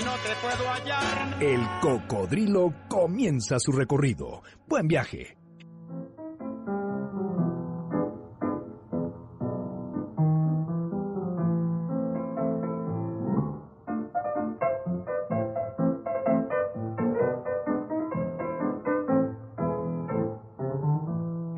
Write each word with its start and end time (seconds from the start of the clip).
y 0.00 0.04
no 0.04 0.12
te 0.14 0.34
puedo 0.40 0.70
hallar. 0.70 1.42
El 1.42 1.60
Cocodrilo 1.80 2.72
comienza 2.88 3.58
su 3.58 3.72
recorrido. 3.72 4.42
Buen 4.68 4.88
viaje. 4.88 5.36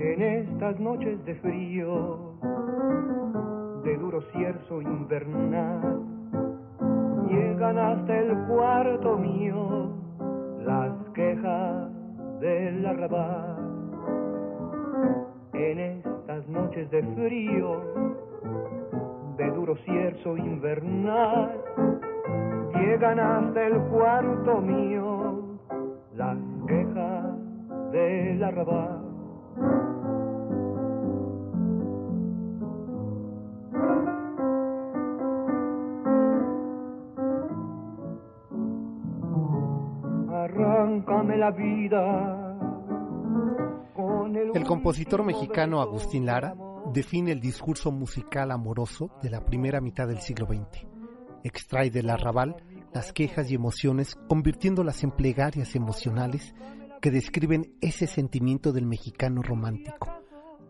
En 0.00 0.22
estas 0.22 0.80
noches 0.80 1.24
de 1.24 1.34
frío, 1.36 2.34
de 3.84 3.96
duro 3.98 4.20
cierzo 4.32 4.82
invernal, 4.82 5.97
invernal, 20.36 21.62
llegan 22.74 23.20
hasta 23.20 23.66
el 23.66 23.78
cuarto 23.84 24.60
mío 24.60 25.58
las 26.14 26.36
quejas 26.66 27.26
del 27.92 28.42
arrabal. 28.42 29.04
Arráncame 40.30 41.36
la 41.36 41.50
vida. 41.50 42.44
con 43.94 44.36
el, 44.36 44.64
compositor 44.64 45.24
mexicano 45.24 45.80
Agustín 45.80 46.26
Lara. 46.26 46.54
Define 46.92 47.32
el 47.32 47.40
discurso 47.40 47.90
musical 47.90 48.50
amoroso 48.50 49.10
de 49.22 49.30
la 49.30 49.44
primera 49.44 49.80
mitad 49.80 50.08
del 50.08 50.20
siglo 50.20 50.46
XX. 50.46 50.86
Extrae 51.44 51.90
del 51.90 52.10
arrabal 52.10 52.56
las 52.92 53.12
quejas 53.12 53.50
y 53.50 53.54
emociones, 53.54 54.16
convirtiéndolas 54.28 55.02
en 55.04 55.10
plegarias 55.10 55.74
emocionales 55.74 56.54
que 57.00 57.10
describen 57.10 57.76
ese 57.80 58.06
sentimiento 58.06 58.72
del 58.72 58.86
mexicano 58.86 59.42
romántico. 59.42 60.22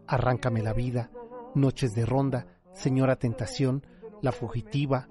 Arráncame 0.07 0.63
la 0.63 0.73
vida, 0.73 1.11
Noches 1.55 1.95
de 1.95 2.05
Ronda, 2.05 2.47
Señora 2.75 3.17
Tentación, 3.17 3.87
La 4.21 4.33
Fugitiva, 4.33 5.09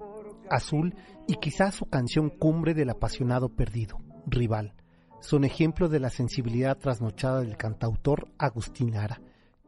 Azul 0.50 0.94
y 1.26 1.36
quizás 1.36 1.74
su 1.74 1.86
canción 1.86 2.30
cumbre 2.30 2.74
del 2.74 2.90
apasionado 2.90 3.48
perdido, 3.48 3.98
Rival. 4.26 4.74
Son 5.20 5.44
ejemplo 5.44 5.88
de 5.88 6.00
la 6.00 6.10
sensibilidad 6.10 6.78
trasnochada 6.78 7.40
del 7.40 7.56
cantautor 7.56 8.28
Agustín 8.38 8.92
Lara, 8.92 9.20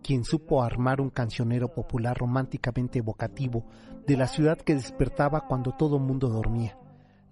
quien 0.02 0.24
supo 0.24 0.62
armar 0.62 1.00
un 1.00 1.10
cancionero 1.10 1.74
popular 1.74 2.16
románticamente 2.16 2.98
evocativo 2.98 3.66
de 4.06 4.16
la 4.16 4.26
ciudad 4.26 4.58
que 4.58 4.74
despertaba 4.74 5.46
cuando 5.46 5.72
todo 5.72 5.98
mundo 5.98 6.28
dormía. 6.28 6.78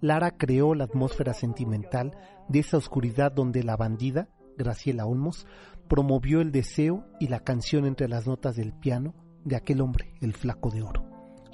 Lara 0.01 0.31
creó 0.31 0.75
la 0.75 0.85
atmósfera 0.85 1.33
sentimental 1.33 2.15
de 2.47 2.59
esa 2.59 2.77
oscuridad 2.77 3.31
donde 3.31 3.63
la 3.63 3.75
bandida, 3.75 4.29
Graciela 4.57 5.05
Olmos, 5.05 5.45
promovió 5.87 6.41
el 6.41 6.51
deseo 6.51 7.05
y 7.19 7.27
la 7.27 7.41
canción 7.41 7.85
entre 7.85 8.07
las 8.07 8.27
notas 8.27 8.55
del 8.55 8.73
piano 8.73 9.13
de 9.43 9.55
aquel 9.55 9.81
hombre, 9.81 10.13
el 10.21 10.33
flaco 10.33 10.69
de 10.69 10.83
oro. 10.83 11.03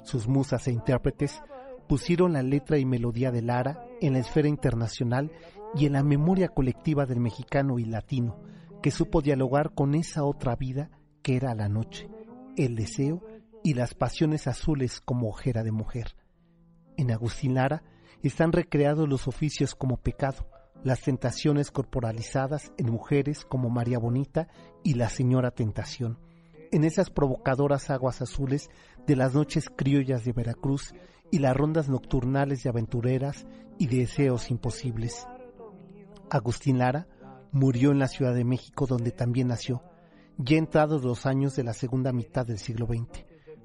Sus 0.04 0.28
musas 0.28 0.68
e 0.68 0.72
intérpretes 0.72 1.42
pusieron 1.88 2.34
la 2.34 2.42
letra 2.42 2.78
y 2.78 2.84
melodía 2.84 3.32
de 3.32 3.42
Lara 3.42 3.84
en 4.00 4.12
la 4.12 4.20
esfera 4.20 4.48
internacional 4.48 5.32
y 5.74 5.86
en 5.86 5.94
la 5.94 6.02
memoria 6.02 6.48
colectiva 6.48 7.06
del 7.06 7.20
mexicano 7.20 7.78
y 7.78 7.84
latino, 7.84 8.40
que 8.82 8.90
supo 8.90 9.22
dialogar 9.22 9.72
con 9.74 9.94
esa 9.94 10.24
otra 10.24 10.54
vida 10.54 10.90
que 11.26 11.34
era 11.34 11.56
la 11.56 11.68
noche, 11.68 12.08
el 12.56 12.76
deseo 12.76 13.20
y 13.64 13.74
las 13.74 13.94
pasiones 13.94 14.46
azules 14.46 15.00
como 15.00 15.28
ojera 15.28 15.64
de 15.64 15.72
mujer. 15.72 16.14
En 16.96 17.10
Agustín 17.10 17.54
Lara 17.54 17.82
están 18.22 18.52
recreados 18.52 19.08
los 19.08 19.26
oficios 19.26 19.74
como 19.74 19.96
pecado, 19.96 20.48
las 20.84 21.00
tentaciones 21.00 21.72
corporalizadas 21.72 22.70
en 22.78 22.92
mujeres 22.92 23.44
como 23.44 23.70
María 23.70 23.98
Bonita 23.98 24.46
y 24.84 24.94
la 24.94 25.08
Señora 25.08 25.50
Tentación, 25.50 26.20
en 26.70 26.84
esas 26.84 27.10
provocadoras 27.10 27.90
aguas 27.90 28.22
azules 28.22 28.70
de 29.04 29.16
las 29.16 29.34
noches 29.34 29.68
criollas 29.68 30.24
de 30.24 30.32
Veracruz 30.32 30.94
y 31.32 31.40
las 31.40 31.56
rondas 31.56 31.88
nocturnales 31.88 32.62
de 32.62 32.70
aventureras 32.70 33.48
y 33.80 33.88
de 33.88 33.96
deseos 33.96 34.48
imposibles. 34.48 35.26
Agustín 36.30 36.78
Lara 36.78 37.08
murió 37.50 37.90
en 37.90 37.98
la 37.98 38.06
Ciudad 38.06 38.32
de 38.32 38.44
México 38.44 38.86
donde 38.86 39.10
también 39.10 39.48
nació, 39.48 39.82
ya 40.38 40.56
entrados 40.56 41.02
los 41.02 41.26
años 41.26 41.56
de 41.56 41.64
la 41.64 41.72
segunda 41.72 42.12
mitad 42.12 42.46
del 42.46 42.58
siglo 42.58 42.86
XX, 42.86 43.24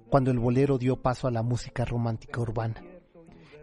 cuando 0.09 0.31
el 0.31 0.39
bolero 0.39 0.77
dio 0.77 1.01
paso 1.01 1.27
a 1.27 1.31
la 1.31 1.43
música 1.43 1.85
romántica 1.85 2.41
urbana. 2.41 2.83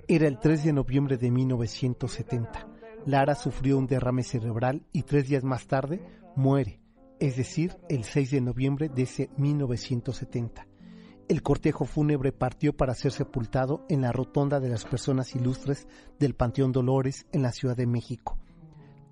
Era 0.06 0.26
el 0.26 0.38
3 0.38 0.64
de 0.64 0.72
noviembre 0.72 1.16
de 1.16 1.30
1970. 1.30 2.66
Lara 3.06 3.34
sufrió 3.34 3.78
un 3.78 3.86
derrame 3.86 4.22
cerebral 4.22 4.84
y 4.92 5.02
tres 5.02 5.28
días 5.28 5.44
más 5.44 5.66
tarde 5.66 6.02
muere, 6.36 6.80
es 7.20 7.36
decir, 7.36 7.76
el 7.88 8.04
6 8.04 8.30
de 8.30 8.40
noviembre 8.40 8.88
de 8.88 9.02
ese 9.02 9.30
1970. 9.36 10.66
El 11.28 11.42
cortejo 11.42 11.84
fúnebre 11.84 12.32
partió 12.32 12.74
para 12.74 12.94
ser 12.94 13.12
sepultado 13.12 13.84
en 13.90 14.00
la 14.00 14.12
rotonda 14.12 14.60
de 14.60 14.70
las 14.70 14.86
personas 14.86 15.34
ilustres 15.34 15.86
del 16.18 16.34
Panteón 16.34 16.72
Dolores 16.72 17.26
en 17.32 17.42
la 17.42 17.52
Ciudad 17.52 17.76
de 17.76 17.86
México. 17.86 18.38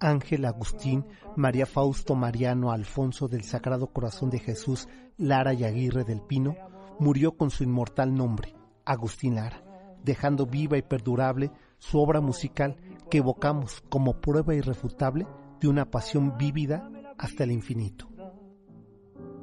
Ángel 0.01 0.45
Agustín, 0.45 1.05
María 1.37 1.67
Fausto 1.67 2.15
Mariano 2.15 2.71
Alfonso 2.71 3.29
del 3.29 3.43
Sagrado 3.43 3.89
Corazón 3.89 4.31
de 4.31 4.39
Jesús, 4.39 4.89
Lara 5.17 5.55
y 5.55 5.65
Aguirre 5.65 6.05
del 6.05 6.21
Pino, 6.21 6.55
murió 6.99 7.37
con 7.37 7.51
su 7.51 7.65
inmortal 7.65 8.15
nombre, 8.15 8.55
Agustín 8.85 9.35
Lara, 9.37 9.63
dejando 10.03 10.47
viva 10.47 10.77
y 10.79 10.83
perdurable 10.83 11.51
su 11.79 12.01
obra 12.01 12.21
musical 12.21 12.77
que 13.11 13.19
evocamos 13.19 13.83
como 13.89 14.21
prueba 14.21 14.55
irrefutable 14.55 15.27
de 15.61 15.69
una 15.69 15.87
pasión 15.87 16.37
vívida 16.39 16.91
hasta 17.19 17.45
el 17.45 17.53
infinito. 17.53 18.09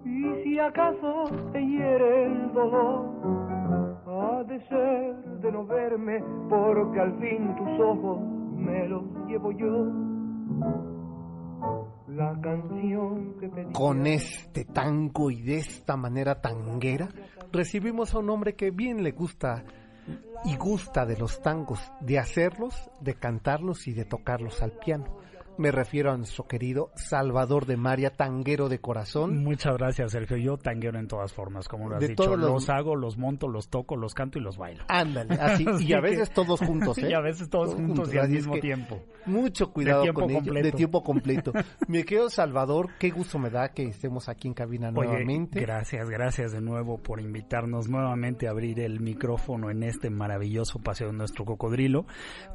Y 0.06 0.44
si 0.44 0.60
acaso 0.60 1.30
te 1.52 1.60
hiere 1.60 2.26
el 2.26 2.54
dolor, 2.54 4.04
ha 4.06 4.44
de 4.44 4.60
ser 4.68 5.16
de 5.42 5.52
no 5.52 5.66
verme, 5.66 6.24
porque 6.50 7.00
al 7.00 7.20
fin 7.20 7.56
tus 7.56 7.80
ojos 7.80 8.20
me 8.56 8.88
los 8.88 9.04
llevo 9.28 9.52
yo. 9.52 10.13
Con 13.74 14.08
este 14.08 14.66
tango 14.66 15.32
y 15.32 15.42
de 15.42 15.58
esta 15.58 15.98
manera 15.98 16.42
tanguera, 16.42 17.10
recibimos 17.52 18.14
a 18.14 18.20
un 18.20 18.30
hombre 18.30 18.56
que 18.56 18.72
bien 18.72 19.04
le 19.04 19.12
gusta 19.12 19.64
y 20.46 20.56
gusta 20.58 21.06
de 21.06 21.18
los 21.18 21.42
tangos, 21.42 21.80
de 22.02 22.20
hacerlos, 22.20 22.92
de 23.00 23.16
cantarlos 23.16 23.88
y 23.88 23.94
de 23.94 24.06
tocarlos 24.06 24.62
al 24.62 24.74
piano. 24.74 25.06
Me 25.58 25.72
refiero 25.72 26.12
a 26.12 26.18
nuestro 26.18 26.46
querido 26.48 26.90
Salvador 26.96 27.66
de 27.68 27.78
María, 27.78 28.10
tanguero 28.10 28.70
de 28.70 28.80
corazón. 28.80 29.44
Muchas 29.44 29.78
gracias, 29.78 30.12
Sergio. 30.12 30.36
Yo 30.38 30.58
tanguero 30.58 30.98
en 31.00 31.08
todas 31.08 31.32
formas, 31.32 31.68
como 31.68 31.88
lo 31.90 31.96
has 31.96 32.02
De 32.02 32.08
dicho. 32.10 32.36
los- 32.36 32.50
Los... 32.50 32.70
hago, 32.70 32.96
los 32.96 33.18
monto, 33.18 33.48
los 33.48 33.70
toco, 33.70 33.96
los 33.96 34.16
canto 34.16 34.40
y 34.40 34.42
los 34.42 34.58
bailo. 34.58 34.84
Ándale, 34.88 35.36
así, 35.36 35.64
y 35.68 35.68
Así 35.68 35.94
a 35.94 36.00
veces 36.02 36.32
todos 36.32 36.60
juntos, 36.66 36.98
¿eh? 36.98 37.10
Y 37.10 37.14
a 37.14 37.20
veces 37.22 37.50
todos 37.50 37.76
juntos 37.76 38.12
y 38.14 38.18
al 38.18 38.30
mismo 38.30 38.58
tiempo. 38.60 39.00
Mucho 39.28 39.72
cuidado 39.72 40.02
tiempo 40.02 40.22
con 40.22 40.30
ello, 40.32 40.40
completo. 40.40 40.66
de 40.66 40.72
tiempo 40.72 41.04
completo. 41.04 41.52
Mi 41.88 42.04
querido 42.04 42.30
Salvador, 42.30 42.90
qué 43.00 43.12
gusto 43.12 43.38
me 43.38 43.50
da 43.52 43.70
que 43.70 43.84
estemos 43.84 44.30
aquí 44.30 44.48
en 44.48 44.56
cabina 44.56 44.90
Oye, 44.96 45.08
nuevamente. 45.08 45.60
gracias, 45.62 46.10
gracias 46.10 46.52
de 46.52 46.62
nuevo 46.62 46.98
por 46.98 47.22
invitarnos 47.22 47.88
nuevamente 47.88 48.48
a 48.48 48.52
abrir 48.52 48.80
el 48.80 49.00
micrófono 49.02 49.70
en 49.70 49.84
este 49.84 50.10
maravilloso 50.10 50.80
paseo 50.80 51.08
de 51.08 51.14
nuestro 51.14 51.46
cocodrilo 51.46 52.06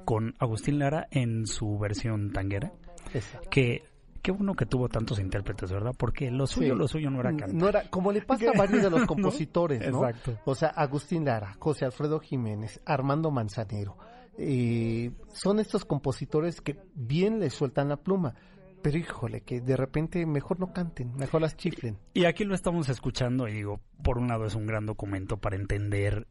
con 0.04 0.34
Agustín 0.40 0.80
Lara 0.80 1.06
en 1.12 1.46
su 1.46 1.78
versión 1.78 2.32
tanguera. 2.32 2.72
Exacto. 3.14 3.48
Que 3.50 3.82
qué 4.22 4.32
bueno 4.32 4.54
que 4.54 4.66
tuvo 4.66 4.88
tantos 4.88 5.18
intérpretes, 5.20 5.70
¿verdad? 5.72 5.92
Porque 5.96 6.30
lo 6.30 6.46
suyo, 6.46 6.74
Sí. 6.74 6.78
lo 6.78 6.88
suyo 6.88 7.10
no 7.10 7.20
era 7.20 7.30
cantar. 7.30 7.54
No 7.54 7.68
era, 7.68 7.88
como 7.88 8.12
le 8.12 8.20
pasa 8.22 8.50
a 8.50 8.52
varios 8.58 8.82
de 8.82 8.90
los 8.90 9.06
compositores, 9.06 9.80
¿no? 9.90 10.06
Exacto. 10.08 10.38
O 10.44 10.54
sea, 10.54 10.68
Agustín 10.68 11.24
Lara, 11.24 11.54
José 11.58 11.84
Alfredo 11.84 12.18
Jiménez, 12.20 12.80
Armando 12.84 13.30
Manzanero. 13.30 13.96
eh, 14.40 15.10
son 15.32 15.58
estos 15.58 15.84
compositores 15.84 16.60
que 16.60 16.78
bien 16.94 17.40
le 17.40 17.50
sueltan 17.50 17.88
la 17.88 17.96
pluma. 17.96 18.34
pero 18.82 18.96
híjole, 18.98 19.40
que 19.40 19.60
de 19.60 19.76
repente 19.76 20.24
mejor 20.26 20.60
no 20.60 20.72
canten, 20.72 21.12
mejor 21.16 21.40
las 21.40 21.56
chiflen. 21.56 21.98
Y 22.14 22.26
aquí 22.26 22.44
lo 22.44 22.54
estamos 22.54 22.88
escuchando 22.88 23.48
y 23.48 23.52
digo, 23.54 23.80
por 24.04 24.18
un 24.18 24.28
lado 24.28 24.44
es 24.46 24.54
un 24.54 24.66
gran 24.66 24.86
documento 24.86 25.38
para 25.38 25.56
entender 25.56 26.28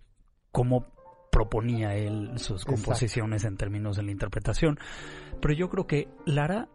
cómo 0.54 0.86
proponía 1.38 1.94
él 1.94 2.32
sus 2.40 2.66
composiciones 2.66 3.44
en 3.46 3.58
términos 3.58 3.96
de 3.98 4.02
la 4.02 4.10
interpretación, 4.10 4.80
pero 5.40 5.54
yo 5.54 5.70
creo 5.70 5.86
que 5.86 6.08
Lara 6.26 6.68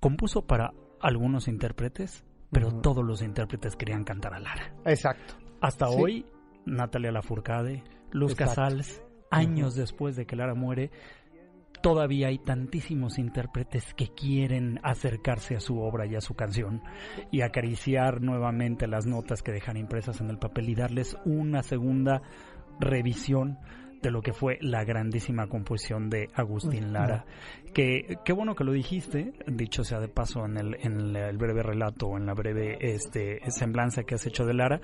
compuso 0.00 0.42
para 0.46 0.74
algunos 1.00 1.48
intérpretes, 1.48 2.22
pero 2.52 2.72
todos 2.82 3.02
los 3.02 3.22
intérpretes 3.22 3.76
querían 3.76 4.04
cantar 4.04 4.34
a 4.34 4.38
Lara. 4.38 4.74
Exacto. 4.84 5.32
Hasta 5.62 5.88
hoy, 5.88 6.26
Natalia 6.66 7.10
Lafourcade, 7.10 7.82
Luz 8.10 8.34
Casals, 8.34 9.02
años 9.30 9.76
después 9.76 10.14
de 10.14 10.26
que 10.26 10.36
Lara 10.36 10.54
muere, 10.54 10.90
todavía 11.80 12.28
hay 12.28 12.36
tantísimos 12.36 13.18
intérpretes 13.18 13.94
que 13.94 14.08
quieren 14.08 14.78
acercarse 14.82 15.56
a 15.56 15.60
su 15.60 15.80
obra 15.80 16.04
y 16.04 16.16
a 16.16 16.20
su 16.20 16.34
canción 16.34 16.82
y 17.30 17.40
acariciar 17.40 18.20
nuevamente 18.20 18.86
las 18.86 19.06
notas 19.06 19.42
que 19.42 19.52
dejan 19.52 19.78
impresas 19.78 20.20
en 20.20 20.28
el 20.28 20.36
papel 20.36 20.68
y 20.68 20.74
darles 20.74 21.16
una 21.24 21.62
segunda 21.62 22.20
revisión 22.80 23.58
de 24.02 24.10
lo 24.10 24.22
que 24.22 24.32
fue 24.32 24.58
la 24.60 24.84
grandísima 24.84 25.46
composición 25.46 26.08
de 26.08 26.28
Agustín 26.34 26.92
Lara. 26.92 27.26
Que 27.74 28.18
qué 28.24 28.32
bueno 28.32 28.54
que 28.54 28.64
lo 28.64 28.72
dijiste, 28.72 29.34
dicho 29.46 29.84
sea 29.84 30.00
de 30.00 30.08
paso 30.08 30.44
en 30.46 30.56
el, 30.56 30.76
en 30.80 31.14
el 31.14 31.36
breve 31.36 31.62
relato, 31.62 32.16
en 32.16 32.26
la 32.26 32.34
breve 32.34 32.78
este, 32.80 33.40
semblanza 33.50 34.04
que 34.04 34.14
has 34.14 34.26
hecho 34.26 34.46
de 34.46 34.54
Lara, 34.54 34.80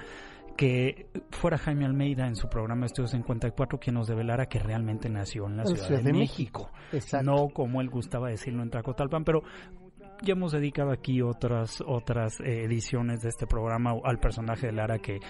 que 0.56 1.06
fuera 1.30 1.58
Jaime 1.58 1.84
Almeida 1.84 2.26
en 2.26 2.36
su 2.36 2.48
programa 2.48 2.86
Estudios 2.86 3.10
54 3.12 3.78
quien 3.78 3.94
nos 3.94 4.06
develara 4.06 4.46
que 4.46 4.58
realmente 4.58 5.08
nació 5.08 5.46
en 5.46 5.58
la 5.58 5.66
Ciudad, 5.66 6.02
de, 6.02 6.12
México. 6.12 6.70
No 7.22 7.48
como 7.48 7.80
él 7.80 7.90
gustaba 7.90 8.28
decirlo 8.28 8.62
en 8.62 8.70
Tracotalpan, 8.70 9.24
pero 9.24 9.42
ya 10.22 10.32
hemos 10.32 10.52
dedicado 10.52 10.92
aquí 10.92 11.20
otras 11.20 11.82
otras 11.86 12.40
eh, 12.40 12.64
ediciones 12.64 13.20
de 13.20 13.28
este 13.28 13.46
programa 13.46 13.94
al 14.02 14.18
personaje 14.18 14.68
de 14.68 14.72
Lara 14.72 14.98
que 14.98 15.20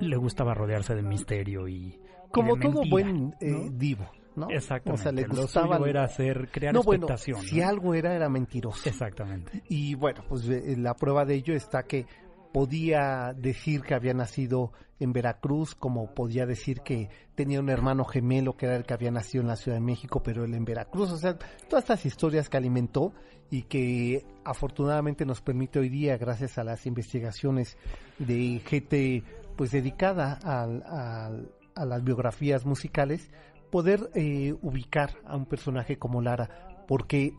le 0.00 0.16
gustaba 0.16 0.54
rodearse 0.54 0.94
de 0.94 1.02
misterio 1.02 1.68
y 1.68 2.00
como 2.30 2.56
todo 2.58 2.82
buen 2.88 3.34
eh, 3.40 3.70
divo. 3.72 4.06
¿no? 4.34 4.50
Exactamente. 4.50 5.00
O 5.00 5.02
sea, 5.02 5.12
le 5.12 5.24
gustaba 5.24 5.88
era 5.88 6.04
hacer 6.04 6.48
crear 6.50 6.74
no, 6.74 6.80
expectación. 6.80 7.40
si 7.40 7.62
algo 7.62 7.94
era 7.94 8.14
era 8.14 8.28
mentiroso. 8.28 8.88
Exactamente. 8.88 9.62
Y 9.68 9.94
bueno, 9.94 10.22
pues 10.28 10.46
eh, 10.48 10.76
la 10.76 10.94
prueba 10.94 11.24
de 11.24 11.34
ello 11.34 11.54
está 11.54 11.84
que 11.84 12.06
podía 12.52 13.34
decir 13.36 13.82
que 13.82 13.94
había 13.94 14.14
nacido 14.14 14.72
en 14.98 15.12
Veracruz, 15.12 15.74
como 15.74 16.14
podía 16.14 16.46
decir 16.46 16.80
que 16.80 17.10
tenía 17.34 17.60
un 17.60 17.68
hermano 17.68 18.04
gemelo 18.04 18.56
que 18.56 18.66
era 18.66 18.76
el 18.76 18.84
que 18.84 18.94
había 18.94 19.10
nacido 19.10 19.42
en 19.42 19.48
la 19.48 19.56
Ciudad 19.56 19.76
de 19.76 19.84
México, 19.84 20.22
pero 20.22 20.44
él 20.44 20.54
en 20.54 20.64
Veracruz. 20.64 21.12
O 21.12 21.18
sea, 21.18 21.36
todas 21.68 21.84
estas 21.84 22.06
historias 22.06 22.48
que 22.48 22.56
alimentó 22.56 23.12
y 23.50 23.62
que 23.62 24.24
afortunadamente 24.44 25.24
nos 25.26 25.42
permite 25.42 25.78
hoy 25.78 25.88
día, 25.88 26.16
gracias 26.16 26.56
a 26.58 26.64
las 26.64 26.86
investigaciones 26.86 27.76
de 28.18 28.60
gente 28.64 29.22
pues 29.56 29.70
dedicada 29.70 30.38
a 30.42 31.84
las 31.84 32.04
biografías 32.04 32.64
musicales, 32.64 33.30
poder 33.70 34.10
eh, 34.14 34.54
ubicar 34.62 35.10
a 35.24 35.36
un 35.36 35.46
personaje 35.46 35.98
como 35.98 36.22
Lara, 36.22 36.84
porque 36.86 37.34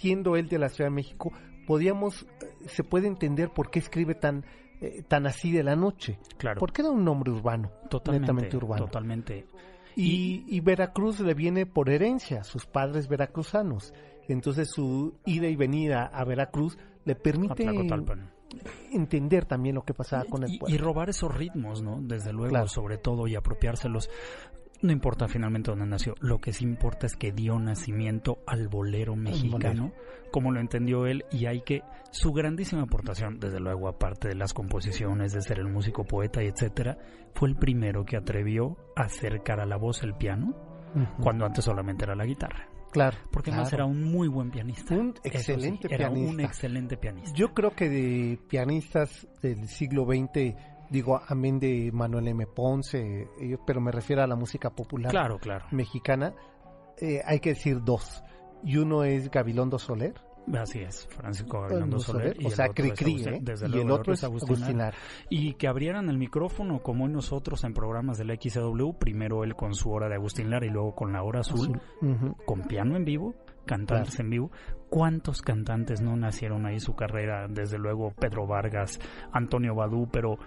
siendo 0.00 0.36
él 0.36 0.48
de 0.48 0.58
la 0.58 0.68
Ciudad 0.68 0.90
de 0.90 0.96
México, 0.96 1.32
podíamos, 1.66 2.26
se 2.66 2.84
puede 2.84 3.06
entender 3.06 3.50
por 3.50 3.70
qué 3.70 3.78
escribe 3.78 4.14
tan, 4.14 4.44
eh, 4.80 5.02
tan 5.06 5.26
así 5.26 5.52
de 5.52 5.62
la 5.62 5.76
noche. 5.76 6.18
Claro. 6.38 6.58
Porque 6.58 6.82
era 6.82 6.90
un 6.90 7.04
nombre 7.04 7.30
urbano, 7.30 7.70
totalmente, 7.88 8.56
urbano. 8.56 8.86
Totalmente. 8.86 9.46
Y, 9.94 10.44
y, 10.48 10.60
Veracruz 10.60 11.20
le 11.20 11.34
viene 11.34 11.66
por 11.66 11.90
herencia, 11.90 12.44
sus 12.44 12.64
padres 12.64 13.08
veracruzanos. 13.08 13.92
Entonces 14.26 14.70
su 14.70 15.18
ida 15.26 15.48
y 15.48 15.56
venida 15.56 16.06
a 16.06 16.24
Veracruz 16.24 16.78
le 17.04 17.14
permite 17.14 17.66
entender 18.90 19.44
también 19.46 19.74
lo 19.74 19.82
que 19.82 19.94
pasaba 19.94 20.24
con 20.24 20.42
el 20.44 20.58
pueblo. 20.58 20.74
Y 20.74 20.78
robar 20.78 21.10
esos 21.10 21.34
ritmos, 21.34 21.82
¿no? 21.82 22.00
Desde 22.00 22.32
luego, 22.32 22.66
sobre 22.68 22.98
todo, 22.98 23.26
y 23.26 23.34
apropiárselos. 23.34 24.10
No 24.82 24.90
importa 24.90 25.28
finalmente 25.28 25.70
dónde 25.70 25.86
nació, 25.86 26.14
lo 26.18 26.40
que 26.40 26.52
sí 26.52 26.64
importa 26.64 27.06
es 27.06 27.14
que 27.14 27.30
dio 27.30 27.56
nacimiento 27.56 28.38
al 28.48 28.66
bolero 28.66 29.14
mexicano, 29.14 29.92
como 30.32 30.50
lo 30.50 30.58
entendió 30.58 31.06
él, 31.06 31.24
y 31.30 31.46
hay 31.46 31.60
que 31.60 31.82
su 32.10 32.32
grandísima 32.32 32.82
aportación, 32.82 33.38
desde 33.38 33.60
luego, 33.60 33.86
aparte 33.86 34.26
de 34.26 34.34
las 34.34 34.52
composiciones, 34.52 35.32
de 35.32 35.40
ser 35.40 35.60
el 35.60 35.68
músico, 35.68 36.02
poeta 36.02 36.42
y 36.42 36.48
etcétera, 36.48 36.98
fue 37.32 37.50
el 37.50 37.56
primero 37.56 38.04
que 38.04 38.16
atrevió 38.16 38.76
a 38.96 39.02
acercar 39.02 39.60
a 39.60 39.66
la 39.66 39.76
voz 39.76 40.02
el 40.02 40.14
piano, 40.14 40.52
cuando 41.22 41.46
antes 41.46 41.64
solamente 41.64 42.04
era 42.04 42.16
la 42.16 42.26
guitarra. 42.26 42.68
Claro. 42.92 43.16
Porque 43.30 43.50
además 43.50 43.72
era 43.72 43.86
un 43.86 44.04
muy 44.04 44.28
buen 44.28 44.50
pianista. 44.50 44.94
Un 44.94 45.14
excelente 45.24 45.88
era 45.88 46.08
pianista. 46.08 46.30
un 46.30 46.40
excelente 46.40 46.96
pianista. 46.98 47.32
Yo 47.34 47.54
creo 47.54 47.70
que 47.70 47.88
de 47.88 48.38
pianistas 48.48 49.26
del 49.40 49.66
siglo 49.68 50.04
XX 50.04 50.54
digo, 50.92 51.20
amén 51.26 51.58
de 51.58 51.90
Manuel 51.90 52.28
M. 52.28 52.46
Ponce, 52.46 53.22
eh, 53.40 53.56
pero 53.66 53.80
me 53.80 53.90
refiero 53.90 54.22
a 54.22 54.26
la 54.26 54.36
música 54.36 54.70
popular 54.70 55.10
claro, 55.10 55.38
claro. 55.38 55.64
mexicana, 55.70 56.34
eh, 57.00 57.22
hay 57.24 57.40
que 57.40 57.50
decir 57.50 57.82
dos. 57.82 58.22
Y 58.62 58.76
uno 58.76 59.02
es 59.02 59.30
Gabilondo 59.30 59.78
Soler. 59.78 60.14
Así 60.54 60.80
es, 60.80 61.06
Francisco 61.08 61.60
Gabilondo 61.62 61.98
Soler. 61.98 62.36
o 62.44 62.50
sea, 62.50 62.68
Cricri, 62.68 63.22
¿eh? 63.24 63.42
y 63.72 63.78
el 63.78 63.90
otro 63.90 64.12
es 64.12 64.24
Agustín 64.24 64.64
Y 65.30 65.54
que 65.54 65.68
abrieran 65.68 66.08
el 66.08 66.18
micrófono 66.18 66.82
como 66.82 67.08
nosotros 67.08 67.62
en 67.64 67.74
programas 67.74 68.18
de 68.18 68.24
la 68.24 68.34
XW, 68.34 68.92
primero 68.98 69.44
él 69.44 69.54
con 69.54 69.74
su 69.74 69.90
hora 69.90 70.08
de 70.08 70.16
Agustín 70.16 70.50
Lara 70.50 70.66
y 70.66 70.70
luego 70.70 70.94
con 70.94 71.12
la 71.12 71.22
hora 71.22 71.40
azul, 71.40 71.80
con 72.44 72.62
piano 72.62 72.96
en 72.96 73.04
vivo, 73.04 73.34
cantantes 73.66 74.18
en 74.18 74.30
vivo. 74.30 74.50
¿Cuántos 74.88 75.40
cantantes 75.42 76.02
no 76.02 76.16
nacieron 76.16 76.66
ahí 76.66 76.80
su 76.80 76.94
carrera? 76.94 77.46
Desde 77.48 77.78
luego 77.78 78.12
Pedro 78.12 78.46
Vargas, 78.46 78.98
Antonio 79.32 79.74
Badú, 79.74 80.08
pero 80.12 80.38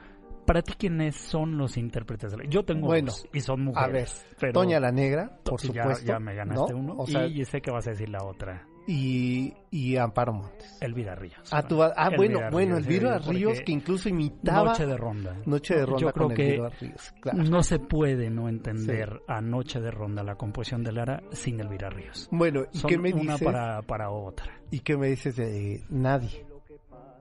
para 0.45 0.62
ti, 0.62 0.74
¿quiénes 0.77 1.15
son 1.15 1.57
los 1.57 1.75
intérpretes 1.77 2.31
de 2.31 2.38
la... 2.38 2.44
Yo 2.45 2.63
tengo 2.63 2.88
bueno, 2.88 3.07
dos 3.07 3.27
y 3.33 3.39
son 3.39 3.63
mujeres. 3.63 4.24
A 4.38 4.45
ver, 4.45 4.53
Toña 4.53 4.80
la 4.80 4.91
Negra, 4.91 5.39
por 5.44 5.59
supuesto. 5.59 6.06
Ya, 6.06 6.19
me 6.19 6.36
ganaste 6.36 6.74
uno 6.74 6.98
y 7.27 7.44
sé 7.45 7.62
que 7.62 7.71
vas 7.71 7.88
a 7.88 7.91
decir 7.91 8.09
la 8.09 8.24
otra. 8.24 8.68
Y, 8.87 9.53
y 9.71 9.97
Amparo 9.97 10.33
Montes. 10.33 10.77
Elvira 10.81 11.15
Ríos. 11.15 11.49
Ah, 11.51 11.63
tú, 11.63 11.81
ah 11.81 12.09
bueno, 12.15 12.39
bueno, 12.51 12.77
Elvira 12.77 13.17
Ríos 13.17 13.61
que 13.61 13.71
incluso 13.71 14.09
imitaba... 14.09 14.69
Noche 14.69 14.85
de 14.85 14.97
Ronda. 14.97 15.41
Noche 15.45 15.75
de 15.75 15.85
Ronda 15.85 16.01
Yo 16.01 16.11
creo 16.11 16.27
con 16.27 16.35
que 16.35 16.61
Ríos, 16.79 17.13
no 17.33 17.63
se 17.63 17.79
puede 17.79 18.29
no 18.29 18.47
entender 18.47 19.21
a 19.27 19.41
Noche 19.41 19.79
de 19.79 19.91
Ronda, 19.91 20.23
la 20.23 20.35
composición 20.35 20.83
de 20.83 20.91
Lara, 20.91 21.23
sin 21.31 21.59
Elvira 21.59 21.89
Ríos. 21.89 22.27
Bueno, 22.31 22.65
¿y 22.71 22.77
Son 22.77 22.89
qué 22.89 22.97
me 22.97 23.11
una 23.13 23.33
dices? 23.33 23.43
para, 23.45 23.81
para 23.81 24.11
otra. 24.11 24.59
¿Y 24.69 24.79
qué 24.81 24.97
me 24.97 25.07
dices 25.07 25.35
de 25.35 25.83
Nadie? 25.89 26.45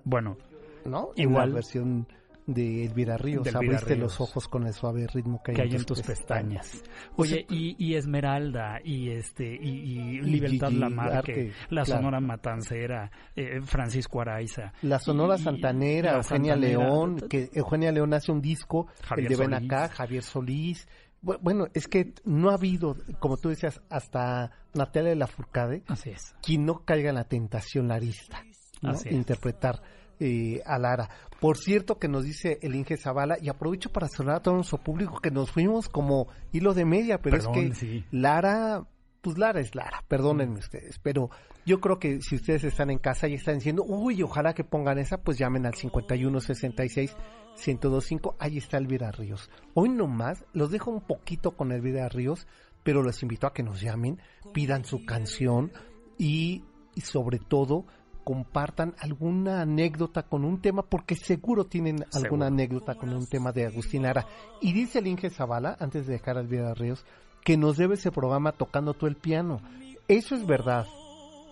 Bueno, 0.04 0.36
¿no? 0.84 1.10
Igual. 1.16 1.44
En 1.44 1.50
la 1.50 1.54
versión 1.54 2.08
de 2.46 2.84
Elvira 2.84 3.16
Ríos. 3.16 3.46
Elvira 3.46 3.58
Abriste 3.58 3.94
Ríos. 3.94 3.98
los 4.00 4.20
ojos 4.20 4.48
con 4.48 4.66
el 4.66 4.72
suave 4.74 5.06
ritmo 5.06 5.42
que 5.42 5.52
hay, 5.52 5.56
que 5.56 5.62
hay 5.62 5.74
en 5.74 5.84
tus 5.84 6.02
pestañas. 6.02 6.82
Oye, 7.16 7.46
y, 7.48 7.74
y 7.82 7.94
Esmeralda, 7.94 8.80
y 8.84 9.10
este, 9.10 9.44
y, 9.54 9.68
y 9.68 10.20
Libertad 10.20 10.68
Gigi 10.68 10.80
Lamarque, 10.80 11.16
Arque, 11.16 11.52
la 11.70 11.84
claro. 11.84 12.00
Sonora 12.00 12.20
Matancera, 12.20 13.10
eh, 13.34 13.60
Francisco 13.62 14.20
Araiza. 14.20 14.72
La 14.82 14.98
Sonora 14.98 15.36
y- 15.36 15.40
y- 15.40 15.44
Santanera, 15.44 16.12
la 16.12 16.18
Eugenia 16.18 16.52
Santanera, 16.54 16.78
León, 16.84 17.20
que 17.28 17.50
Eugenia 17.54 17.92
León 17.92 18.12
hace 18.14 18.30
un 18.32 18.40
disco, 18.40 18.88
Javier 19.02 19.32
el 19.32 19.38
de 19.38 19.46
Ven. 19.46 19.54
Acá, 19.54 19.88
Javier 19.88 20.22
Solís. 20.22 20.86
Bu- 21.22 21.38
Bueno, 21.40 21.68
es 21.72 21.88
que 21.88 22.12
no 22.24 22.50
ha 22.50 22.54
habido, 22.54 22.96
como 23.20 23.38
tú 23.38 23.48
decías, 23.48 23.80
hasta 23.88 24.50
Natalia 24.74 25.08
de 25.10 25.16
la 25.16 25.26
Furcade, 25.26 25.82
Así 25.86 26.10
es. 26.10 26.34
quien 26.42 26.66
no 26.66 26.84
caiga 26.84 27.08
en 27.08 27.14
la 27.14 27.24
tentación 27.24 27.88
larista, 27.88 28.44
¿no? 28.82 28.90
Así 28.90 29.08
es. 29.08 29.14
interpretar 29.14 29.80
eh, 30.20 30.62
a 30.64 30.78
Lara. 30.78 31.08
Por 31.40 31.58
cierto 31.58 31.98
que 31.98 32.08
nos 32.08 32.24
dice 32.24 32.58
el 32.62 32.74
Inge 32.74 32.96
Zavala, 32.96 33.36
y 33.40 33.48
aprovecho 33.48 33.90
para 33.90 34.08
saludar 34.08 34.36
a 34.36 34.42
todo 34.42 34.54
nuestro 34.54 34.78
público 34.78 35.20
que 35.20 35.30
nos 35.30 35.50
fuimos 35.50 35.88
como 35.88 36.28
hilo 36.52 36.74
de 36.74 36.84
media, 36.84 37.18
pero 37.18 37.36
Perdón, 37.36 37.58
es 37.58 37.68
que 37.70 37.74
sí. 37.74 38.04
Lara, 38.10 38.86
pues 39.20 39.38
Lara 39.38 39.60
es 39.60 39.74
Lara, 39.74 40.04
perdónenme 40.08 40.58
ustedes, 40.58 40.98
pero 41.00 41.30
yo 41.66 41.80
creo 41.80 41.98
que 41.98 42.20
si 42.20 42.36
ustedes 42.36 42.64
están 42.64 42.90
en 42.90 42.98
casa 42.98 43.28
y 43.28 43.34
están 43.34 43.56
diciendo, 43.56 43.84
uy, 43.86 44.22
ojalá 44.22 44.54
que 44.54 44.64
pongan 44.64 44.98
esa, 44.98 45.18
pues 45.18 45.38
llamen 45.38 45.66
al 45.66 45.74
5166 45.74 47.16
1025, 47.56 48.36
ahí 48.38 48.58
está 48.58 48.78
Elvira 48.78 49.10
Ríos. 49.10 49.50
Hoy 49.74 49.88
nomás 49.88 50.44
los 50.52 50.70
dejo 50.70 50.90
un 50.90 51.00
poquito 51.00 51.52
con 51.52 51.72
Elvira 51.72 52.08
Ríos, 52.08 52.46
pero 52.82 53.02
los 53.02 53.22
invito 53.22 53.46
a 53.46 53.52
que 53.52 53.62
nos 53.62 53.80
llamen, 53.80 54.20
pidan 54.52 54.84
su 54.84 55.04
canción 55.04 55.72
y, 56.18 56.64
y 56.94 57.00
sobre 57.00 57.38
todo 57.38 57.86
compartan 58.24 58.94
alguna 58.98 59.60
anécdota 59.60 60.24
con 60.24 60.44
un 60.44 60.60
tema, 60.60 60.82
porque 60.82 61.14
seguro 61.14 61.64
tienen 61.66 62.04
alguna 62.12 62.46
anécdota 62.46 62.94
con 62.94 63.10
un 63.10 63.26
tema 63.26 63.52
de 63.52 63.66
Agustín 63.66 64.02
Lara. 64.02 64.26
Y 64.60 64.72
dice 64.72 64.98
el 64.98 65.06
Inge 65.06 65.30
Zavala, 65.30 65.76
antes 65.78 66.06
de 66.06 66.14
dejar 66.14 66.38
a 66.38 66.40
Elvira 66.40 66.74
Ríos, 66.74 67.04
que 67.44 67.56
nos 67.56 67.76
debe 67.76 67.94
ese 67.94 68.10
programa 68.10 68.52
tocando 68.52 68.94
tú 68.94 69.06
el 69.06 69.16
piano. 69.16 69.60
Eso 70.08 70.34
es 70.34 70.46
verdad. 70.46 70.86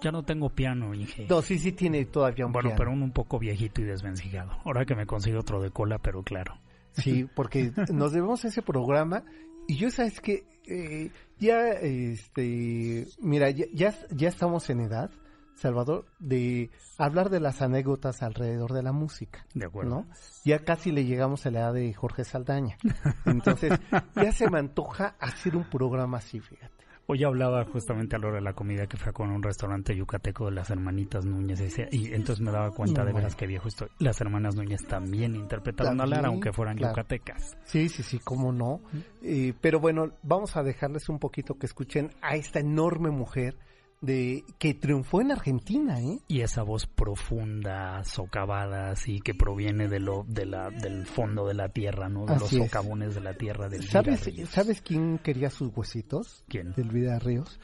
Ya 0.03 0.11
no 0.11 0.25
tengo 0.25 0.51
piano, 0.51 0.95
Inge. 0.95 1.27
No, 1.29 1.43
sí, 1.43 1.59
sí 1.59 1.73
tiene 1.73 2.05
todavía 2.07 2.47
un 2.47 2.53
bueno, 2.53 2.71
piano. 2.71 2.79
pero 2.79 2.91
un, 2.91 3.03
un 3.03 3.13
poco 3.13 3.39
viejito 3.39 3.83
y 3.83 3.85
desvencijado. 3.85 4.51
Ahora 4.65 4.85
que 4.85 4.97
me 4.97 5.07
consigo 5.07 5.39
otro 5.41 5.63
de 5.63 5.71
cola, 5.71 5.99
pero 5.99 6.23
claro. 6.23 6.59
Sí, 6.93 7.25
porque 7.37 7.73
nos 7.93 8.13
debemos 8.13 8.45
a 8.45 8.49
ese 8.49 8.63
programa 8.63 9.23
y 9.69 9.77
yo 9.77 9.91
sabes 9.91 10.21
que 10.21 10.45
eh, 10.67 11.11
ya, 11.39 11.71
este, 11.71 13.07
mira, 13.21 13.51
ya, 13.51 13.67
ya, 13.73 13.95
ya 14.11 14.29
estamos 14.29 14.69
en 14.71 14.81
edad 14.81 15.11
Salvador, 15.55 16.07
de 16.19 16.71
hablar 16.99 17.31
de 17.31 17.41
las 17.41 17.63
anécdotas 17.63 18.23
alrededor 18.23 18.73
de 18.73 18.83
la 18.83 18.93
música. 18.93 19.47
De 19.55 19.67
acuerdo. 19.67 19.91
¿no? 19.91 20.07
Ya 20.45 20.61
casi 20.61 20.91
le 20.91 21.05
llegamos 21.05 21.47
a 21.47 21.51
la 21.51 21.61
edad 21.61 21.75
de 21.75 21.93
Jorge 21.95 22.25
Saldaña. 22.25 22.77
Entonces, 23.25 23.73
ya 24.17 24.33
se 24.33 24.51
me 24.51 24.59
antoja 24.59 25.17
hacer 25.21 25.57
un 25.57 25.65
programa 25.65 26.19
así, 26.19 26.41
fíjate. 26.41 26.83
Hoy 27.07 27.25
hablaba 27.25 27.65
justamente 27.65 28.15
a 28.15 28.19
la 28.21 28.29
hora 28.29 28.37
de 28.37 28.43
la 28.43 28.53
comida 28.53 28.87
que 28.87 28.97
fue 28.97 29.13
con 29.13 29.31
un 29.31 29.43
restaurante 29.43 29.95
yucateco 29.95 30.47
de 30.47 30.53
las 30.53 30.71
hermanitas 30.71 31.25
Núñez 31.25 31.61
y, 31.91 32.15
entonces 32.15 32.41
me 32.41 32.53
daba 32.53 32.71
cuenta 32.71 33.05
de 33.05 33.13
veras 33.13 33.35
que 33.35 33.47
viejo 33.47 33.67
estoy. 33.67 33.89
Las 33.99 34.21
hermanas 34.21 34.55
Núñez 34.55 34.87
también 34.87 35.35
interpretaron 35.35 36.01
a 36.01 36.07
Lara, 36.07 36.29
aunque 36.29 36.53
fueran 36.53 36.77
claro. 36.77 36.93
yucatecas. 36.95 37.57
Sí, 37.65 37.89
sí, 37.89 38.05
sí, 38.05 38.21
cómo 38.21 38.53
no. 38.53 38.81
Eh, 39.21 39.53
pero 39.61 39.81
bueno, 39.81 40.13
vamos 40.23 40.57
a 40.57 40.63
dejarles 40.63 41.09
un 41.09 41.19
poquito 41.19 41.59
que 41.59 41.67
escuchen 41.67 42.11
a 42.23 42.37
esta 42.37 42.61
enorme 42.61 43.11
mujer 43.11 43.59
de 44.03 44.45
que 44.59 44.75
triunfó 44.75 45.21
en 45.23 45.31
Argentina, 45.33 45.99
¿eh? 46.01 46.19
Y 46.29 46.41
esa 46.43 46.63
voz 46.63 46.87
profunda, 46.87 48.05
socavada, 48.05 48.91
así 48.91 49.21
que 49.21 49.33
proviene 49.33 49.89
de 49.89 50.01
lo, 50.01 50.25
de 50.29 50.45
la, 50.45 50.69
del 50.71 51.07
fondo 51.07 51.47
de 51.47 51.55
la 51.55 51.69
tierra, 51.71 52.09
¿no? 52.11 52.27
De 52.27 52.35
Así 52.35 52.41
los 52.43 52.53
es. 52.53 52.71
socavones 52.71 53.15
de 53.15 53.21
la 53.23 53.33
tierra 53.35 53.69
del 53.69 53.83
¿Sabes, 53.89 54.27
Ríos. 54.27 54.51
¿Sabes 54.51 54.83
quién 54.83 55.19
quería 55.19 55.49
sus 55.51 55.71
huesitos? 55.75 56.45
¿Quién? 56.49 56.73
Del 56.75 56.91
Vida 56.91 57.19
Ríos. 57.21 57.59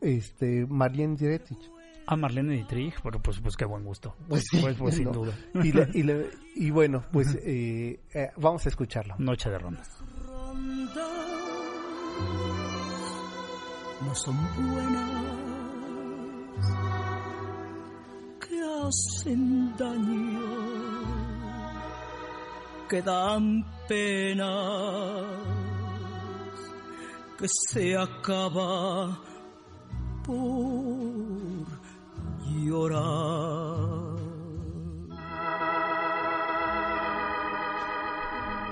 Este, 0.00 0.66
Marlene 0.66 1.14
Dietrich. 1.16 1.60
A 2.06 2.16
Marlene 2.16 2.54
Dietrich, 2.54 2.94
pero 3.02 3.20
pues, 3.22 3.38
pues 3.40 3.54
qué 3.56 3.64
buen 3.64 3.84
gusto. 3.84 4.16
Pues 4.28 4.44
sí, 4.50 4.58
pues, 4.60 4.76
pues, 4.76 4.96
sin 4.96 5.12
duda. 5.12 5.32
Y, 5.62 5.70
le- 5.72 5.88
y, 5.94 6.02
le- 6.02 6.30
y 6.56 6.70
bueno, 6.70 7.04
pues 7.12 7.38
eh, 7.44 8.00
eh, 8.12 8.30
vamos 8.38 8.66
a 8.66 8.70
escucharlo. 8.70 9.14
Noche 9.18 9.50
de 9.50 9.58
rondas. 9.58 9.88
no 14.04 14.14
son 14.16 14.36
buenas, 14.72 15.10
que 18.40 18.56
hacen 18.82 19.74
daño, 19.76 20.40
que 22.88 23.02
dan 23.02 23.64
pena, 23.88 24.54
que 27.38 27.46
se 27.68 27.96
acaba 27.96 29.18
por 30.24 31.66
llorar. 32.64 33.81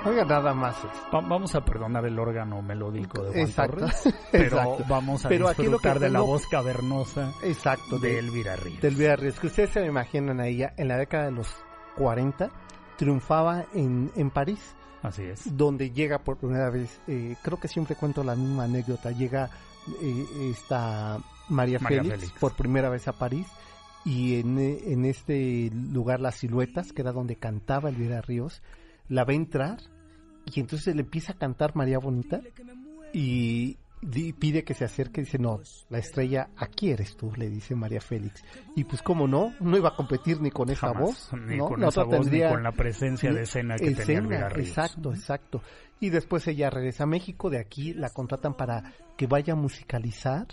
Oiga, 0.05 0.25
nada 0.25 0.55
más. 0.55 0.77
Va- 1.15 1.21
vamos 1.21 1.55
a 1.55 1.63
perdonar 1.65 2.07
el 2.07 2.19
órgano 2.19 2.63
melódico 2.63 3.23
de 3.23 3.31
Juan 3.33 3.41
Exacto. 3.47 3.77
Torres, 3.81 4.15
pero 4.33 4.45
Exacto. 4.45 4.85
vamos 4.89 5.25
a 5.27 5.29
Pero 5.29 5.49
aquí 5.49 5.63
disfrutar 5.63 5.99
de 5.99 6.09
la 6.11 6.21
voz 6.21 6.47
cavernosa 6.47 7.33
Exacto. 7.43 7.99
de 7.99 8.09
de- 8.13 8.19
Elvira 8.19 8.57
Ríos. 8.57 8.81
del 8.81 8.95
Vida 8.95 9.17
Ríos. 9.17 9.39
Que 9.39 9.47
ustedes 9.49 9.71
se 9.71 9.85
imaginan 9.85 10.41
a 10.41 10.47
ella 10.47 10.73
en 10.79 10.89
la 10.89 10.97
década 10.97 11.27
de 11.27 11.33
los 11.33 11.55
40, 11.97 12.51
triunfaba 12.97 13.67
en, 13.75 14.11
en 14.17 14.31
París. 14.31 14.75
Así 15.03 15.23
es. 15.23 15.57
donde 15.57 15.91
llega 15.93 16.19
por 16.19 16.37
primera 16.37 16.69
vez, 16.69 17.01
eh, 17.07 17.35
creo 17.43 17.59
que 17.59 17.69
siempre 17.69 17.97
cuento 17.97 18.23
la 18.23 18.35
misma 18.37 18.65
anécdota, 18.65 19.11
llega 19.13 19.49
eh, 20.03 20.27
esta 20.51 21.19
María, 21.49 21.79
María 21.79 22.03
Félix, 22.03 22.21
Félix. 22.21 22.39
por 22.39 22.55
primera 22.55 22.91
vez 22.91 23.09
a 23.09 23.13
París 23.15 23.47
y 24.05 24.41
en, 24.41 24.59
eh, 24.59 24.79
en 24.89 25.07
este 25.07 25.71
lugar 25.73 26.21
Las 26.21 26.35
Siluetas, 26.37 26.93
que 26.93 27.01
era 27.01 27.13
donde 27.13 27.37
cantaba 27.37 27.89
Elvira 27.89 28.21
Ríos, 28.21 28.63
la 29.11 29.25
ve 29.27 29.35
entrar 29.35 29.79
y 30.47 30.61
entonces 30.61 30.95
le 30.97 31.03
empieza 31.03 31.35
a 31.35 31.37
cantar 31.37 31.77
María 31.77 31.99
Bonita 31.99 32.41
y 33.13 33.77
pide 34.39 34.65
que 34.65 34.73
se 34.73 34.85
acerque 34.87 35.21
y 35.21 35.25
dice, 35.25 35.39
no, 35.39 35.61
la 35.91 35.99
estrella 35.99 36.49
aquí 36.57 36.91
eres 36.91 37.17
tú, 37.19 37.33
le 37.37 37.51
dice 37.51 37.75
María 37.75 38.01
Félix. 38.01 38.43
Y 38.75 38.85
pues 38.85 39.03
como 39.03 39.29
no, 39.29 39.53
no 39.61 39.77
iba 39.77 39.91
a 39.91 39.95
competir 39.97 40.41
ni 40.41 40.51
con 40.51 40.71
esa 40.71 40.89
Jamás, 40.89 41.03
voz, 41.03 41.31
ni 41.47 41.59
¿no? 41.59 41.67
con 41.67 41.81
La 41.81 41.89
esa 41.89 42.05
voz, 42.05 42.21
tendría- 42.21 42.47
ni 42.49 42.55
con 42.55 42.63
la 42.63 42.73
presencia 42.73 43.31
de 43.33 43.43
escena 43.43 43.75
que 43.77 43.85
tenía 43.91 44.01
escena, 44.01 44.19
Elvira 44.21 44.49
Ríos. 44.49 44.69
Exacto, 44.69 45.13
exacto. 45.13 45.63
Y 46.01 46.09
después 46.09 46.47
ella 46.49 46.71
regresa 46.71 47.05
a 47.05 47.07
México, 47.07 47.51
de 47.51 47.59
aquí 47.59 47.93
la 47.93 48.09
contratan 48.09 48.55
para 48.55 48.95
que 49.19 49.27
vaya 49.27 49.53
a 49.53 49.57
musicalizar 49.57 50.47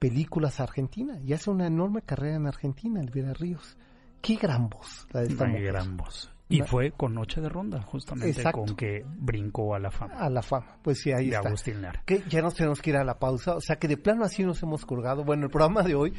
películas 0.00 0.58
a 0.58 0.64
Argentina 0.64 1.20
y 1.24 1.32
hace 1.34 1.50
una 1.50 1.68
enorme 1.68 2.02
carrera 2.02 2.34
en 2.34 2.48
Argentina, 2.48 3.00
Elvira 3.00 3.32
Ríos. 3.32 3.76
Qué 4.20 4.34
gran 4.34 4.68
voz 4.68 5.06
la 5.12 5.20
de 5.20 5.28
esta 5.28 5.46
mujer. 5.46 5.62
gran 5.66 5.96
voz. 5.96 6.31
Y 6.56 6.62
fue 6.62 6.92
con 6.92 7.14
Noche 7.14 7.40
de 7.40 7.48
Ronda, 7.48 7.82
justamente 7.82 8.30
Exacto. 8.30 8.64
con 8.64 8.76
que 8.76 9.04
brincó 9.06 9.74
a 9.74 9.78
la 9.78 9.90
fama 9.90 10.14
A 10.14 10.28
la 10.30 10.42
fama, 10.42 10.78
pues 10.82 11.00
sí, 11.00 11.12
ahí 11.12 11.30
de 11.30 11.36
está. 11.36 11.48
Agustín 11.48 11.82
Lara. 11.82 12.02
Que 12.04 12.22
ya 12.28 12.42
nos 12.42 12.54
tenemos 12.54 12.80
que 12.80 12.90
ir 12.90 12.96
a 12.96 13.04
la 13.04 13.18
pausa, 13.18 13.56
o 13.56 13.60
sea 13.60 13.76
que 13.76 13.88
de 13.88 13.96
plano 13.96 14.24
así 14.24 14.44
nos 14.44 14.62
hemos 14.62 14.84
colgado. 14.84 15.24
Bueno, 15.24 15.44
el 15.44 15.50
programa 15.50 15.82
de 15.82 15.94
hoy, 15.94 16.12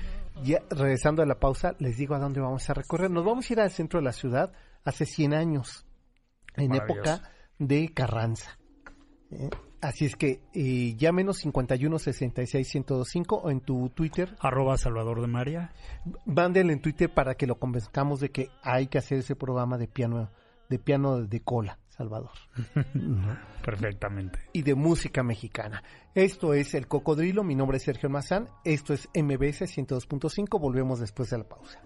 ya 0.43 0.59
regresando 0.69 1.21
a 1.21 1.25
la 1.25 1.39
pausa, 1.39 1.75
les 1.79 1.97
digo 1.97 2.15
a 2.15 2.19
dónde 2.19 2.41
vamos 2.41 2.69
a 2.69 2.73
recorrer. 2.73 3.11
Nos 3.11 3.25
vamos 3.25 3.49
a 3.49 3.53
ir 3.53 3.59
al 3.59 3.71
centro 3.71 3.99
de 3.99 4.05
la 4.05 4.13
ciudad 4.13 4.51
hace 4.83 5.05
100 5.05 5.33
años, 5.33 5.85
en 6.55 6.75
época 6.75 7.29
de 7.59 7.93
Carranza. 7.93 8.57
¿Eh? 9.33 9.49
Así 9.81 10.05
es 10.05 10.15
que 10.15 10.39
eh, 10.53 10.95
llámenos 10.95 11.39
51 11.39 11.99
66 11.99 12.75
1025 12.75 13.35
o 13.35 13.49
en 13.51 13.59
tu 13.59 13.89
Twitter, 13.89 14.33
Arroba 14.39 14.77
Salvador 14.77 15.19
de 15.19 15.27
María. 15.27 15.73
mándenle 16.25 16.71
en 16.71 16.81
Twitter 16.81 17.13
para 17.13 17.35
que 17.35 17.47
lo 17.47 17.55
convenzcamos 17.59 18.21
de 18.21 18.29
que 18.29 18.49
hay 18.61 18.87
que 18.87 18.97
hacer 18.97 19.19
ese 19.19 19.35
programa 19.35 19.77
de 19.77 19.87
piano, 19.89 20.29
de 20.69 20.79
piano 20.79 21.21
de 21.21 21.41
cola, 21.41 21.79
Salvador. 21.89 22.31
Perfectamente. 23.65 24.39
y 24.53 24.61
de 24.61 24.73
música 24.75 25.21
mexicana. 25.21 25.83
Esto 26.15 26.53
es 26.53 26.73
El 26.75 26.87
Cocodrilo, 26.87 27.43
mi 27.43 27.55
nombre 27.55 27.75
es 27.77 27.83
Sergio 27.83 28.09
Mazán, 28.09 28.47
esto 28.63 28.93
es 28.93 29.09
MBS 29.13 29.63
102.5, 29.63 30.59
volvemos 30.61 30.99
después 31.01 31.29
de 31.29 31.39
la 31.39 31.43
pausa. 31.43 31.81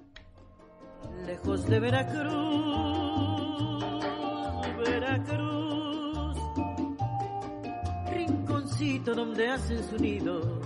lejos 1.26 1.66
de 1.68 1.80
Veracruz, 1.80 2.34
Veracruz, 4.86 5.47
donde 8.78 9.48
hacen 9.50 9.84
su 9.90 9.98
nido 9.98 10.62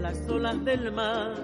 las 0.00 0.28
olas 0.28 0.64
del 0.64 0.90
mar. 0.90 1.34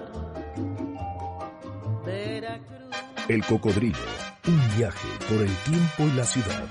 El 3.29 3.43
Cocodrilo, 3.45 3.97
un 4.45 4.77
viaje 4.77 5.07
por 5.29 5.41
el 5.41 5.55
tiempo 5.63 6.03
y 6.03 6.11
la 6.17 6.25
ciudad. 6.25 6.67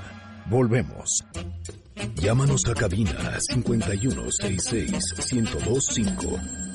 Volvemos. 0.47 1.25
Llámanos 2.16 2.61
a 2.69 2.75
cabina 2.75 3.38
5166 3.40 5.33
1025. 5.33 6.74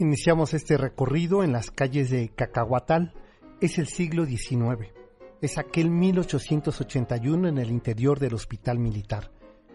Iniciamos 0.00 0.54
este 0.54 0.78
recorrido 0.78 1.44
en 1.44 1.52
las 1.52 1.70
calles 1.70 2.08
de 2.08 2.30
Cacahuatal. 2.30 3.12
Es 3.60 3.76
el 3.76 3.86
siglo 3.86 4.24
XIX. 4.24 4.94
Es 5.42 5.58
aquel 5.58 5.90
1881 5.90 7.48
en 7.48 7.58
el 7.58 7.70
interior 7.70 8.18
del 8.18 8.32
hospital 8.32 8.78
militar. 8.78 9.30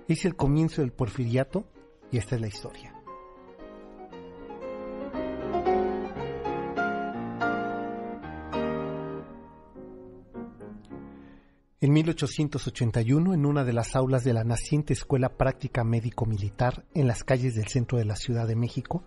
Es 0.07 0.25
el 0.25 0.35
comienzo 0.35 0.81
del 0.81 0.93
porfiriato 0.93 1.69
y 2.11 2.17
esta 2.17 2.33
es 2.33 2.41
la 2.41 2.47
historia. 2.47 2.91
En 11.81 11.93
1881, 11.93 13.35
en 13.35 13.45
una 13.45 13.63
de 13.63 13.73
las 13.73 13.95
aulas 13.95 14.23
de 14.23 14.33
la 14.33 14.43
naciente 14.43 14.93
Escuela 14.93 15.37
Práctica 15.37 15.83
Médico 15.83 16.25
Militar 16.25 16.83
en 16.95 17.05
las 17.05 17.23
calles 17.23 17.53
del 17.53 17.67
centro 17.67 17.99
de 17.99 18.05
la 18.05 18.15
Ciudad 18.15 18.47
de 18.47 18.55
México, 18.55 19.03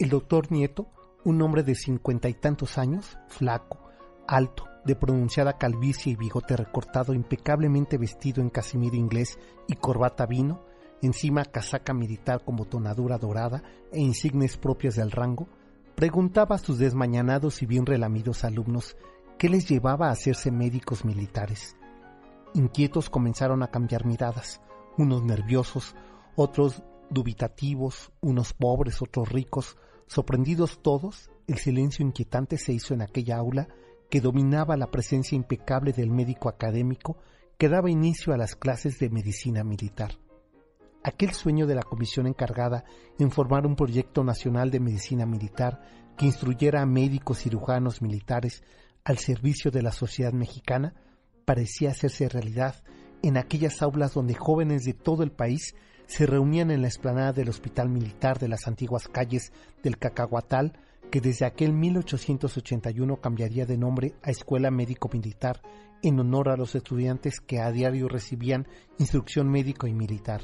el 0.00 0.08
doctor 0.08 0.50
Nieto, 0.50 0.88
un 1.24 1.42
hombre 1.42 1.62
de 1.62 1.74
cincuenta 1.74 2.30
y 2.30 2.34
tantos 2.34 2.78
años, 2.78 3.18
flaco, 3.28 3.90
alto, 4.26 4.64
de 4.86 4.96
pronunciada 4.96 5.58
calvicie 5.58 6.12
y 6.12 6.16
bigote 6.16 6.56
recortado, 6.56 7.12
impecablemente 7.12 7.98
vestido 7.98 8.40
en 8.40 8.48
casimiro 8.48 8.96
inglés 8.96 9.38
y 9.68 9.74
corbata 9.74 10.24
vino, 10.24 10.64
encima 11.02 11.44
casaca 11.44 11.92
militar 11.92 12.42
con 12.42 12.56
botonadura 12.56 13.18
dorada 13.18 13.62
e 13.92 14.00
insignes 14.00 14.56
propias 14.56 14.96
del 14.96 15.10
rango, 15.10 15.48
preguntaba 15.96 16.54
a 16.54 16.58
sus 16.58 16.78
desmañanados 16.78 17.60
y 17.60 17.66
bien 17.66 17.84
relamidos 17.84 18.42
alumnos 18.44 18.96
qué 19.36 19.50
les 19.50 19.68
llevaba 19.68 20.08
a 20.08 20.12
hacerse 20.12 20.50
médicos 20.50 21.04
militares. 21.04 21.76
Inquietos 22.54 23.10
comenzaron 23.10 23.62
a 23.62 23.68
cambiar 23.68 24.06
miradas, 24.06 24.62
unos 24.96 25.22
nerviosos, 25.22 25.94
otros 26.36 26.82
dubitativos, 27.10 28.12
unos 28.22 28.54
pobres, 28.54 29.02
otros 29.02 29.28
ricos, 29.28 29.76
sorprendidos 30.10 30.82
todos, 30.82 31.30
el 31.46 31.58
silencio 31.58 32.04
inquietante 32.04 32.58
se 32.58 32.72
hizo 32.72 32.94
en 32.94 33.02
aquella 33.02 33.36
aula 33.36 33.68
que 34.10 34.20
dominaba 34.20 34.76
la 34.76 34.90
presencia 34.90 35.36
impecable 35.36 35.92
del 35.92 36.10
médico 36.10 36.48
académico 36.48 37.16
que 37.56 37.68
daba 37.68 37.90
inicio 37.90 38.32
a 38.32 38.36
las 38.36 38.56
clases 38.56 38.98
de 38.98 39.08
medicina 39.08 39.62
militar. 39.62 40.18
Aquel 41.04 41.30
sueño 41.30 41.68
de 41.68 41.76
la 41.76 41.84
comisión 41.84 42.26
encargada 42.26 42.84
en 43.20 43.30
formar 43.30 43.64
un 43.66 43.76
proyecto 43.76 44.24
nacional 44.24 44.72
de 44.72 44.80
medicina 44.80 45.26
militar 45.26 45.80
que 46.18 46.26
instruyera 46.26 46.82
a 46.82 46.86
médicos 46.86 47.38
cirujanos 47.38 48.02
militares 48.02 48.64
al 49.04 49.18
servicio 49.18 49.70
de 49.70 49.82
la 49.82 49.92
sociedad 49.92 50.32
mexicana 50.32 50.92
parecía 51.44 51.90
hacerse 51.90 52.28
realidad 52.28 52.82
en 53.22 53.36
aquellas 53.36 53.80
aulas 53.80 54.14
donde 54.14 54.34
jóvenes 54.34 54.82
de 54.82 54.92
todo 54.92 55.22
el 55.22 55.30
país 55.30 55.76
se 56.10 56.26
reunían 56.26 56.72
en 56.72 56.82
la 56.82 56.88
explanada 56.88 57.32
del 57.32 57.50
Hospital 57.50 57.88
Militar 57.88 58.40
de 58.40 58.48
las 58.48 58.66
antiguas 58.66 59.06
calles 59.06 59.52
del 59.84 59.96
Cacahuatal, 59.96 60.72
que 61.08 61.20
desde 61.20 61.46
aquel 61.46 61.72
1881 61.72 63.20
cambiaría 63.20 63.64
de 63.64 63.78
nombre 63.78 64.14
a 64.24 64.30
Escuela 64.30 64.72
Médico 64.72 65.08
Militar 65.12 65.62
en 66.02 66.18
honor 66.18 66.48
a 66.48 66.56
los 66.56 66.74
estudiantes 66.74 67.40
que 67.40 67.60
a 67.60 67.70
diario 67.70 68.08
recibían 68.08 68.66
instrucción 68.98 69.48
médico 69.48 69.86
y 69.86 69.94
militar. 69.94 70.40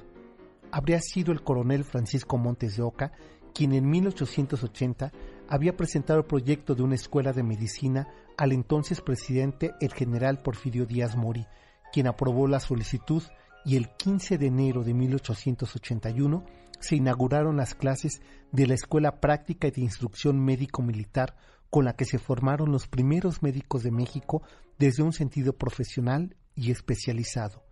Habría 0.70 1.00
sido 1.00 1.32
el 1.32 1.42
coronel 1.42 1.82
Francisco 1.82 2.38
Montes 2.38 2.76
de 2.76 2.84
Oca 2.84 3.10
quien 3.52 3.72
en 3.72 3.90
1880 3.90 5.10
había 5.48 5.76
presentado 5.76 6.20
el 6.20 6.26
proyecto 6.26 6.76
de 6.76 6.84
una 6.84 6.94
escuela 6.94 7.32
de 7.32 7.42
medicina 7.42 8.06
al 8.36 8.52
entonces 8.52 9.00
presidente 9.00 9.74
el 9.80 9.92
general 9.92 10.42
Porfirio 10.42 10.86
Díaz 10.86 11.16
Mori, 11.16 11.44
quien 11.92 12.06
aprobó 12.06 12.46
la 12.46 12.60
solicitud 12.60 13.24
y 13.66 13.76
el 13.76 13.90
15 13.90 14.38
de 14.38 14.46
enero 14.46 14.84
de 14.84 14.94
1881 14.94 16.44
se 16.78 16.96
inauguraron 16.96 17.56
las 17.56 17.74
clases 17.74 18.22
de 18.52 18.66
la 18.68 18.74
Escuela 18.74 19.20
Práctica 19.20 19.66
y 19.66 19.72
de 19.72 19.80
Instrucción 19.80 20.38
Médico-Militar 20.38 21.36
con 21.68 21.84
la 21.84 21.96
que 21.96 22.04
se 22.04 22.20
formaron 22.20 22.70
los 22.70 22.86
primeros 22.86 23.42
médicos 23.42 23.82
de 23.82 23.90
México 23.90 24.42
desde 24.78 25.02
un 25.02 25.12
sentido 25.12 25.52
profesional 25.52 26.36
y 26.54 26.70
especializado. 26.70 27.64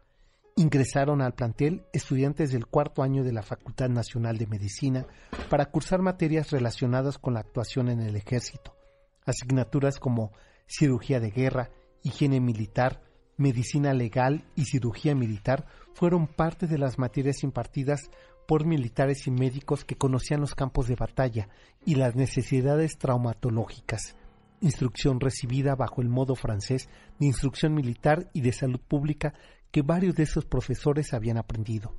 Ingresaron 0.57 1.23
al 1.23 1.35
plantel 1.35 1.85
estudiantes 1.93 2.51
del 2.51 2.67
cuarto 2.67 3.03
año 3.03 3.23
de 3.23 3.33
la 3.33 3.43
Facultad 3.43 3.89
Nacional 3.89 4.37
de 4.37 4.49
Medicina 4.49 5.07
para 5.49 5.67
cursar 5.67 6.03
materias 6.03 6.51
relacionadas 6.51 7.19
con 7.19 7.35
la 7.35 7.41
actuación 7.41 7.89
en 7.89 8.01
el 8.01 8.17
ejército, 8.17 8.77
asignaturas 9.25 10.01
como 10.01 10.33
cirugía 10.67 11.21
de 11.21 11.31
guerra, 11.31 11.71
higiene 12.03 12.41
militar, 12.41 13.01
medicina 13.37 13.93
legal 13.93 14.45
y 14.55 14.65
cirugía 14.65 15.15
militar 15.15 15.67
fueron 15.95 16.27
parte 16.27 16.67
de 16.67 16.79
las 16.79 16.99
materias 16.99 17.43
impartidas 17.43 18.11
por 18.47 18.67
militares 18.67 19.27
y 19.27 19.31
médicos 19.31 19.85
que 19.85 19.97
conocían 19.97 20.41
los 20.41 20.55
campos 20.55 20.87
de 20.87 20.97
batalla 20.97 21.49
y 21.85 21.95
las 21.95 22.15
necesidades 22.15 22.99
traumatológicas. 22.99 24.17
Instrucción 24.61 25.21
recibida 25.21 25.75
bajo 25.75 26.03
el 26.03 26.09
modo 26.09 26.35
francés 26.35 26.89
de 27.19 27.27
instrucción 27.27 27.75
militar 27.75 28.31
y 28.33 28.41
de 28.41 28.53
salud 28.53 28.81
pública 28.81 29.35
que 29.71 29.83
varios 29.83 30.15
de 30.15 30.23
esos 30.23 30.45
profesores 30.45 31.13
habían 31.15 31.37
aprendido. 31.39 31.95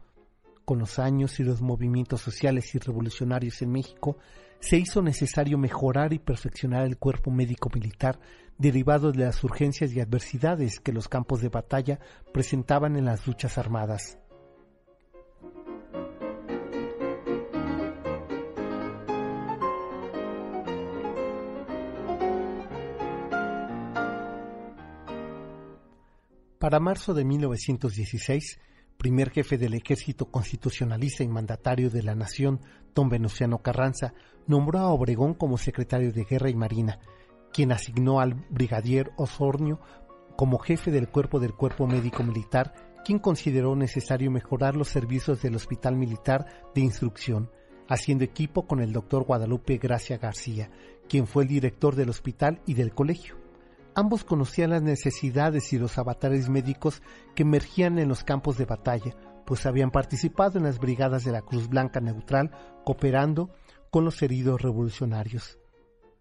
Con 0.64 0.80
los 0.80 0.98
años 0.98 1.40
y 1.40 1.44
los 1.44 1.62
movimientos 1.62 2.22
sociales 2.22 2.74
y 2.74 2.80
revolucionarios 2.80 3.62
en 3.62 3.72
México, 3.72 4.18
se 4.66 4.80
hizo 4.80 5.04
necesario 5.04 5.60
mejorar 5.60 6.12
y 6.12 6.18
perfeccionar 6.18 6.88
el 6.88 6.98
cuerpo 6.98 7.30
médico 7.30 7.70
militar 7.72 8.20
derivado 8.58 9.12
de 9.12 9.20
las 9.20 9.44
urgencias 9.44 9.94
y 9.94 10.00
adversidades 10.00 10.80
que 10.80 10.92
los 10.92 11.08
campos 11.08 11.42
de 11.42 11.50
batalla 11.50 12.00
presentaban 12.34 12.96
en 12.96 13.06
las 13.06 13.28
luchas 13.28 13.60
armadas. 13.60 14.18
Para 26.58 26.80
marzo 26.80 27.14
de 27.14 27.24
1916, 27.24 28.60
primer 28.98 29.30
jefe 29.32 29.58
del 29.58 29.74
ejército 29.74 30.26
constitucionalista 30.26 31.24
y 31.24 31.28
mandatario 31.28 31.90
de 31.90 32.04
la 32.04 32.16
nación, 32.16 32.60
don 32.94 33.10
Venustiano 33.10 33.60
Carranza, 33.60 34.14
nombró 34.48 34.80
a 34.80 34.92
Obregón 34.92 35.34
como 35.34 35.58
secretario 35.58 36.12
de 36.12 36.24
Guerra 36.24 36.50
y 36.50 36.56
Marina, 36.56 37.00
quien 37.54 37.72
asignó 37.72 38.20
al 38.20 38.34
brigadier 38.50 39.12
Osornio 39.18 39.80
como 40.36 40.60
jefe 40.60 40.92
del 40.92 41.10
cuerpo 41.10 41.40
del 41.40 41.54
Cuerpo 41.54 41.88
Médico 41.88 42.24
Militar, 42.24 42.74
quien 43.06 43.20
consideró 43.20 43.76
necesario 43.76 44.32
mejorar 44.32 44.76
los 44.76 44.90
servicios 44.90 45.42
del 45.42 45.56
Hospital 45.56 45.96
Militar 45.96 46.46
de 46.74 46.82
Instrucción, 46.82 47.50
haciendo 47.88 48.24
equipo 48.24 48.68
con 48.68 48.82
el 48.82 48.92
doctor 48.92 49.24
Guadalupe 49.24 49.78
Gracia 49.78 50.18
García, 50.18 50.70
quien 51.08 51.28
fue 51.28 51.44
el 51.44 51.50
director 51.50 51.96
del 51.96 52.10
hospital 52.10 52.62
y 52.66 52.74
del 52.74 52.94
colegio. 52.94 53.45
Ambos 53.98 54.26
conocían 54.26 54.72
las 54.72 54.82
necesidades 54.82 55.72
y 55.72 55.80
los 55.80 55.98
avatares 55.98 56.50
médicos 56.50 57.02
que 57.34 57.44
emergían 57.44 57.98
en 57.98 58.10
los 58.10 58.26
campos 58.26 58.58
de 58.58 58.66
batalla, 58.66 59.16
pues 59.46 59.66
habían 59.66 59.90
participado 59.90 60.58
en 60.58 60.66
las 60.66 60.80
brigadas 60.80 61.24
de 61.24 61.32
la 61.32 61.42
Cruz 61.42 61.70
Blanca 61.70 62.02
Neutral, 62.02 62.52
cooperando 62.84 63.52
con 63.90 64.04
los 64.04 64.22
heridos 64.22 64.62
revolucionarios. 64.62 65.58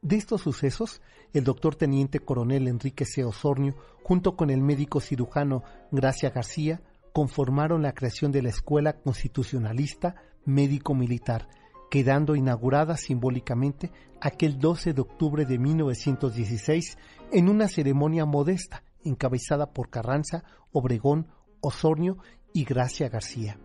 De 0.03 0.17
estos 0.17 0.43
sucesos, 0.43 1.03
el 1.33 1.43
doctor 1.43 1.75
teniente 1.75 2.21
coronel 2.21 2.69
Enrique 2.69 3.05
C. 3.05 3.25
Osornio, 3.25 3.75
junto 4.05 4.37
con 4.37 4.51
el 4.51 4.61
médico 4.61 5.01
cirujano 5.01 5.65
Gracia 5.91 6.31
García, 6.31 6.81
conformaron 7.13 7.83
la 7.83 7.95
creación 7.95 8.31
de 8.31 8.43
la 8.43 8.51
Escuela 8.51 9.01
Constitucionalista 9.01 10.15
Médico 10.45 10.95
Militar, 10.95 11.49
quedando 11.95 12.35
inaugurada 12.35 12.97
simbólicamente 12.97 13.93
aquel 14.21 14.59
12 14.59 14.95
de 14.95 15.01
octubre 15.01 15.47
de 15.47 15.61
1916 15.61 16.99
en 17.31 17.49
una 17.49 17.69
ceremonia 17.69 18.25
modesta 18.25 18.83
encabezada 19.05 19.71
por 19.71 19.91
Carranza, 19.91 20.43
Obregón, 20.73 21.29
Osornio 21.61 22.19
y 22.53 22.65
Gracia 22.65 23.09
García. 23.09 23.61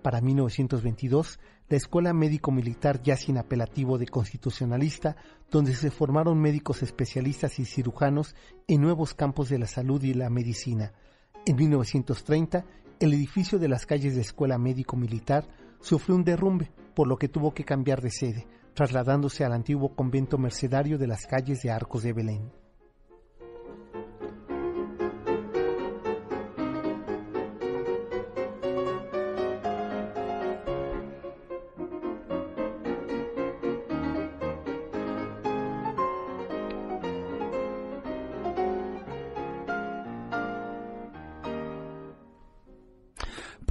Para 0.00 0.22
1922, 0.22 1.38
la 1.68 1.76
Escuela 1.76 2.14
Médico 2.14 2.50
Militar 2.50 3.02
ya 3.02 3.14
sin 3.14 3.36
apelativo 3.36 3.98
de 3.98 4.06
constitucionalista, 4.06 5.16
donde 5.50 5.74
se 5.74 5.90
formaron 5.90 6.40
médicos 6.40 6.82
especialistas 6.82 7.58
y 7.58 7.66
cirujanos 7.66 8.34
en 8.68 8.80
nuevos 8.80 9.12
campos 9.12 9.50
de 9.50 9.58
la 9.58 9.66
salud 9.66 10.02
y 10.02 10.14
la 10.14 10.30
medicina. 10.30 10.94
En 11.44 11.56
1930, 11.56 12.64
el 13.00 13.12
edificio 13.12 13.58
de 13.58 13.68
las 13.68 13.84
calles 13.84 14.14
de 14.14 14.22
Escuela 14.22 14.56
Médico 14.56 14.96
Militar 14.96 15.46
sufrió 15.86 16.16
un 16.16 16.24
derrumbe 16.24 16.72
por 16.96 17.06
lo 17.06 17.16
que 17.16 17.28
tuvo 17.28 17.54
que 17.54 17.64
cambiar 17.64 18.02
de 18.02 18.10
sede, 18.10 18.48
trasladándose 18.74 19.44
al 19.44 19.52
antiguo 19.52 19.94
convento 19.94 20.36
mercedario 20.36 20.98
de 20.98 21.06
las 21.06 21.26
calles 21.26 21.62
de 21.62 21.70
Arcos 21.70 22.02
de 22.02 22.12
Belén. 22.12 22.50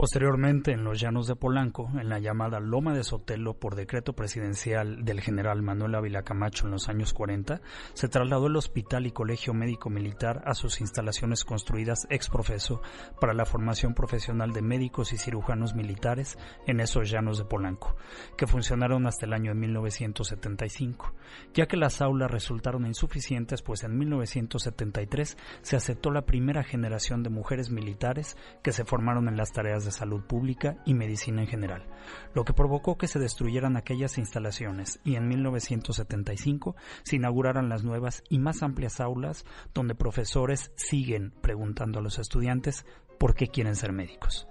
Posteriormente, 0.05 0.71
en 0.71 0.83
los 0.83 0.99
llanos 0.99 1.25
de 1.25 1.35
Polanco, 1.35 1.89
en 1.99 2.09
la 2.09 2.19
llamada 2.19 2.59
Loma 2.59 2.93
de 2.93 3.03
Sotelo, 3.03 3.55
por 3.55 3.73
decreto 3.73 4.13
presidencial 4.13 5.03
del 5.03 5.19
general 5.19 5.63
Manuel 5.63 5.95
Ávila 5.95 6.21
Camacho 6.21 6.67
en 6.67 6.73
los 6.73 6.89
años 6.89 7.11
40, 7.11 7.59
se 7.95 8.07
trasladó 8.07 8.45
el 8.45 8.55
Hospital 8.55 9.07
y 9.07 9.11
Colegio 9.11 9.55
Médico 9.55 9.89
Militar 9.89 10.43
a 10.45 10.53
sus 10.53 10.79
instalaciones 10.79 11.43
construidas 11.43 12.05
ex 12.11 12.29
profeso 12.29 12.83
para 13.19 13.33
la 13.33 13.45
formación 13.45 13.95
profesional 13.95 14.51
de 14.51 14.61
médicos 14.61 15.11
y 15.11 15.17
cirujanos 15.17 15.73
militares 15.73 16.37
en 16.67 16.81
esos 16.81 17.09
llanos 17.09 17.39
de 17.39 17.45
Polanco, 17.45 17.95
que 18.37 18.45
funcionaron 18.45 19.07
hasta 19.07 19.25
el 19.25 19.33
año 19.33 19.55
de 19.55 19.59
1975, 19.59 21.15
ya 21.55 21.65
que 21.65 21.77
las 21.77 22.03
aulas 22.03 22.29
resultaron 22.29 22.85
insuficientes, 22.85 23.63
pues 23.63 23.83
en 23.83 23.97
1973 23.97 25.35
se 25.63 25.75
aceptó 25.75 26.11
la 26.11 26.27
primera 26.27 26.63
generación 26.63 27.23
de 27.23 27.31
mujeres 27.31 27.71
militares 27.71 28.37
que 28.61 28.71
se 28.71 28.85
formaron 28.85 29.27
en 29.27 29.37
las 29.37 29.51
tareas 29.51 29.83
de 29.83 29.94
salud 29.95 30.21
pública 30.21 30.77
y 30.85 30.93
medicina 30.93 31.41
en 31.41 31.47
general, 31.47 31.87
lo 32.33 32.45
que 32.45 32.53
provocó 32.53 32.97
que 32.97 33.07
se 33.07 33.19
destruyeran 33.19 33.77
aquellas 33.77 34.17
instalaciones 34.17 34.99
y 35.03 35.15
en 35.15 35.27
1975 35.27 36.75
se 37.03 37.15
inauguraran 37.15 37.69
las 37.69 37.83
nuevas 37.83 38.23
y 38.29 38.39
más 38.39 38.61
amplias 38.61 38.99
aulas 38.99 39.45
donde 39.73 39.95
profesores 39.95 40.71
siguen 40.75 41.31
preguntando 41.41 41.99
a 41.99 42.01
los 42.01 42.19
estudiantes 42.19 42.85
por 43.17 43.33
qué 43.33 43.47
quieren 43.47 43.75
ser 43.75 43.91
médicos. 43.91 44.47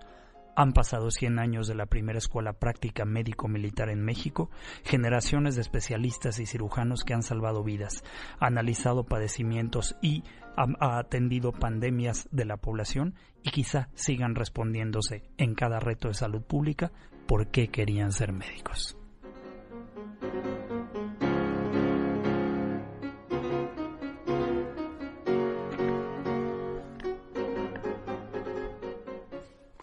Han 0.56 0.72
pasado 0.72 1.10
100 1.10 1.40
años 1.40 1.66
de 1.66 1.74
la 1.74 1.86
primera 1.86 2.18
escuela 2.18 2.52
práctica 2.52 3.04
médico-militar 3.04 3.88
en 3.90 4.04
México, 4.04 4.50
generaciones 4.84 5.56
de 5.56 5.62
especialistas 5.62 6.38
y 6.38 6.46
cirujanos 6.46 7.02
que 7.02 7.12
han 7.12 7.24
salvado 7.24 7.64
vidas, 7.64 8.04
analizado 8.38 9.04
padecimientos 9.04 9.96
y 10.00 10.22
han 10.56 10.76
atendido 10.80 11.52
pandemias 11.52 12.28
de 12.30 12.44
la 12.44 12.56
población 12.56 13.14
y 13.42 13.50
quizá 13.50 13.88
sigan 13.94 14.34
respondiéndose 14.34 15.22
en 15.36 15.54
cada 15.54 15.80
reto 15.80 16.08
de 16.08 16.14
salud 16.14 16.42
pública 16.42 16.92
por 17.26 17.48
qué 17.48 17.68
querían 17.68 18.12
ser 18.12 18.32
médicos. 18.32 18.96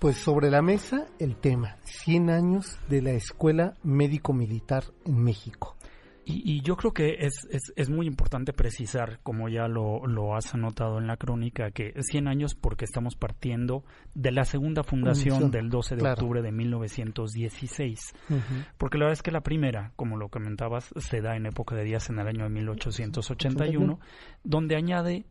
Pues 0.01 0.17
sobre 0.17 0.49
la 0.49 0.63
mesa 0.63 1.05
el 1.19 1.35
tema, 1.35 1.77
100 1.83 2.31
años 2.31 2.79
de 2.89 3.03
la 3.03 3.11
Escuela 3.11 3.75
Médico-Militar 3.83 4.83
en 5.05 5.23
México. 5.23 5.75
Y, 6.23 6.61
yo 6.61 6.77
creo 6.77 6.93
que 6.93 7.17
es, 7.21 7.47
es, 7.49 7.73
es, 7.75 7.89
muy 7.89 8.05
importante 8.05 8.53
precisar, 8.53 9.19
como 9.23 9.49
ya 9.49 9.67
lo, 9.67 10.05
lo, 10.05 10.35
has 10.35 10.53
anotado 10.53 10.99
en 10.99 11.07
la 11.07 11.17
crónica, 11.17 11.71
que 11.71 11.93
100 11.99 12.27
años 12.27 12.53
porque 12.53 12.85
estamos 12.85 13.15
partiendo 13.15 13.83
de 14.13 14.31
la 14.31 14.45
segunda 14.45 14.83
fundación 14.83 15.49
del 15.49 15.69
12 15.69 15.95
de 15.95 16.09
octubre 16.09 16.41
de 16.41 16.51
1916. 16.51 18.13
Porque 18.77 18.97
la 18.97 19.05
verdad 19.05 19.13
es 19.13 19.23
que 19.23 19.31
la 19.31 19.41
primera, 19.41 19.93
como 19.95 20.17
lo 20.17 20.29
comentabas, 20.29 20.93
se 20.97 21.21
da 21.21 21.35
en 21.35 21.47
época 21.47 21.75
de 21.75 21.83
días 21.83 22.09
en 22.09 22.19
el 22.19 22.27
año 22.27 22.43
de 22.43 22.49
1881, 22.49 23.99
donde 24.43 24.75
añade 24.75 25.25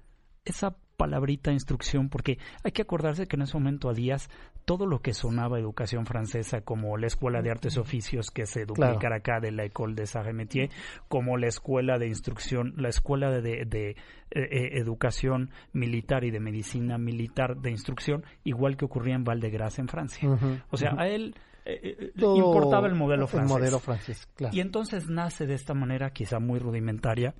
esa 0.44 0.76
palabrita 1.00 1.50
instrucción, 1.50 2.10
porque 2.10 2.38
hay 2.62 2.72
que 2.72 2.82
acordarse 2.82 3.26
que 3.26 3.36
en 3.36 3.42
ese 3.42 3.56
momento 3.56 3.88
a 3.88 3.94
Díaz 3.94 4.28
todo 4.70 4.86
lo 4.86 5.00
que 5.00 5.14
sonaba 5.14 5.58
educación 5.58 6.06
francesa, 6.06 6.60
como 6.60 6.96
la 6.96 7.08
Escuela 7.08 7.42
de 7.42 7.50
Artes 7.50 7.76
Oficios 7.76 8.30
que 8.30 8.46
se 8.46 8.66
duplicara 8.66 9.16
acá 9.16 9.40
de 9.40 9.50
la 9.50 9.64
École 9.64 9.96
de 9.96 10.06
Saint-Métier, 10.06 10.70
como 11.08 11.36
la 11.36 11.48
Escuela 11.48 11.98
de 11.98 12.06
Instrucción, 12.06 12.74
la 12.76 12.88
Escuela 12.88 13.32
de, 13.32 13.64
de, 13.64 13.90
eh, 13.90 13.96
eh, 14.30 14.78
Educación 14.78 15.50
Militar 15.72 16.22
y 16.22 16.30
de 16.30 16.38
Medicina 16.38 16.98
Militar 16.98 17.56
de 17.56 17.72
Instrucción, 17.72 18.22
igual 18.44 18.76
que 18.76 18.84
ocurría 18.84 19.16
en 19.16 19.24
val 19.24 19.42
en 19.42 19.88
Francia. 19.88 20.38
o 20.70 20.76
sea, 20.76 20.94
a 20.96 21.08
él... 21.08 21.34
Eh, 21.64 22.12
importaba 22.16 22.86
el 22.86 22.94
modelo 22.94 23.26
francés. 23.26 23.50
modelo 23.50 23.80
francés 23.80 24.28
Y 24.52 24.60
entonces 24.60 25.08
nace 25.10 25.46
de 25.46 25.54
esta 25.54 25.74
manera, 25.74 26.10
quizá 26.10 26.38
muy 26.38 26.60
rudimentaria, 26.60 27.34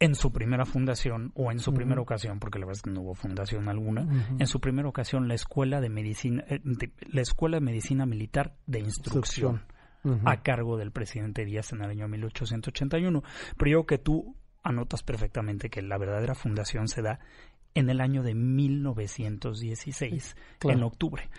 en 0.00 0.14
su 0.14 0.32
primera 0.32 0.64
fundación 0.64 1.32
o 1.34 1.52
en 1.52 1.60
su 1.60 1.72
primera 1.72 2.00
ocasión, 2.00 2.40
porque 2.40 2.58
la 2.58 2.66
verdad 2.66 2.78
es 2.78 2.82
que 2.82 2.90
no 2.90 3.02
hubo 3.02 3.14
fundación 3.14 3.68
alguna, 3.68 4.08
en 4.38 4.46
su 4.46 4.60
primera 4.60 4.88
ocasión 4.88 5.28
la 5.28 5.34
escuela 5.34 5.80
de 5.80 5.88
medicina, 5.88 6.44
eh, 6.48 6.60
la 7.10 7.20
escuela 7.20 7.58
de 7.58 7.62
medicina 7.62 8.06
militar 8.06 8.56
de 8.66 8.80
instrucción, 8.80 9.62
a 10.26 10.42
cargo 10.42 10.76
del 10.76 10.90
presidente 10.90 11.46
Díaz 11.46 11.72
en 11.72 11.82
el 11.82 11.88
año 11.90 12.08
1881. 12.08 13.22
Pero 13.56 13.70
yo 13.70 13.86
que 13.86 13.96
tú 13.96 14.36
anotas 14.62 15.02
perfectamente 15.02 15.70
que 15.70 15.80
la 15.80 15.96
verdadera 15.96 16.34
fundación 16.34 16.88
se 16.88 17.00
da 17.00 17.20
en 17.74 17.88
el 17.88 18.02
año 18.02 18.22
de 18.22 18.34
1916, 18.34 20.36
en 20.62 20.82
octubre. 20.82 21.30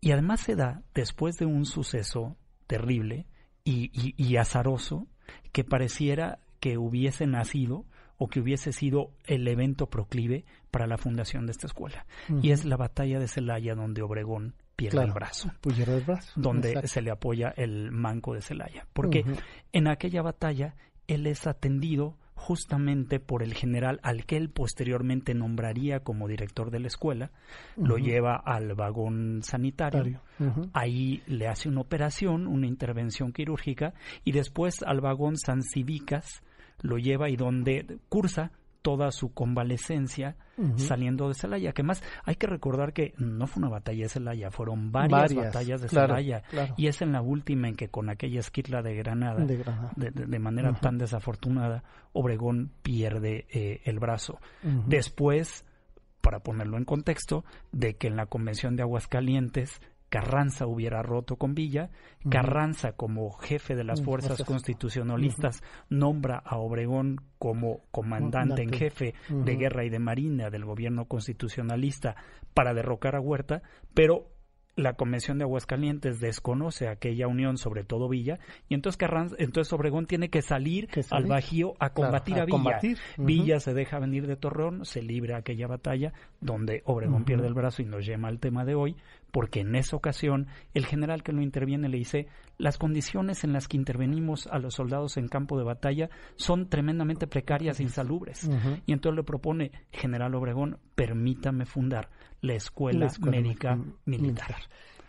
Y 0.00 0.12
además 0.12 0.40
se 0.40 0.54
da 0.54 0.82
después 0.94 1.38
de 1.38 1.46
un 1.46 1.64
suceso 1.64 2.36
terrible 2.66 3.26
y, 3.64 3.90
y 3.94 4.36
azaroso 4.36 5.06
que 5.52 5.64
pareciera 5.64 6.40
que 6.62 6.78
hubiese 6.78 7.26
nacido 7.26 7.84
o 8.18 8.28
que 8.28 8.38
hubiese 8.38 8.72
sido 8.72 9.10
el 9.24 9.48
evento 9.48 9.90
proclive 9.90 10.44
para 10.70 10.86
la 10.86 10.96
fundación 10.96 11.44
de 11.44 11.50
esta 11.50 11.66
escuela. 11.66 12.06
Y 12.40 12.52
es 12.52 12.64
la 12.64 12.76
batalla 12.76 13.18
de 13.18 13.26
Celaya 13.26 13.74
donde 13.74 14.00
Obregón 14.00 14.54
pierde 14.76 15.02
el 15.02 15.10
brazo. 15.10 15.50
Pierde 15.60 15.96
el 15.96 16.04
brazo. 16.04 16.30
Donde 16.40 16.86
se 16.86 17.02
le 17.02 17.10
apoya 17.10 17.52
el 17.56 17.90
manco 17.90 18.32
de 18.32 18.42
Celaya. 18.42 18.86
Porque 18.92 19.24
en 19.72 19.88
aquella 19.88 20.22
batalla 20.22 20.76
él 21.08 21.26
es 21.26 21.48
atendido 21.48 22.16
justamente 22.36 23.18
por 23.18 23.42
el 23.42 23.54
general 23.54 23.98
al 24.04 24.24
que 24.24 24.36
él 24.36 24.48
posteriormente 24.48 25.34
nombraría 25.34 26.00
como 26.00 26.28
director 26.28 26.70
de 26.70 26.78
la 26.78 26.86
escuela, 26.86 27.32
lo 27.76 27.98
lleva 27.98 28.36
al 28.36 28.74
vagón 28.74 29.40
sanitario, 29.42 30.20
ahí 30.72 31.22
le 31.26 31.48
hace 31.48 31.68
una 31.68 31.80
operación, 31.80 32.46
una 32.46 32.68
intervención 32.68 33.32
quirúrgica, 33.32 33.94
y 34.24 34.30
después 34.30 34.82
al 34.84 35.00
vagón 35.00 35.36
San 35.36 35.62
Cívicas, 35.62 36.42
lo 36.82 36.98
lleva 36.98 37.30
y 37.30 37.36
donde 37.36 37.98
cursa 38.08 38.52
toda 38.82 39.12
su 39.12 39.32
convalecencia 39.32 40.36
saliendo 40.76 41.28
de 41.28 41.34
Celaya. 41.34 41.72
Que 41.72 41.82
más 41.82 42.02
hay 42.24 42.34
que 42.34 42.46
recordar 42.46 42.92
que 42.92 43.14
no 43.16 43.46
fue 43.46 43.62
una 43.62 43.70
batalla 43.70 44.02
de 44.02 44.08
Celaya, 44.08 44.50
fueron 44.50 44.92
varias, 44.92 45.34
batallas 45.34 45.80
de 45.80 45.88
Celaya. 45.88 46.42
Y 46.76 46.88
es 46.88 47.00
en 47.00 47.12
la 47.12 47.22
última 47.22 47.68
en 47.68 47.76
que 47.76 47.88
con 47.88 48.10
aquella 48.10 48.40
esquirla 48.40 48.82
de 48.82 48.94
Granada, 48.96 49.44
de, 49.96 50.38
manera 50.38 50.74
tan 50.74 50.98
desafortunada, 50.98 51.84
Obregón 52.12 52.72
pierde 52.82 53.46
eh, 53.50 53.80
el 53.84 53.98
brazo. 53.98 54.38
Después, 54.86 55.64
para 56.20 56.40
ponerlo 56.40 56.76
en 56.76 56.84
contexto, 56.84 57.44
de 57.70 57.94
que 57.94 58.08
en 58.08 58.16
la 58.16 58.26
Convención 58.26 58.76
de 58.76 58.82
Aguascalientes 58.82 59.80
Carranza 60.12 60.66
hubiera 60.66 61.02
roto 61.02 61.36
con 61.36 61.54
Villa, 61.54 61.88
Carranza 62.28 62.92
como 62.92 63.32
jefe 63.32 63.74
de 63.74 63.82
las 63.82 64.02
fuerzas 64.02 64.44
constitucionalistas 64.44 65.62
nombra 65.88 66.36
a 66.36 66.58
Obregón 66.58 67.16
como 67.38 67.86
comandante 67.90 68.60
en 68.60 68.74
jefe 68.74 69.14
de 69.30 69.56
guerra 69.56 69.86
y 69.86 69.88
de 69.88 69.98
marina 69.98 70.50
del 70.50 70.66
gobierno 70.66 71.06
constitucionalista 71.06 72.14
para 72.52 72.74
derrocar 72.74 73.16
a 73.16 73.20
Huerta, 73.20 73.62
pero 73.94 74.28
la 74.76 74.94
Convención 74.94 75.38
de 75.38 75.44
Aguascalientes 75.44 76.18
desconoce 76.20 76.88
aquella 76.88 77.26
unión, 77.26 77.58
sobre 77.58 77.84
todo 77.84 78.08
Villa, 78.08 78.38
y 78.68 78.74
entonces 78.74 78.96
Carranza, 78.96 79.36
entonces 79.38 79.72
Obregón 79.72 80.06
tiene 80.06 80.30
que 80.30 80.40
salir, 80.40 80.88
al 81.10 81.26
Bajío 81.26 81.74
a 81.78 81.90
combatir 81.90 82.38
a, 82.38 82.46
Villa. 82.46 82.80
Villa 83.18 83.60
se 83.60 83.74
deja 83.74 83.98
venir 83.98 84.26
de 84.26 84.36
Torreón, 84.36 84.84
se 84.84 85.02
libra 85.02 85.38
aquella 85.38 85.66
batalla 85.66 86.12
donde 86.40 86.82
Obregón 86.86 87.24
pierde 87.24 87.46
el 87.46 87.54
brazo 87.54 87.82
y 87.82 87.86
nos 87.86 88.06
llama 88.06 88.28
al 88.28 88.40
tema 88.40 88.64
de 88.64 88.74
hoy, 88.74 88.96
porque 89.32 89.60
en 89.60 89.74
esa 89.74 89.96
ocasión 89.96 90.46
el 90.74 90.86
general 90.86 91.22
que 91.22 91.32
lo 91.32 91.42
interviene 91.42 91.88
le 91.88 91.98
dice, 91.98 92.28
las 92.58 92.78
condiciones 92.78 93.42
en 93.42 93.52
las 93.52 93.66
que 93.66 93.78
intervenimos 93.78 94.46
a 94.46 94.58
los 94.58 94.74
soldados 94.74 95.16
en 95.16 95.26
campo 95.26 95.58
de 95.58 95.64
batalla 95.64 96.10
son 96.36 96.68
tremendamente 96.68 97.26
precarias 97.26 97.80
e 97.80 97.82
insalubres. 97.82 98.48
Y 98.86 98.92
entonces 98.92 99.16
le 99.16 99.24
propone, 99.24 99.72
general 99.90 100.34
Obregón, 100.34 100.78
permítame 100.94 101.64
fundar 101.64 102.10
la 102.42 102.54
Escuela, 102.54 103.08
Médica 103.20 103.78
Militar. 104.04 104.56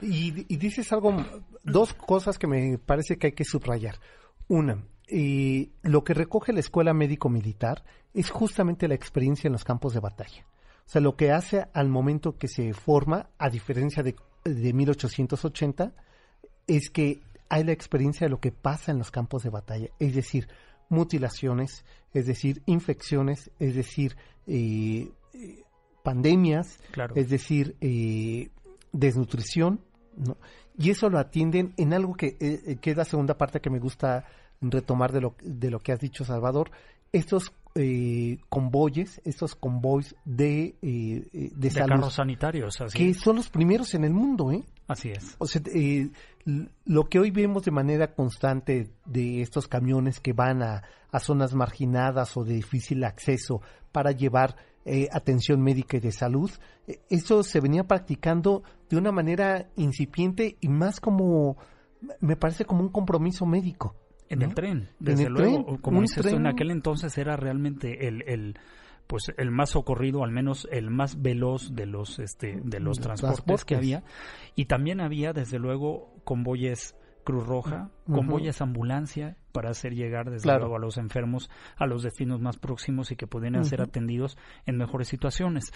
Y, 0.02 0.32
dices 0.32 0.92
algo, 0.92 1.16
dos 1.64 1.94
cosas 1.94 2.40
que 2.40 2.48
me 2.48 2.78
parece 2.78 3.18
que 3.18 3.28
hay 3.28 3.34
que 3.34 3.46
subrayar. 3.46 4.00
Una, 4.48 4.84
y 5.08 5.72
lo 5.82 6.04
que 6.04 6.14
recoge 6.14 6.54
la 6.54 6.62
Escuela 6.62 6.94
Médico 6.94 7.30
Militar 7.30 7.84
es 8.14 8.30
justamente 8.30 8.88
la 8.88 8.96
experiencia 8.96 9.48
en 9.48 9.54
los 9.54 9.66
campos 9.66 9.94
de 9.94 10.00
batalla. 10.00 10.46
O 10.86 10.90
sea, 10.90 11.02
lo 11.02 11.16
que 11.16 11.32
hace 11.32 11.66
al 11.74 11.90
momento 11.90 12.38
que 12.38 12.48
se 12.48 12.74
forma, 12.74 13.30
a 13.38 13.50
diferencia 13.50 14.04
de, 14.04 14.16
de 14.44 14.74
1880, 14.74 15.94
es 16.68 16.90
que 16.90 17.22
hay 17.50 17.64
la 17.64 17.72
experiencia 17.72 18.26
de 18.26 18.32
lo 18.32 18.40
que 18.40 18.52
pasa 18.52 18.92
en 18.92 18.98
los 18.98 19.12
campos 19.12 19.44
de 19.44 19.50
batalla, 19.50 19.90
es 20.00 20.16
decir, 20.16 20.48
mutilaciones, 20.90 21.86
es 22.14 22.26
decir, 22.26 22.62
infecciones, 22.66 23.52
es 23.60 23.76
decir, 23.76 24.16
eh, 24.48 25.12
pandemias, 26.04 26.80
es 27.16 27.30
decir, 27.30 27.76
eh, 27.82 28.50
desnutrición, 28.92 29.82
¿no? 30.18 30.38
y 30.78 30.90
eso 30.90 31.10
lo 31.10 31.20
atienden 31.20 31.74
en 31.78 31.94
algo 31.94 32.16
que, 32.16 32.38
eh, 32.40 32.78
que, 32.82 32.92
es 32.92 32.98
la 32.98 33.06
segunda 33.06 33.38
parte 33.38 33.60
que 33.60 33.70
me 33.70 33.80
gusta 33.80 34.26
retomar 34.62 35.12
de 35.12 35.22
lo, 35.22 35.36
de 35.42 35.70
lo 35.70 35.80
que 35.80 35.92
has 35.92 36.00
dicho, 36.00 36.26
Salvador, 36.26 36.72
estos 37.12 37.52
eh, 37.76 38.38
convoyes, 38.50 39.20
estos 39.26 39.56
convoys 39.56 40.16
de, 40.26 40.76
eh, 40.84 41.28
eh, 41.34 41.52
de, 41.56 41.72
carros 41.72 42.14
sanitarios, 42.14 42.78
que 42.94 43.16
son 43.16 43.38
los 43.38 43.50
primeros 43.50 43.96
en 43.96 44.04
el 44.04 44.14
mundo, 44.14 44.52
¿eh? 44.52 44.64
Así 44.88 45.10
es. 45.10 45.36
O 45.40 45.48
sea, 45.48 45.60
lo 46.86 47.06
que 47.06 47.20
hoy 47.20 47.32
vemos 47.32 47.64
de 47.64 47.72
manera 47.72 48.14
constante 48.14 48.92
de 49.06 49.42
estos 49.42 49.68
camiones 49.68 50.20
que 50.20 50.34
van 50.34 50.62
a, 50.62 50.84
a 51.12 51.20
zonas 51.20 51.56
marginadas 51.56 52.38
o 52.38 52.44
de 52.44 52.54
difícil 52.54 53.04
acceso 53.04 53.62
para 53.92 54.12
llevar 54.12 54.56
atención 55.12 55.62
médica 55.62 55.98
y 55.98 56.02
de 56.02 56.12
salud, 56.12 56.52
eso 57.10 57.42
se 57.42 57.60
venía 57.60 57.86
practicando 57.86 58.62
de 58.88 58.98
una 58.98 59.12
manera 59.12 59.72
incipiente 59.78 60.58
y 60.60 60.68
más 60.68 61.00
como, 61.00 61.58
me 62.20 62.36
parece 62.36 62.66
como 62.66 62.82
un 62.82 62.90
compromiso 62.90 63.48
médico. 63.48 63.96
En 64.34 64.42
el 64.42 64.54
tren, 64.56 64.90
desde 65.00 65.30
luego. 65.30 65.80
como 65.82 66.02
dices 66.02 66.26
en 66.26 66.48
aquel 66.48 66.72
entonces 66.72 67.18
era 67.18 67.36
realmente 67.36 68.08
el, 68.08 68.24
el 68.28 68.58
pues 69.08 69.34
el 69.38 69.52
más 69.52 69.72
socorrido, 69.72 70.24
al 70.24 70.32
menos 70.32 70.68
el 70.72 70.90
más 70.90 71.22
veloz 71.22 71.76
de 71.76 71.86
los 71.86 72.20
este 72.20 72.60
de 72.64 72.80
los 72.80 73.00
transportes, 73.00 73.66
que 73.66 73.76
había. 73.76 74.04
Y 74.56 74.66
también 74.66 75.02
había 75.02 75.34
desde 75.34 75.60
luego 75.60 76.14
convoyes 76.24 76.96
Cruz 77.24 77.46
Roja, 77.48 77.90
Ujú. 78.08 78.18
convoyes 78.18 78.62
ambulancia 78.62 79.38
para 79.52 79.70
hacer 79.70 79.94
llegar 79.94 80.30
desde 80.32 80.44
Claro. 80.44 80.62
luego 80.62 80.76
a 80.78 80.80
los 80.80 80.98
enfermos 80.98 81.50
a 81.78 81.86
los 81.86 82.04
destinos 82.04 82.42
más 82.42 82.58
próximos 82.58 83.12
y 83.12 83.16
que 83.16 83.28
pudieran 83.28 83.66
ser 83.66 83.82
atendidos 83.82 84.38
en 84.66 84.78
mejores 84.78 85.08
situaciones. 85.08 85.72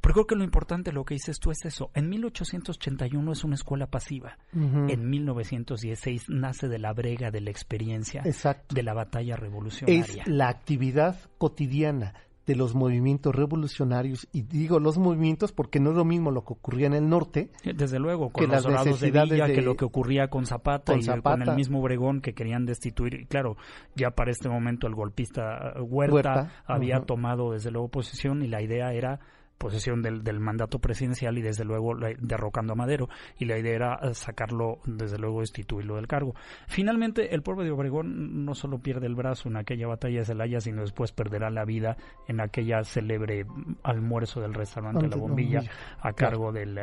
Pero 0.00 0.14
creo 0.14 0.26
que 0.26 0.34
lo 0.36 0.44
importante, 0.44 0.92
lo 0.92 1.04
que 1.04 1.14
dices 1.14 1.38
tú, 1.38 1.50
es 1.52 1.64
eso. 1.64 1.90
En 1.94 2.08
1881 2.08 3.32
es 3.32 3.44
una 3.44 3.54
escuela 3.54 3.86
pasiva. 3.86 4.36
En 4.52 5.08
1916 5.08 6.28
nace 6.28 6.68
de 6.68 6.78
la 6.78 6.92
brega 6.92 7.30
de 7.30 7.40
la 7.40 7.50
experiencia 7.50 8.22
Exacto. 8.24 8.74
de 8.74 8.82
la 8.82 8.94
batalla 8.94 9.34
Es 9.34 9.40
revolucionaria. 9.40 10.24
la 10.26 10.48
actividad 10.48 11.16
cotidiana 11.38 12.14
de 12.50 12.56
los 12.56 12.74
movimientos 12.74 13.34
revolucionarios, 13.34 14.26
y 14.32 14.42
digo 14.42 14.80
los 14.80 14.98
movimientos 14.98 15.52
porque 15.52 15.78
no 15.78 15.90
es 15.90 15.96
lo 15.96 16.04
mismo 16.04 16.30
lo 16.30 16.44
que 16.44 16.52
ocurría 16.54 16.86
en 16.88 16.94
el 16.94 17.08
norte, 17.08 17.50
Desde 17.64 17.98
luego, 17.98 18.30
con 18.30 18.40
que 18.42 18.46
los 18.46 18.54
las 18.56 18.62
dorados 18.64 18.84
de 18.86 18.90
necesidades 18.92 19.30
Villa, 19.30 19.46
de- 19.46 19.54
que 19.54 19.62
lo 19.62 19.76
que 19.76 19.84
ocurría 19.84 20.28
con 20.28 20.46
Zapata 20.46 20.92
con 20.92 21.00
y 21.00 21.04
con 21.06 21.42
el 21.42 21.56
mismo 21.56 21.80
Obregón 21.80 22.20
que 22.20 22.34
querían 22.34 22.66
destituir. 22.66 23.14
Y 23.14 23.26
claro, 23.26 23.56
ya 23.94 24.10
para 24.10 24.30
este 24.30 24.48
momento 24.48 24.86
el 24.86 24.94
golpista 24.94 25.74
eh, 25.76 25.80
Huerta, 25.80 26.14
Huerta, 26.14 26.52
había 26.66 27.00
tomado 27.00 27.52
desde 27.52 27.70
luego 27.70 27.88
posesión 27.88 28.42
y 28.42 28.48
la 28.48 28.62
idea 28.62 28.92
era 28.92 29.20
posesión 29.60 30.00
del, 30.00 30.24
del 30.24 30.40
mandato 30.40 30.78
presidencial 30.78 31.36
y 31.36 31.42
desde 31.42 31.64
luego 31.64 31.94
derrocando 32.18 32.72
a 32.72 32.76
Madero. 32.76 33.10
Y 33.38 33.44
la 33.44 33.58
idea 33.58 33.74
era 33.74 34.00
eh, 34.02 34.14
sacarlo, 34.14 34.78
desde 34.86 35.18
luego 35.18 35.40
destituirlo 35.40 35.96
del 35.96 36.06
cargo. 36.06 36.34
Finalmente 36.66 37.34
el 37.34 37.42
pueblo 37.42 37.62
de 37.62 37.70
Obregón 37.70 38.44
no 38.46 38.54
solo 38.54 38.78
pierde 38.78 39.06
el 39.06 39.14
brazo 39.14 39.50
en 39.50 39.58
aquella 39.58 39.86
batalla 39.86 40.20
de 40.20 40.24
Celaya, 40.24 40.60
sino 40.60 40.80
después 40.80 41.12
perderá 41.12 41.50
la 41.50 41.66
vida 41.66 41.98
en 42.26 42.40
aquella 42.40 42.82
célebre 42.84 43.44
mm, 43.44 43.76
almuerzo 43.82 44.40
del 44.40 44.54
restaurante 44.54 45.06
La 45.06 45.16
Bombilla 45.16 45.60
Bombilla, 45.60 45.72
a 46.00 46.12
cargo 46.14 46.52
del, 46.52 46.78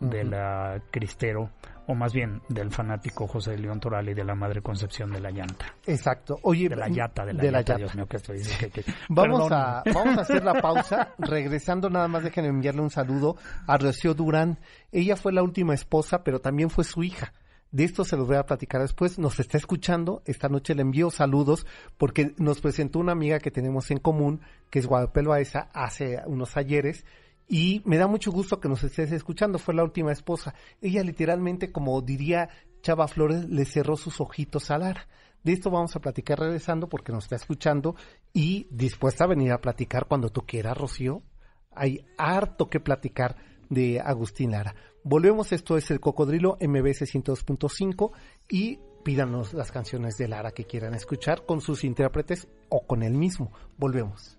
Ujú. 0.00 0.10
eh, 0.14 0.80
cristero, 0.90 1.50
o 1.86 1.94
más 1.94 2.12
bien 2.12 2.42
del 2.48 2.70
fanático 2.70 3.26
José 3.26 3.52
de 3.52 3.58
León 3.58 3.80
Toral 3.80 4.08
y 4.08 4.14
de 4.14 4.24
la 4.24 4.34
Madre 4.34 4.60
Concepción 4.60 5.12
de 5.12 5.20
la 5.20 5.30
Llanta. 5.30 5.74
Exacto. 5.86 6.36
Oye, 6.42 6.68
De 6.68 6.76
la 6.76 6.88
de 6.88 6.94
la, 7.34 7.42
de 7.42 7.50
la 7.52 7.58
llanta, 7.58 7.72
llata. 7.72 7.76
Dios 7.76 7.94
mío, 7.94 8.06
que 8.06 8.16
estoy 8.16 8.38
diciendo 8.38 8.68
que... 8.74 8.82
que- 8.82 8.92
Vamos 9.08 9.50
a, 9.52 9.82
vamos 9.94 10.18
a 10.18 10.20
hacer 10.22 10.44
la 10.44 10.60
pausa. 10.60 11.14
Regresando, 11.18 11.88
nada 11.90 12.08
más 12.08 12.24
déjenme 12.24 12.48
enviarle 12.48 12.80
un 12.82 12.90
saludo 12.90 13.36
a 13.66 13.78
Rocío 13.78 14.14
Durán. 14.14 14.58
Ella 14.92 15.16
fue 15.16 15.32
la 15.32 15.42
última 15.42 15.74
esposa, 15.74 16.22
pero 16.24 16.40
también 16.40 16.70
fue 16.70 16.84
su 16.84 17.02
hija. 17.02 17.32
De 17.72 17.84
esto 17.84 18.04
se 18.04 18.16
los 18.16 18.26
voy 18.26 18.36
a 18.36 18.44
platicar 18.46 18.80
después. 18.80 19.18
Nos 19.18 19.38
está 19.40 19.58
escuchando. 19.58 20.22
Esta 20.24 20.48
noche 20.48 20.74
le 20.74 20.82
envío 20.82 21.10
saludos 21.10 21.66
porque 21.98 22.32
nos 22.38 22.60
presentó 22.60 22.98
una 23.00 23.12
amiga 23.12 23.38
que 23.38 23.50
tenemos 23.50 23.90
en 23.90 23.98
común, 23.98 24.40
que 24.70 24.78
es 24.78 24.86
Guadalupe 24.86 25.22
Loaesa, 25.22 25.68
hace 25.74 26.20
unos 26.26 26.56
ayeres. 26.56 27.04
Y 27.48 27.82
me 27.84 27.96
da 27.96 28.06
mucho 28.06 28.32
gusto 28.32 28.60
que 28.60 28.68
nos 28.68 28.82
estés 28.82 29.12
escuchando. 29.12 29.58
Fue 29.58 29.74
la 29.74 29.84
última 29.84 30.12
esposa. 30.12 30.54
Ella 30.80 31.02
literalmente, 31.02 31.70
como 31.70 32.00
diría 32.02 32.48
Chava 32.82 33.08
Flores, 33.08 33.48
le 33.48 33.64
cerró 33.64 33.96
sus 33.96 34.20
ojitos 34.20 34.70
a 34.70 34.78
Lara. 34.78 35.06
De 35.44 35.52
esto 35.52 35.70
vamos 35.70 35.94
a 35.94 36.00
platicar 36.00 36.40
regresando 36.40 36.88
porque 36.88 37.12
nos 37.12 37.24
está 37.24 37.36
escuchando 37.36 37.94
y 38.32 38.66
dispuesta 38.70 39.24
a 39.24 39.28
venir 39.28 39.52
a 39.52 39.60
platicar 39.60 40.06
cuando 40.08 40.30
tú 40.30 40.42
quieras, 40.44 40.76
Rocío. 40.76 41.22
Hay 41.70 42.04
harto 42.18 42.68
que 42.68 42.80
platicar 42.80 43.36
de 43.70 44.00
Agustín 44.00 44.50
Lara. 44.50 44.74
Volvemos, 45.04 45.52
esto 45.52 45.76
es 45.76 45.90
el 45.92 46.00
Cocodrilo 46.00 46.58
MBS 46.60 47.02
102.5 47.02 48.10
y 48.48 48.80
pídanos 49.04 49.54
las 49.54 49.70
canciones 49.70 50.16
de 50.16 50.26
Lara 50.26 50.50
que 50.50 50.64
quieran 50.64 50.94
escuchar 50.94 51.46
con 51.46 51.60
sus 51.60 51.84
intérpretes 51.84 52.48
o 52.68 52.84
con 52.84 53.04
él 53.04 53.12
mismo. 53.12 53.52
Volvemos. 53.78 54.36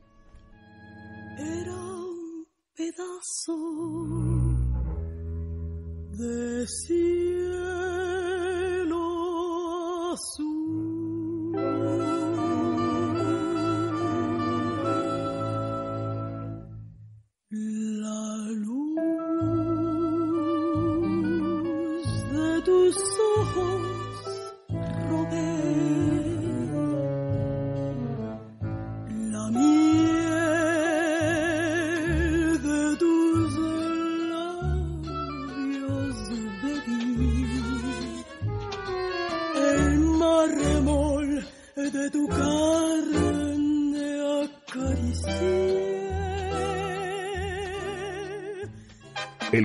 Un 1.40 2.07
pedazo 2.78 3.58
de 6.12 6.68
cielo 6.68 7.74
azul. 10.14 11.56
La 17.50 18.26
luz 18.66 18.98
de 22.32 22.62
tus 22.62 22.96
ojos 23.38 24.07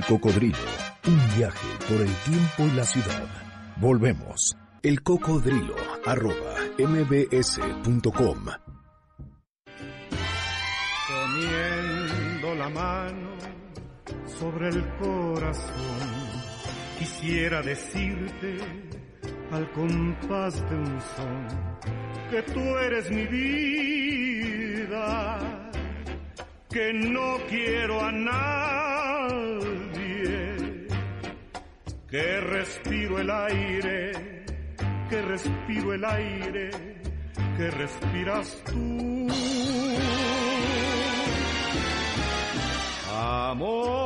Cocodrilo, 0.07 0.57
un 1.07 1.37
viaje 1.37 1.67
por 1.89 2.01
el 2.01 2.13
tiempo 2.23 2.63
y 2.63 2.71
la 2.75 2.83
ciudad. 2.83 3.27
Volvemos. 3.77 4.55
El 4.81 5.01
cocodrilo, 5.01 5.75
arroba 6.05 6.55
mbs.com. 6.77 8.45
la 12.55 12.69
mano 12.69 13.29
sobre 14.25 14.69
el 14.69 14.83
corazón, 14.97 16.43
quisiera 16.99 17.61
decirte 17.61 18.57
al 19.51 19.71
compás 19.71 20.61
de 20.69 20.75
un 20.75 21.01
son 21.15 21.47
que 22.29 22.41
tú 22.53 22.59
eres 22.59 23.09
mi 23.11 23.25
vida, 23.27 24.89
que 26.69 26.93
no 26.93 27.37
quiero 27.49 28.01
a 28.01 28.11
nadie, 28.11 28.82
que 32.13 32.39
respiro 32.41 33.17
el 33.17 33.27
aire, 33.31 34.11
que 35.09 35.19
respiro 35.23 35.93
el 35.95 36.05
aire, 36.05 36.69
que 37.57 37.71
respiras 37.71 38.63
tú. 38.67 39.27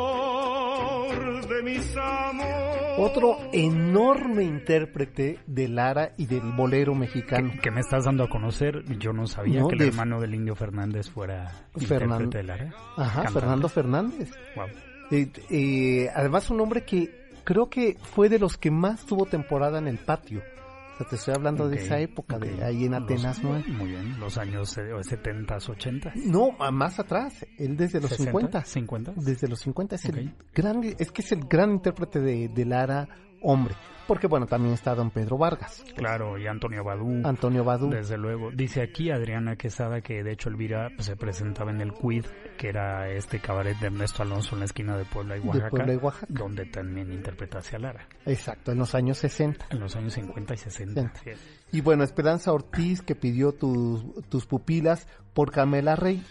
Amor 0.07 1.47
de 1.49 1.63
mis 1.63 1.97
amores. 1.97 2.77
Otro 2.97 3.37
enorme 3.51 4.43
intérprete 4.43 5.39
de 5.45 5.67
Lara 5.67 6.13
y 6.15 6.27
del 6.27 6.53
bolero 6.55 6.95
mexicano. 6.95 7.51
que 7.61 7.71
me 7.71 7.81
estás 7.81 8.05
dando 8.05 8.23
a 8.23 8.29
conocer, 8.29 8.85
yo 8.99 9.11
no 9.11 9.27
sabía 9.27 9.59
No, 9.59 9.67
que 9.67 9.73
el 9.75 9.79
de- 9.79 9.87
hermano 9.89 10.21
del 10.21 10.33
Indio 10.33 10.55
Fernández 10.55 11.09
fuera 11.09 11.51
Fernando- 11.77 12.23
intérprete 12.23 12.37
de 12.37 12.43
Lara. 12.45 12.69
Ajá, 12.95 13.15
Cantante. 13.23 13.33
Fernando 13.41 13.67
Fernández. 13.69 14.31
Guau. 14.55 14.67
Eh, 15.11 15.29
eh, 15.49 16.09
además 16.15 16.49
un 16.49 16.61
hombre 16.61 16.83
que 16.85 17.26
creo 17.47 17.69
que 17.69 17.95
fue 18.13 18.27
de 18.27 18.39
los 18.39 18.57
que 18.57 18.71
más 18.71 19.05
tuvo 19.05 19.25
temporada 19.25 19.79
en 19.79 19.87
el 19.87 19.97
patio. 19.99 20.41
O 20.41 20.97
sea, 20.97 21.07
te 21.07 21.15
estoy 21.15 21.33
hablando 21.33 21.69
de 21.69 21.77
Ok, 21.77 21.81
esa 21.83 21.99
época, 21.99 22.35
ok. 22.35 22.43
de 22.43 22.63
ahí 22.65 22.83
en 22.85 22.91
Los- 22.91 23.03
Atenas, 23.03 23.41
¿no? 23.41 23.51
Muy 23.69 23.91
bien, 23.91 24.19
los 24.19 24.37
años 24.37 24.77
eh, 24.77 24.81
70s, 24.91 25.69
80s. 25.69 26.15
No, 26.25 26.51
más 26.71 26.99
atrás, 26.99 27.45
él 27.57 27.77
desde 27.77 28.01
los 28.01 28.09
60, 28.09 28.31
50. 28.31 28.63
50. 28.65 29.13
Desde 29.15 29.47
los 29.47 29.59
50 29.61 29.95
es 29.95 30.05
el 30.05 30.27
Ok. 30.27 30.33
gran, 30.53 30.83
es 30.83 31.11
que 31.13 31.21
es 31.21 31.31
el 31.31 31.45
gran 31.45 31.71
intérprete 31.71 32.19
de, 32.19 32.49
de 32.49 32.65
Lara 32.65 33.07
hombre. 33.41 33.75
Porque 34.07 34.27
bueno, 34.27 34.45
también 34.45 34.73
está 34.73 34.95
don 34.95 35.11
Pedro 35.11 35.37
Vargas, 35.37 35.83
Claro, 35.97 36.37
y 36.37 36.47
Antonio 36.47 36.81
Badú. 36.81 37.23
Antonio 37.25 37.65
Badú. 37.65 37.89
Desde 37.89 38.17
luego. 38.17 38.51
Dice 38.51 38.81
aquí 38.81 39.11
Adriana 39.11 39.57
Quesada 39.57 39.99
que 39.99 40.23
de 40.23 40.31
hecho 40.31 40.47
Elvira 40.47 40.87
pues, 40.95 41.07
se 41.07 41.17
presentaba 41.17 41.71
en 41.71 41.81
el 41.81 41.91
Quid, 41.91 42.25
que 42.57 42.69
era 42.69 43.09
este 43.09 43.41
cabaret 43.41 43.77
de 43.79 43.87
Ernesto 43.87 44.23
Alonso 44.23 44.55
en 44.55 44.59
la 44.59 44.65
esquina 44.65 44.95
de 44.95 45.03
Puebla 45.03 45.35
y 45.35 45.41
De 45.41 45.47
Oaxaca, 45.49 45.69
Puebla 45.71 45.93
y 45.93 45.97
Oaxaca. 45.97 46.25
donde 46.29 46.65
también 46.67 47.11
interpretase 47.11 47.75
a 47.75 47.79
Lara, 47.79 48.07
Exacto, 48.25 48.71
en 48.71 48.77
los 48.77 48.95
años 48.95 49.17
60. 49.17 49.65
en 49.71 49.79
los 49.81 49.93
años 49.97 50.13
50 50.13 50.53
y 50.53 50.57
60. 50.57 51.01
Sí. 51.01 51.07
así 51.13 51.29
es. 51.31 51.59
Y 51.73 51.81
bueno, 51.81 52.05
Esperanza 52.05 52.53
Ortiz, 52.53 53.01
que 53.01 53.13
pidió 53.15 53.51
tus, 53.51 54.05
tus 54.29 54.45
pupilas 54.45 55.05
por 55.33 55.51
Carmela 55.51 55.97
Rey. 55.97 56.23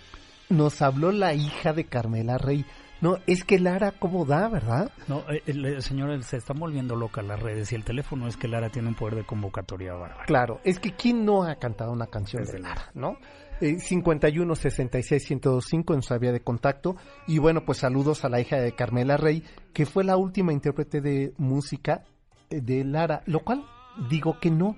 Nos 0.49 0.81
habló 0.81 1.13
la 1.13 1.35
hija 1.35 1.75
de 1.75 1.85
Carmela 1.85 2.39
Rey. 2.39 2.65
No, 3.01 3.19
es 3.27 3.45
que 3.45 3.59
Lara, 3.59 3.93
¿cómo 3.93 4.25
da, 4.25 4.49
verdad? 4.49 4.91
No, 5.07 5.21
eh, 5.31 5.43
el, 5.47 5.65
el 5.65 5.83
señor 5.83 6.11
él 6.11 6.23
se 6.23 6.39
está 6.39 6.55
volviendo 6.55 6.97
loca 6.97 7.23
las 7.23 7.41
redes 7.41 7.71
y 7.73 7.75
el 7.75 7.85
teléfono 7.85 8.27
es 8.27 8.37
que 8.37 8.49
Lara 8.49 8.71
tiene 8.71 8.89
un 8.89 8.95
poder 8.95 9.17
de 9.17 9.25
convocatoria 9.25 9.93
bárbaro. 9.93 10.25
Claro, 10.27 10.61
es 10.65 10.81
que 10.81 10.93
¿quién 10.93 11.25
no 11.25 11.43
ha 11.43 11.57
cantado 11.57 11.93
una 11.93 12.07
canción 12.07 12.43
de 12.43 12.53
Desde 12.53 12.61
Lara, 12.61 12.91
no? 12.95 13.19
Eh, 13.61 13.79
51 13.79 14.55
66 14.55 15.31
1025 15.31 15.95
en 15.95 16.03
su 16.03 16.19
vía 16.19 16.33
de 16.33 16.41
contacto. 16.41 16.97
Y 17.27 17.39
bueno, 17.39 17.65
pues 17.65 17.79
saludos 17.79 18.25
a 18.25 18.29
la 18.29 18.41
hija 18.41 18.57
de 18.57 18.73
Carmela 18.73 19.17
Rey, 19.17 19.43
que 19.73 19.87
fue 19.87 20.05
la 20.05 20.17
última 20.17 20.53
intérprete 20.53 21.01
de 21.01 21.33
música 21.39 22.03
eh, 22.51 22.61
de 22.61 22.85
Lara, 22.85 23.23
lo 23.27 23.41
cual 23.41 23.65
digo 24.11 24.39
que 24.41 24.51
no. 24.51 24.77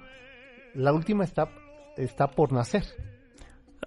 La 0.75 0.93
última 0.93 1.25
está, 1.25 1.49
está 1.97 2.29
por 2.29 2.53
nacer. 2.53 2.85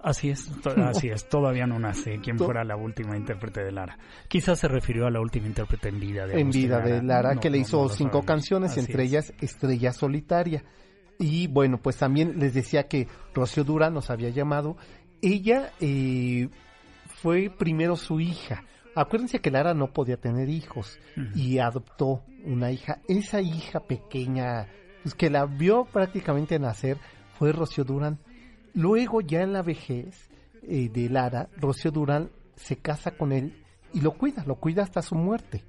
Así 0.02 0.30
es, 0.30 0.50
así 0.76 1.08
es, 1.08 1.28
todavía 1.28 1.66
no 1.66 1.78
nace 1.78 2.18
quien 2.20 2.38
fuera 2.38 2.64
la 2.64 2.76
última 2.76 3.16
intérprete 3.16 3.62
de 3.62 3.72
Lara. 3.72 3.98
Quizás 4.28 4.58
se 4.58 4.68
refirió 4.68 5.06
a 5.06 5.10
la 5.10 5.20
última 5.20 5.46
intérprete 5.46 5.88
en 5.88 6.00
vida 6.00 6.26
de 6.26 6.40
En 6.40 6.50
vida 6.50 6.80
de 6.80 7.02
Lara, 7.02 7.36
que 7.36 7.50
le 7.50 7.58
hizo 7.58 7.88
cinco 7.88 8.24
canciones 8.24 8.76
entre 8.78 9.04
ellas 9.04 9.32
Estrella 9.40 9.92
Solitaria. 9.92 10.64
Y 11.18 11.46
bueno, 11.46 11.78
pues 11.78 11.96
también 11.98 12.38
les 12.38 12.54
decía 12.54 12.88
que 12.88 13.06
Rocío 13.34 13.64
Dura 13.64 13.90
nos 13.90 14.10
había 14.10 14.30
llamado. 14.30 14.76
Ella 15.20 15.70
eh, 15.80 16.48
fue 17.06 17.50
primero 17.56 17.94
su 17.96 18.18
hija. 18.18 18.64
Acuérdense 18.94 19.40
que 19.40 19.50
Lara 19.50 19.72
no 19.72 19.92
podía 19.92 20.16
tener 20.16 20.48
hijos 20.48 20.98
y 21.34 21.58
adoptó 21.58 22.24
una 22.44 22.72
hija. 22.72 23.00
Esa 23.08 23.40
hija 23.40 23.80
pequeña, 23.80 24.66
pues 25.02 25.14
que 25.14 25.30
la 25.30 25.46
vio 25.46 25.84
prácticamente 25.84 26.58
nacer, 26.58 26.98
fue 27.38 27.52
Rocío 27.52 27.84
Durán. 27.84 28.18
Luego, 28.74 29.20
ya 29.20 29.42
en 29.42 29.52
la 29.52 29.62
vejez 29.62 30.28
eh, 30.62 30.88
de 30.88 31.08
Lara, 31.08 31.48
Rocío 31.58 31.90
Durán 31.90 32.30
se 32.56 32.76
casa 32.76 33.12
con 33.12 33.32
él 33.32 33.54
y 33.92 34.00
lo 34.00 34.12
cuida, 34.12 34.44
lo 34.46 34.56
cuida 34.56 34.82
hasta 34.82 35.02
su 35.02 35.14
muerte. 35.14 35.62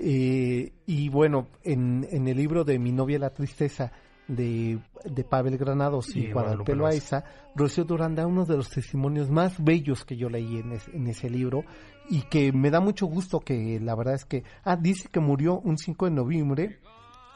Eh, 0.00 0.72
y 0.86 1.08
bueno, 1.08 1.46
en, 1.62 2.04
en 2.10 2.26
el 2.26 2.36
libro 2.36 2.64
de 2.64 2.80
Mi 2.80 2.90
novia 2.90 3.18
la 3.20 3.30
tristeza 3.30 3.92
de, 4.26 4.80
de 5.04 5.24
Pavel 5.24 5.56
Granados 5.56 6.14
y, 6.16 6.20
Y 6.26 6.32
Guadalupe 6.32 6.72
Guadalupe 6.72 6.74
Loaiza, 6.74 7.24
Rocío 7.54 7.84
Durán 7.84 8.16
da 8.16 8.26
uno 8.26 8.44
de 8.44 8.56
los 8.56 8.70
testimonios 8.70 9.30
más 9.30 9.62
bellos 9.62 10.04
que 10.04 10.16
yo 10.16 10.28
leí 10.28 10.58
en, 10.58 10.72
es- 10.72 10.88
en 10.88 11.06
ese 11.06 11.30
libro 11.30 11.62
y 12.10 12.22
que 12.22 12.52
me 12.52 12.70
da 12.70 12.80
mucho 12.80 13.06
gusto 13.06 13.38
que 13.38 13.78
la 13.80 13.94
verdad 13.94 14.14
es 14.14 14.24
que, 14.24 14.42
ah, 14.64 14.74
dice 14.76 15.08
que 15.12 15.20
murió 15.20 15.60
un 15.60 15.78
5 15.78 16.06
de 16.06 16.10
noviembre 16.10 16.78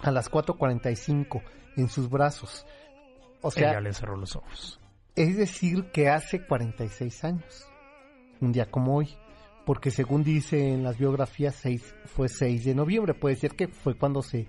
a 0.01 0.11
las 0.11 0.29
4.45 0.29 1.43
en 1.77 1.89
sus 1.89 2.11
brazos. 2.11 2.67
O 3.41 3.51
sea, 3.53 3.71
Ella 3.71 3.81
le 3.81 3.93
cerró 3.93 4.17
los 4.17 4.35
ojos. 4.35 4.81
Es 5.14 5.37
decir, 5.37 5.90
que 5.92 6.09
hace 6.09 6.44
46 6.46 7.25
años, 7.25 7.66
un 8.40 8.53
día 8.53 8.70
como 8.70 8.96
hoy, 8.96 9.09
porque 9.64 9.90
según 9.90 10.25
dice 10.25 10.72
en 10.72 10.83
las 10.83 10.98
biografías, 10.98 11.55
seis, 11.55 11.94
fue 12.07 12.29
6 12.29 12.64
de 12.64 12.75
noviembre, 12.75 13.14
puede 13.14 13.37
ser 13.37 13.53
que 13.53 13.68
fue 13.68 13.94
cuando 13.94 14.22
se, 14.22 14.46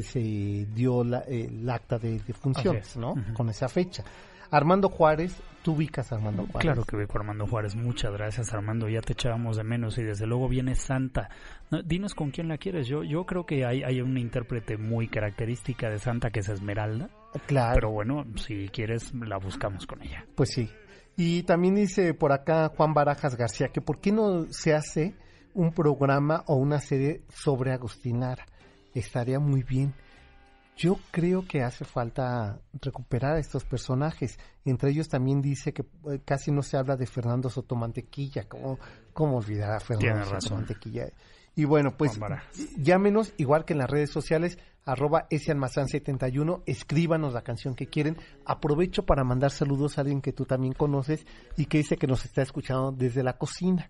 se 0.00 0.66
dio 0.72 1.04
la, 1.04 1.20
eh, 1.28 1.48
el 1.50 1.68
acta 1.68 1.98
de, 1.98 2.18
de 2.18 2.32
funciones. 2.32 2.96
¿no? 2.96 3.14
Con 3.34 3.50
esa 3.50 3.68
fecha. 3.68 4.04
Armando 4.50 4.88
Juárez, 4.88 5.40
tú 5.62 5.72
ubicas 5.72 6.12
a 6.12 6.16
Armando 6.16 6.42
Juárez. 6.46 6.60
Claro 6.62 6.84
que 6.84 6.96
ubico 6.96 7.18
a 7.18 7.20
Armando 7.20 7.46
Juárez. 7.46 7.74
Muchas 7.74 8.12
gracias, 8.12 8.52
Armando. 8.52 8.88
Ya 8.88 9.00
te 9.00 9.12
echábamos 9.14 9.56
de 9.56 9.64
menos 9.64 9.98
y 9.98 10.02
desde 10.02 10.26
luego 10.26 10.48
viene 10.48 10.74
Santa. 10.74 11.28
No, 11.70 11.82
dinos 11.82 12.14
con 12.14 12.30
quién 12.30 12.48
la 12.48 12.58
quieres. 12.58 12.86
Yo, 12.86 13.02
yo 13.02 13.24
creo 13.24 13.46
que 13.46 13.64
hay, 13.64 13.82
hay 13.82 14.00
una 14.00 14.20
intérprete 14.20 14.76
muy 14.76 15.08
característica 15.08 15.88
de 15.90 15.98
Santa 15.98 16.30
que 16.30 16.40
es 16.40 16.48
Esmeralda. 16.48 17.10
Claro, 17.46 17.74
Pero 17.74 17.90
bueno, 17.90 18.24
si 18.36 18.68
quieres, 18.68 19.12
la 19.14 19.38
buscamos 19.38 19.86
con 19.86 20.02
ella. 20.02 20.24
pues 20.34 20.50
sí. 20.50 20.68
Y 21.16 21.44
también 21.44 21.76
dice 21.76 22.12
por 22.14 22.32
acá 22.32 22.72
Juan 22.76 22.92
Barajas 22.92 23.36
García 23.36 23.68
que 23.68 23.80
por 23.80 24.00
qué 24.00 24.10
no 24.10 24.46
se 24.50 24.74
hace 24.74 25.14
un 25.54 25.72
programa 25.72 26.42
o 26.48 26.56
una 26.56 26.80
serie 26.80 27.22
sobre 27.28 27.72
Agustín 27.72 28.20
Lara. 28.20 28.44
Estaría 28.94 29.38
muy 29.38 29.62
bien. 29.62 29.94
Yo 30.76 30.98
creo 31.12 31.46
que 31.46 31.62
hace 31.62 31.84
falta 31.84 32.60
recuperar 32.80 33.36
a 33.36 33.38
estos 33.38 33.64
personajes. 33.64 34.38
Entre 34.64 34.90
ellos 34.90 35.08
también 35.08 35.40
dice 35.40 35.72
que 35.72 35.82
eh, 36.10 36.20
casi 36.24 36.50
no 36.50 36.62
se 36.62 36.76
habla 36.76 36.96
de 36.96 37.06
Fernando 37.06 37.48
Sotomantequilla. 37.48 38.48
¿Cómo, 38.48 38.78
cómo 39.12 39.36
olvidar 39.36 39.72
a 39.72 39.80
Fernando. 39.80 40.40
Sotomantequilla? 40.40 41.12
Y 41.56 41.64
bueno, 41.64 41.96
pues 41.96 42.18
llámenos, 42.76 43.32
igual 43.36 43.64
que 43.64 43.74
en 43.74 43.78
las 43.78 43.88
redes 43.88 44.10
sociales, 44.10 44.58
arroba 44.84 45.28
salmazán71, 45.30 46.62
escríbanos 46.66 47.32
la 47.32 47.42
canción 47.42 47.76
que 47.76 47.86
quieren. 47.86 48.16
Aprovecho 48.44 49.06
para 49.06 49.22
mandar 49.22 49.52
saludos 49.52 49.96
a 49.96 50.00
alguien 50.00 50.20
que 50.20 50.32
tú 50.32 50.46
también 50.46 50.72
conoces 50.72 51.24
y 51.56 51.66
que 51.66 51.78
dice 51.78 51.96
que 51.96 52.08
nos 52.08 52.24
está 52.24 52.42
escuchando 52.42 52.90
desde 52.90 53.22
la 53.22 53.38
cocina 53.38 53.88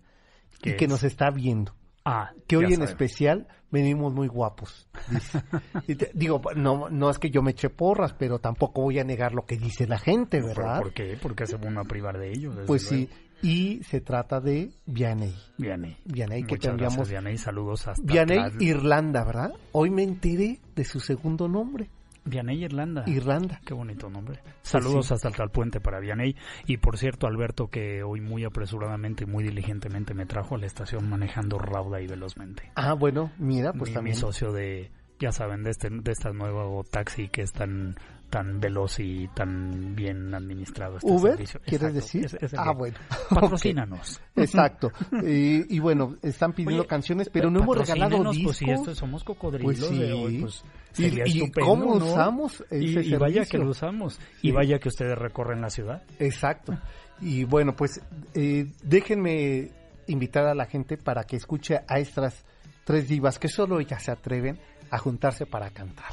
y 0.53 0.59
¿Qué 0.59 0.75
que 0.77 0.87
nos 0.87 1.03
está 1.03 1.31
viendo 1.31 1.73
Ah, 2.05 2.31
que 2.47 2.55
hoy 2.57 2.65
en 2.65 2.69
sabemos. 2.75 2.89
especial 2.91 3.47
venimos 3.71 4.13
muy 4.13 4.27
guapos. 4.27 4.87
dice. 5.09 5.41
Digo, 6.13 6.39
no, 6.55 6.89
no 6.89 7.09
es 7.09 7.17
que 7.19 7.29
yo 7.31 7.41
me 7.41 7.51
eche 7.51 7.69
porras, 7.69 8.13
pero 8.13 8.39
tampoco 8.39 8.83
voy 8.83 8.99
a 8.99 9.03
negar 9.03 9.33
lo 9.33 9.45
que 9.45 9.57
dice 9.57 9.87
la 9.87 9.97
gente, 9.97 10.37
¿Pero 10.41 10.47
¿verdad? 10.55 10.79
¿Por 10.81 10.93
qué? 10.93 11.17
Porque 11.21 11.45
se 11.47 11.57
van 11.57 11.77
a 11.77 11.83
privar 11.83 12.17
de 12.19 12.29
ello. 12.31 12.51
desde 12.51 12.65
Pues 12.67 12.89
luego. 12.91 13.07
sí, 13.07 13.09
y 13.41 13.83
se 13.83 14.01
trata 14.01 14.39
de 14.39 14.71
Vianney. 14.85 15.35
Vianney. 15.57 15.97
Vianney, 16.05 16.43
que 16.43 16.55
Muchas 16.55 16.69
tendríamos- 16.77 17.09
Vianney. 17.09 17.37
Saludos 17.37 17.87
hasta 17.87 18.01
Vianney 18.13 18.37
atrás. 18.39 18.61
Irlanda, 18.61 19.23
¿verdad? 19.25 19.51
Hoy 19.71 19.89
me 19.89 20.03
enteré 20.03 20.59
de 20.75 20.83
su 20.85 20.99
segundo 20.99 21.47
nombre, 21.47 21.89
Vianney 22.25 22.63
Irlanda. 22.63 23.03
Irlanda. 23.07 23.61
Qué 23.63 23.73
bonito 23.73 24.09
nombre. 24.09 24.39
Saludos 24.63 25.07
sí. 25.07 25.13
hasta 25.13 25.29
el 25.29 25.49
puente 25.51 25.79
para 25.79 25.99
Vianney. 25.99 26.35
Y 26.65 26.77
por 26.77 26.97
cierto, 26.97 27.27
Alberto, 27.27 27.67
que 27.67 28.03
hoy 28.03 28.19
muy 28.19 28.43
apresuradamente 28.43 29.23
y 29.23 29.27
muy 29.27 29.43
diligentemente 29.43 30.13
me 30.13 30.25
trajo 30.25 30.55
a 30.55 30.57
la 30.57 30.65
estación 30.65 31.07
manejando 31.07 31.59
rauda 31.59 32.01
y 32.01 32.07
velozmente. 32.07 32.71
Ah, 32.75 32.93
bueno, 32.93 33.31
mira, 33.37 33.71
pues 33.73 33.89
mi, 33.89 33.91
mi 33.91 33.93
también. 33.93 34.15
socio 34.17 34.51
de, 34.51 34.91
ya 35.19 35.31
saben, 35.31 35.63
de 35.63 35.69
este, 35.69 35.89
de 35.89 36.11
esta 36.11 36.31
nuevo 36.33 36.83
taxi 36.83 37.29
que 37.29 37.41
es 37.41 37.53
tan 37.53 37.95
tan 38.35 38.59
veloz 38.59 38.99
y 38.99 39.29
tan 39.29 39.95
bien 39.95 40.33
administrado 40.35 40.97
este 40.97 41.09
¿Uber? 41.09 41.31
servicio. 41.37 41.61
¿Quieres 41.61 41.95
Exacto, 41.95 41.95
decir? 42.27 42.37
es- 42.41 42.53
ah, 42.57 42.73
bueno. 42.73 42.97
Patrocínanos. 43.29 44.19
Exacto. 44.35 44.91
y, 45.23 45.73
y 45.73 45.79
bueno, 45.79 46.17
están 46.21 46.51
pidiendo 46.51 46.81
Oye, 46.81 46.87
canciones, 46.89 47.29
pero 47.29 47.49
no 47.49 47.61
hemos 47.61 47.77
regalado 47.77 48.17
Patrocínenos, 48.17 48.35
discos. 48.35 48.57
Pues 48.57 48.57
si 48.57 48.69
esto 48.71 48.95
somos 48.95 49.23
cocodrilos, 49.23 49.75
Pues 49.79 49.87
sí. 49.89 49.97
de 49.99 50.11
hoy, 50.11 50.39
pues 50.41 50.65
Y- 50.97 51.01
sería 51.03 51.23
y 51.27 51.39
estupendo, 51.43 51.69
cómo 51.69 51.95
¿no? 51.95 52.05
usamos 52.07 52.61
y, 52.71 52.97
ese 52.97 53.07
y 53.07 53.13
vaya 53.15 53.41
que 53.41 53.45
servicio. 53.45 53.59
lo 53.63 53.69
usamos. 53.69 54.13
Sí. 54.15 54.49
Y 54.49 54.51
vaya 54.51 54.79
que 54.79 54.89
ustedes 54.89 55.17
recorren 55.17 55.61
la 55.61 55.69
ciudad. 55.69 56.03
Exacto. 56.19 56.77
Y 57.21 57.45
bueno, 57.45 57.73
pues 57.73 58.01
eh, 58.33 58.65
déjenme 58.83 59.71
invitar 60.07 60.45
a 60.45 60.53
la 60.53 60.65
gente 60.65 60.97
para 60.97 61.23
que 61.23 61.37
escuche 61.37 61.79
a 61.87 61.99
estas 61.99 62.43
tres 62.83 63.07
divas 63.07 63.39
que 63.39 63.47
solo 63.47 63.79
ellas 63.79 64.03
se 64.03 64.11
atreven 64.11 64.59
a 64.91 64.97
juntarse 64.97 65.45
para 65.45 65.69
cantar. 65.69 66.11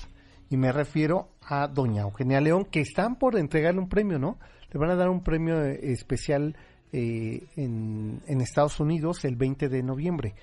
Y 0.50 0.56
me 0.56 0.70
refiero 0.70 1.28
a 1.44 1.68
doña 1.68 2.02
Eugenia 2.02 2.40
León, 2.40 2.66
que 2.66 2.80
están 2.80 3.16
por 3.16 3.36
entregarle 3.36 3.80
un 3.80 3.88
premio, 3.88 4.18
¿no? 4.18 4.38
Le 4.70 4.78
van 4.78 4.90
a 4.90 4.96
dar 4.96 5.08
un 5.08 5.22
premio 5.22 5.62
eh, 5.62 5.92
especial 5.92 6.56
eh, 6.92 7.46
en, 7.56 8.20
en 8.26 8.40
Estados 8.40 8.80
Unidos 8.80 9.24
el 9.24 9.36
20 9.36 9.68
de 9.68 9.82
noviembre. 9.82 10.34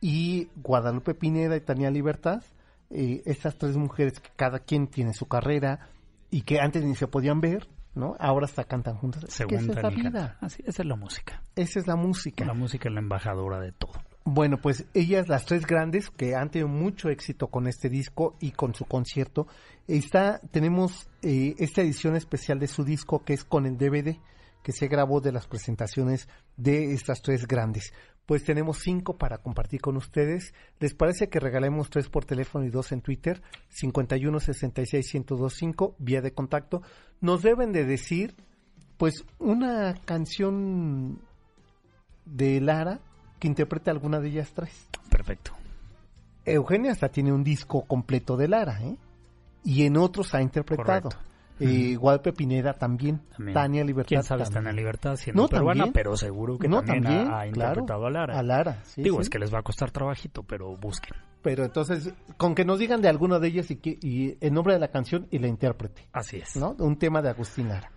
Y 0.00 0.48
Guadalupe 0.56 1.14
Pineda 1.14 1.56
y 1.56 1.60
Tania 1.60 1.90
Libertad, 1.90 2.42
eh, 2.90 3.22
estas 3.24 3.56
tres 3.56 3.76
mujeres 3.76 4.20
que 4.20 4.30
cada 4.36 4.58
quien 4.58 4.88
tiene 4.88 5.14
su 5.14 5.26
carrera 5.26 5.88
y 6.30 6.42
que 6.42 6.60
antes 6.60 6.84
ni 6.84 6.94
se 6.94 7.06
podían 7.06 7.40
ver, 7.40 7.68
¿no? 7.94 8.16
Ahora 8.18 8.46
hasta 8.46 8.64
cantan 8.64 8.96
juntas. 8.96 9.24
Según 9.28 9.70
esa 9.70 9.72
es 9.72 9.82
la 9.82 9.90
vida. 9.90 10.36
Así, 10.40 10.62
esa 10.66 10.82
es 10.82 10.88
la 10.88 10.96
música. 10.96 11.42
Esa 11.56 11.78
es 11.78 11.86
la 11.86 11.96
música. 11.96 12.44
La 12.44 12.54
música 12.54 12.88
es 12.88 12.94
la 12.94 13.00
embajadora 13.00 13.60
de 13.60 13.72
todo. 13.72 13.92
Bueno, 14.24 14.58
pues 14.58 14.84
ellas, 14.94 15.28
las 15.28 15.46
tres 15.46 15.66
grandes, 15.66 16.10
que 16.10 16.36
han 16.36 16.50
tenido 16.50 16.68
mucho 16.68 17.08
éxito 17.08 17.48
con 17.48 17.66
este 17.66 17.88
disco 17.88 18.36
y 18.40 18.52
con 18.52 18.72
su 18.74 18.84
concierto, 18.84 19.48
está, 19.88 20.38
tenemos 20.52 21.08
eh, 21.22 21.54
esta 21.58 21.82
edición 21.82 22.14
especial 22.14 22.60
de 22.60 22.68
su 22.68 22.84
disco 22.84 23.24
que 23.24 23.34
es 23.34 23.44
con 23.44 23.66
el 23.66 23.76
DVD 23.76 24.16
que 24.62 24.72
se 24.72 24.86
grabó 24.86 25.20
de 25.20 25.32
las 25.32 25.46
presentaciones 25.46 26.28
de 26.56 26.92
estas 26.92 27.20
tres 27.20 27.46
grandes. 27.46 27.92
Pues 28.26 28.44
tenemos 28.44 28.78
cinco 28.78 29.18
para 29.18 29.38
compartir 29.38 29.80
con 29.80 29.96
ustedes. 29.96 30.54
¿Les 30.78 30.94
parece 30.94 31.28
que 31.28 31.40
regalemos 31.40 31.90
tres 31.90 32.08
por 32.08 32.24
teléfono 32.24 32.64
y 32.64 32.70
dos 32.70 32.92
en 32.92 33.02
Twitter? 33.02 33.42
51 33.70 34.38
66 34.38 35.14
1025 35.14 35.96
vía 35.98 36.20
de 36.22 36.32
contacto. 36.32 36.82
Nos 37.20 37.42
deben 37.42 37.72
de 37.72 37.84
decir, 37.84 38.36
pues, 38.96 39.24
una 39.40 39.94
canción 40.04 41.20
de 42.24 42.60
Lara 42.60 43.00
que 43.42 43.48
interprete 43.48 43.90
alguna 43.90 44.20
de 44.20 44.28
ellas 44.28 44.52
tres. 44.54 44.86
Perfecto. 45.10 45.50
Eugenia 46.44 46.92
hasta 46.92 47.08
tiene 47.08 47.32
un 47.32 47.42
disco 47.42 47.82
completo 47.82 48.36
de 48.36 48.46
Lara, 48.46 48.80
¿eh? 48.84 48.96
Y 49.64 49.84
en 49.84 49.96
otros 49.96 50.32
ha 50.34 50.40
interpretado. 50.40 51.08
Eh, 51.58 51.96
Guadalupe 51.96 52.32
Pineda 52.32 52.72
también. 52.72 53.20
También. 53.36 53.52
Tania 53.54 53.82
Libertad. 53.84 54.08
¿Quién 54.10 54.22
sabe? 54.22 54.42
Está 54.44 54.58
en 54.58 54.64
también. 54.64 54.76
la 54.76 54.80
libertad 54.80 55.16
siendo 55.16 55.42
No, 55.42 55.48
peruana, 55.48 55.80
también. 55.84 55.92
pero 55.92 56.16
seguro 56.16 56.56
que 56.56 56.68
No, 56.68 56.82
también, 56.82 57.02
también, 57.02 57.28
ha, 57.28 57.40
ha 57.40 57.50
claro. 57.50 57.80
interpretado 57.80 58.06
a 58.06 58.10
Lara. 58.10 58.38
A 58.38 58.42
Lara, 58.44 58.80
sí, 58.84 59.02
Digo, 59.02 59.16
sí. 59.16 59.22
es 59.22 59.30
que 59.30 59.38
les 59.40 59.52
va 59.52 59.58
a 59.58 59.62
costar 59.62 59.90
trabajito, 59.90 60.44
pero 60.44 60.76
busquen. 60.76 61.14
Pero 61.42 61.64
entonces, 61.64 62.12
con 62.36 62.54
que 62.54 62.64
nos 62.64 62.78
digan 62.78 63.02
de 63.02 63.08
alguna 63.08 63.40
de 63.40 63.48
ellas 63.48 63.70
y, 63.72 63.76
que, 63.76 63.98
y 64.00 64.36
el 64.40 64.54
nombre 64.54 64.74
de 64.74 64.80
la 64.80 64.88
canción 64.88 65.26
y 65.32 65.38
la 65.40 65.48
intérprete, 65.48 66.06
Así 66.12 66.36
es. 66.36 66.54
¿no? 66.56 66.76
Un 66.78 66.96
tema 66.96 67.20
de 67.22 67.30
Agustín 67.30 67.68
Lara. 67.68 67.90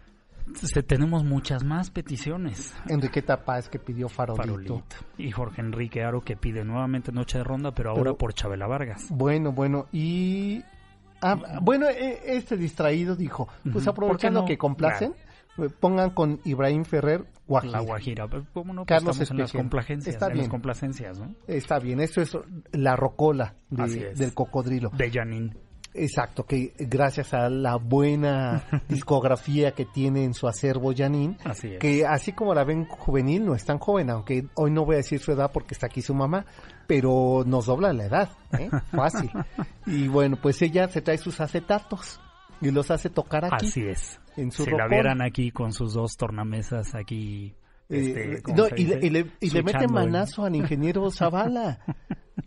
Se- 0.53 0.83
tenemos 0.83 1.23
muchas 1.23 1.63
más 1.63 1.89
peticiones. 1.89 2.73
Enriqueta 2.87 3.43
Paz 3.43 3.67
que 3.69 3.79
pidió 3.79 4.07
Farolito. 4.09 4.43
Farolito. 4.43 4.83
Y 5.17 5.31
Jorge 5.31 5.61
Enrique 5.61 6.03
Aro 6.03 6.21
que 6.21 6.35
pide 6.35 6.63
nuevamente 6.63 7.11
Noche 7.11 7.39
de 7.39 7.43
Ronda, 7.43 7.71
pero 7.73 7.89
ahora 7.89 8.03
Pero- 8.03 8.17
por 8.17 8.33
Chabela 8.33 8.67
Vargas. 8.67 9.07
Bueno, 9.09 9.51
bueno, 9.51 9.87
y... 9.91 10.63
ah, 11.21 11.59
bueno, 11.61 11.87
eh, 11.89 12.19
este 12.25 12.57
distraído 12.57 13.15
dijo, 13.15 13.47
pues 13.71 13.87
aprovechando 13.87 14.41
¿Por 14.41 14.47
qué 14.47 14.53
no? 14.53 14.55
que 14.55 14.57
complacen, 14.57 15.13
pongan 15.79 16.11
con 16.11 16.39
Ibrahim 16.45 16.83
Ferrer 16.85 17.25
Guajira. 17.47 17.71
La 17.73 17.79
Guajira. 17.85 18.27
Pues, 18.27 18.43
¿Cómo 18.53 18.73
no? 18.73 18.85
Pues 18.85 18.99
Carlos 18.99 19.31
en 19.31 19.37
las 19.37 19.51
complacencias. 19.51 20.13
Está 20.15 20.27
en 20.27 20.33
bien. 20.33 20.43
las 20.45 20.49
complacencias, 20.49 21.19
¿no? 21.19 21.35
Está 21.47 21.79
bien, 21.79 21.99
esto 22.01 22.21
es 22.21 22.37
la 22.71 22.95
rocola 22.95 23.55
de- 23.69 24.11
es. 24.11 24.19
del 24.19 24.33
cocodrilo. 24.33 24.89
De 24.97 25.11
Janine. 25.11 25.53
Exacto, 25.97 26.43
que 26.45 26.73
gracias 26.77 27.33
a 27.33 27.49
la 27.49 27.77
buena 27.77 28.63
discografía 28.89 29.71
que 29.71 29.85
tiene 29.85 30.23
en 30.23 30.33
su 30.33 30.47
acervo 30.47 30.93
Janine, 30.95 31.37
Así 31.43 31.73
es. 31.73 31.79
que 31.79 32.05
así 32.05 32.33
como 32.33 32.53
la 32.53 32.63
ven 32.63 32.85
juvenil, 32.85 33.45
no 33.45 33.55
es 33.55 33.63
tan 33.65 33.79
joven, 33.79 34.09
aunque 34.09 34.45
hoy 34.55 34.71
no 34.71 34.83
voy 34.85 34.95
a 34.95 34.97
decir 34.97 35.19
su 35.19 35.31
edad 35.31 35.51
porque 35.53 35.73
está 35.73 35.87
aquí 35.87 36.01
su 36.01 36.13
mamá, 36.13 36.45
pero 36.87 37.43
nos 37.45 37.65
dobla 37.67 37.93
la 37.93 38.05
edad, 38.05 38.29
¿eh? 38.59 38.69
fácil. 38.91 39.31
y 39.85 40.07
bueno, 40.07 40.37
pues 40.41 40.61
ella 40.61 40.87
se 40.89 41.01
trae 41.01 41.17
sus 41.17 41.39
acetatos 41.39 42.19
y 42.61 42.71
los 42.71 42.91
hace 42.91 43.09
tocar 43.09 43.45
aquí. 43.45 43.67
Así 43.67 43.81
es. 43.87 44.19
En 44.37 44.51
su 44.51 44.63
si 44.65 44.71
la 44.71 44.77
ropón. 44.83 44.89
vieran 44.89 45.21
aquí 45.21 45.51
con 45.51 45.71
sus 45.71 45.93
dos 45.93 46.17
tornamesas 46.17 46.93
aquí. 46.95 47.53
Este, 47.89 48.33
Eh, 48.37 48.41
¿cómo 48.41 48.57
no, 48.57 48.65
se 48.65 48.81
y, 48.81 48.85
le, 48.85 49.05
y 49.05 49.09
le- 49.09 49.31
y 49.39 49.49
le 49.51 49.63
mete 49.63 49.87
manazo 49.87 50.43
al 50.45 50.55
ingeniero 50.55 51.09
Zavala, 51.11 51.79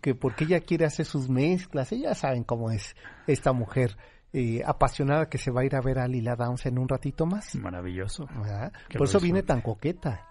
que 0.01 0.15
porque 0.15 0.45
ella 0.45 0.61
quiere 0.61 0.85
hacer 0.85 1.07
sus 1.07 1.29
mezclas, 1.29 1.91
ya 1.91 2.15
saben 2.15 2.43
cómo 2.45 2.71
es 2.71 2.97
esta 3.27 3.53
mujer 3.53 3.97
eh, 4.33 4.63
apasionada 4.67 5.29
que 5.29 5.39
se 5.39 5.51
va 5.51 5.63
a 5.63 5.65
ir 5.65 5.75
a 5.77 5.81
ver 5.81 5.99
a 6.01 6.09
Lila 6.09 6.37
Downs 6.37 6.67
en 6.67 6.79
un 6.79 6.89
ratito 6.89 7.25
más. 7.25 7.55
Maravilloso. 7.55 8.27
¿verdad? 8.37 8.73
Por 8.97 9.07
eso 9.07 9.21
viene 9.21 9.43
tan 9.43 9.61
coqueta. 9.63 10.27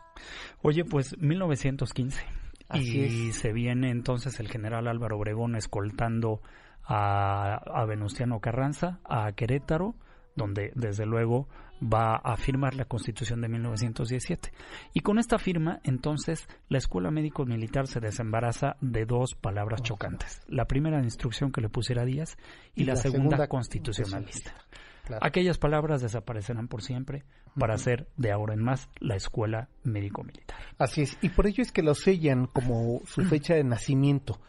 Oye, 0.61 0.83
pues 0.83 1.17
1915. 1.19 2.21
Así 2.69 2.99
y 2.99 3.31
se 3.31 3.53
viene 3.53 3.89
entonces 3.91 4.39
el 4.41 4.49
general 4.49 4.87
Álvaro 4.87 5.17
Obregón 5.17 5.55
escoltando 5.55 6.41
a, 6.83 7.55
a 7.55 7.85
Venustiano 7.85 8.39
Carranza 8.41 8.99
a 9.05 9.31
Querétaro, 9.31 9.95
donde 10.35 10.71
desde 10.75 11.05
luego 11.05 11.47
va 11.81 12.15
a 12.15 12.35
firmar 12.37 12.75
la 12.75 12.85
Constitución 12.85 13.41
de 13.41 13.49
1917. 13.49 14.51
Y 14.93 15.01
con 15.01 15.19
esta 15.19 15.37
firma, 15.37 15.79
entonces, 15.83 16.47
la 16.69 16.77
Escuela 16.77 17.11
Médico 17.11 17.45
Militar 17.45 17.87
se 17.87 17.99
desembaraza 17.99 18.77
de 18.81 19.05
dos 19.05 19.35
palabras 19.35 19.83
chocantes. 19.83 20.41
La 20.47 20.65
primera, 20.65 21.01
instrucción 21.01 21.51
que 21.51 21.61
le 21.61 21.69
pusiera 21.69 22.05
Díaz, 22.05 22.37
y, 22.75 22.85
la, 22.85 22.95
segunda, 22.95 23.47
constitucionalista. 23.47 24.53
Claro. 25.05 25.25
Aquellas 25.25 25.57
palabras 25.57 26.01
desaparecerán 26.01 26.67
por 26.67 26.81
siempre 26.81 27.23
para 27.57 27.77
ser 27.77 28.07
de 28.17 28.31
ahora 28.31 28.53
en 28.53 28.63
más 28.63 28.89
la 28.99 29.15
Escuela 29.15 29.69
Médico 29.83 30.23
Militar. 30.23 30.57
Así 30.77 31.03
es. 31.03 31.17
Y 31.21 31.29
por 31.29 31.47
ello 31.47 31.61
es 31.61 31.71
que 31.71 31.81
lo 31.81 31.95
sellan 31.95 32.47
como 32.47 33.01
su 33.05 33.21
fecha 33.25 33.55
de 33.55 33.63
nacimiento 33.63 34.39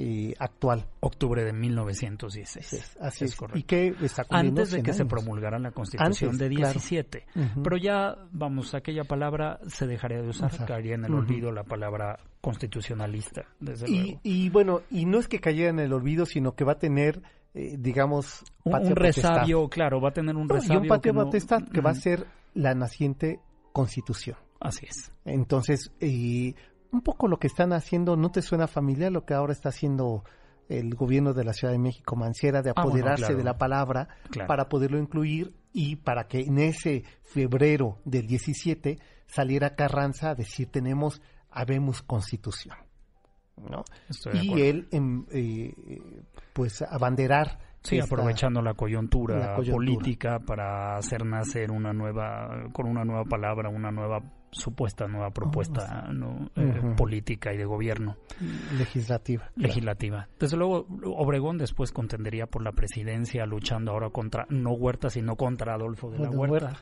eh, 0.00 0.32
actual. 0.38 0.86
Octubre 1.00 1.42
de 1.44 1.52
1916. 1.52 2.64
Así 2.66 2.76
es. 2.76 2.96
Así 3.00 3.24
Es 3.24 3.30
es. 3.32 3.36
correcto. 3.36 3.58
Y 3.58 3.62
que 3.64 3.94
está 4.02 4.24
Antes 4.30 4.70
de 4.70 4.76
100 4.76 4.82
que 4.84 4.92
se 4.92 5.02
años. 5.02 5.10
promulgara 5.10 5.58
la 5.58 5.72
Constitución 5.72 6.30
Antes, 6.32 6.48
de 6.48 6.54
claro. 6.54 6.72
17. 6.74 7.26
Ujú. 7.34 7.62
Pero 7.64 7.76
ya, 7.78 8.16
vamos, 8.30 8.74
aquella 8.74 9.04
palabra 9.04 9.58
se 9.66 9.86
dejaría 9.86 10.22
de 10.22 10.28
usar, 10.28 10.52
Usar. 10.52 10.66
caería 10.68 10.94
en 10.94 11.04
el 11.04 11.10
Ujú. 11.10 11.20
olvido 11.22 11.50
la 11.50 11.64
palabra 11.64 12.18
constitucionalista, 12.40 13.46
desde 13.60 13.90
Y, 13.90 13.98
luego. 14.02 14.20
y 14.22 14.48
bueno, 14.50 14.80
y 14.90 15.04
no 15.06 15.18
es 15.18 15.28
que 15.28 15.40
cayera 15.40 15.70
en 15.70 15.78
el 15.80 15.92
olvido, 15.92 16.26
sino 16.26 16.52
que 16.54 16.64
va 16.64 16.72
a 16.72 16.78
tener, 16.78 17.22
eh, 17.54 17.76
digamos, 17.78 18.44
Un, 18.64 18.74
un 18.74 18.80
potestad. 18.94 19.00
resabio, 19.34 19.68
claro, 19.68 20.00
va 20.00 20.10
a 20.10 20.12
tener 20.12 20.36
un 20.36 20.46
No, 20.46 20.54
resabio. 20.54 20.74
y 20.74 20.82
un 20.82 20.88
patria 20.88 21.12
que 21.12 21.18
no- 21.18 21.24
potestad 21.24 21.62
que 21.68 21.80
va 21.80 21.90
a 21.90 21.94
ser 21.94 22.26
la 22.54 22.74
naciente 22.74 23.40
constitución. 23.72 24.36
Así 24.60 24.86
es. 24.88 25.12
Entonces, 25.24 25.92
eh, 26.00 26.54
un 26.92 27.00
poco 27.02 27.28
lo 27.28 27.38
que 27.38 27.46
están 27.46 27.72
haciendo, 27.72 28.16
¿no 28.16 28.30
te 28.30 28.42
suena 28.42 28.66
familiar 28.66 29.12
lo 29.12 29.24
que 29.24 29.34
ahora 29.34 29.52
está 29.52 29.68
haciendo 29.70 30.24
el 30.68 30.94
gobierno 30.94 31.32
de 31.32 31.44
la 31.44 31.52
Ciudad 31.54 31.72
de 31.72 31.78
México, 31.78 32.14
Manciera, 32.16 32.60
de 32.62 32.70
Ah, 32.70 32.72
bueno, 32.76 32.90
apoderarse 32.90 33.22
claro. 33.24 33.38
de 33.38 33.44
la 33.44 33.56
palabra 33.58 34.08
Claro. 34.30 34.48
para 34.48 34.68
poderlo 34.68 34.98
incluir 34.98 35.54
y 35.72 35.96
para 35.96 36.28
que 36.28 36.40
en 36.40 36.58
ese 36.58 37.04
febrero 37.22 37.98
del 38.04 38.26
17 38.26 38.98
saliera 39.26 39.74
Carranza 39.76 40.30
a 40.30 40.34
decir 40.34 40.70
tenemos, 40.70 41.22
habemos 41.50 42.02
constitución. 42.02 42.76
¿no? 43.56 43.82
Estoy 44.08 44.38
Y 44.40 44.60
él, 44.62 44.88
em, 44.92 45.24
eh, 45.32 45.72
pues, 46.52 46.80
abanderar. 46.82 47.58
Sí, 47.82 47.98
aprovechando 48.00 48.60
la 48.60 48.74
coyuntura, 48.74 49.38
la 49.38 49.54
coyuntura. 49.56 49.74
política 49.74 50.38
para 50.40 50.96
hacer 50.96 51.24
nacer 51.24 51.70
una 51.70 51.92
nueva, 51.92 52.68
con 52.72 52.86
una 52.86 53.04
nueva 53.04 53.24
palabra, 53.24 53.68
una 53.70 53.90
nueva 53.90 54.20
supuesta 54.50 55.06
nueva 55.06 55.30
propuesta 55.30 56.08
¿no? 56.12 56.50
Eh, 56.56 56.94
política 56.96 57.52
y 57.52 57.56
de 57.56 57.64
gobierno 57.64 58.16
legislativa. 58.76 59.44
claro. 59.54 59.68
legislativa. 59.68 60.28
Desde 60.38 60.56
luego, 60.56 60.86
Obregón 61.04 61.58
después 61.58 61.92
contendería 61.92 62.46
por 62.46 62.62
la 62.62 62.72
presidencia, 62.72 63.46
luchando 63.46 63.92
ahora 63.92 64.10
contra, 64.10 64.46
no 64.50 64.72
Huerta, 64.72 65.10
sino 65.10 65.36
contra 65.36 65.74
Adolfo 65.74 66.10
de 66.10 66.18
la 66.18 66.30
Huerta. 66.30 66.80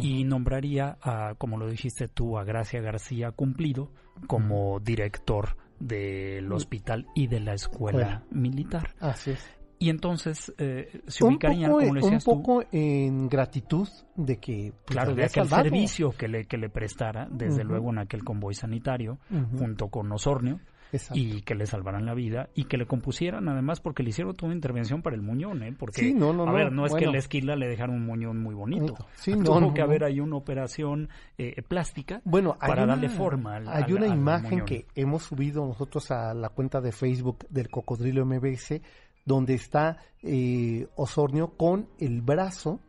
Y 0.00 0.24
nombraría, 0.24 0.98
a, 1.00 1.34
como 1.36 1.58
lo 1.58 1.68
dijiste 1.68 2.08
tú, 2.08 2.38
a 2.38 2.44
Gracia 2.44 2.80
García 2.80 3.32
Cumplido 3.32 3.90
como 4.26 4.80
director 4.80 5.56
del 5.78 6.52
hospital 6.52 7.06
y 7.14 7.28
de 7.28 7.40
la 7.40 7.54
escuela 7.54 7.68
Escuela. 7.78 8.22
militar. 8.30 8.94
Así 9.00 9.32
es. 9.32 9.57
Y 9.80 9.90
entonces 9.90 10.52
eh, 10.58 11.00
se 11.06 11.24
un 11.24 11.34
ubicarían, 11.34 11.70
como 11.70 11.80
lo 11.84 11.88
un 11.90 11.94
decías 12.00 12.24
tú, 12.24 12.30
poco 12.32 12.64
en 12.72 13.28
gratitud 13.28 13.88
de 14.16 14.36
que 14.38 14.72
pues, 14.84 14.94
claro, 14.96 15.14
de 15.14 15.24
aquel 15.24 15.44
salvado. 15.44 15.62
servicio 15.64 16.10
que 16.10 16.26
le, 16.28 16.44
que 16.46 16.56
le 16.58 16.68
prestara, 16.68 17.28
desde 17.30 17.62
luego 17.64 17.90
en 17.90 17.98
aquel 17.98 18.24
convoy 18.24 18.54
sanitario, 18.54 19.18
junto 19.56 19.88
con 19.88 20.10
Osornio, 20.10 20.58
Exacto. 20.90 21.20
y 21.20 21.42
que 21.42 21.54
le 21.54 21.66
salvaran 21.66 22.06
la 22.06 22.14
vida, 22.14 22.48
y 22.54 22.64
que 22.64 22.78
le 22.78 22.86
compusieran 22.86 23.46
además, 23.48 23.78
porque 23.78 24.02
le 24.02 24.08
hicieron 24.08 24.34
toda 24.34 24.46
una 24.46 24.54
intervención 24.56 25.02
para 25.02 25.14
el 25.16 25.22
muñón, 25.22 25.62
¿eh? 25.62 25.74
Porque, 25.78 26.00
Sí, 26.00 26.14
no, 26.14 26.32
no, 26.32 26.48
a 26.48 26.52
ver, 26.52 26.72
no 26.72 26.86
es 26.86 26.92
que 26.92 27.00
bueno. 27.00 27.12
la 27.12 27.18
esquila 27.18 27.56
le 27.56 27.68
dejaron 27.68 27.96
un 27.96 28.06
muñón 28.06 28.42
muy 28.42 28.54
bonito. 28.54 28.96
Sí, 29.16 29.32
no, 29.36 29.44
Tuvo 29.44 29.74
que 29.74 29.82
haber 29.82 30.02
ahí 30.02 30.18
una 30.18 30.36
operación 30.36 31.10
eh, 31.36 31.60
plástica 31.68 32.22
Bueno, 32.24 32.56
para 32.58 32.84
una- 32.84 32.94
darle 32.94 33.10
forma 33.10 33.56
al 33.56 33.68
Hay 33.68 33.92
una 33.92 34.06
al 34.06 34.14
imagen 34.18 34.64
que 34.64 34.86
hemos 34.94 35.24
subido 35.24 35.64
nosotros 35.66 36.10
a 36.10 36.32
la 36.32 36.48
cuenta 36.48 36.80
de 36.80 36.90
Facebook 36.90 37.46
del 37.50 37.68
Cocodrilo 37.68 38.24
MBS, 38.24 38.80
donde 39.28 39.54
está 39.54 39.98
eh, 40.22 40.88
Osornio 40.96 41.56
con 41.56 41.88
el 42.00 42.20
brazo 42.22 42.80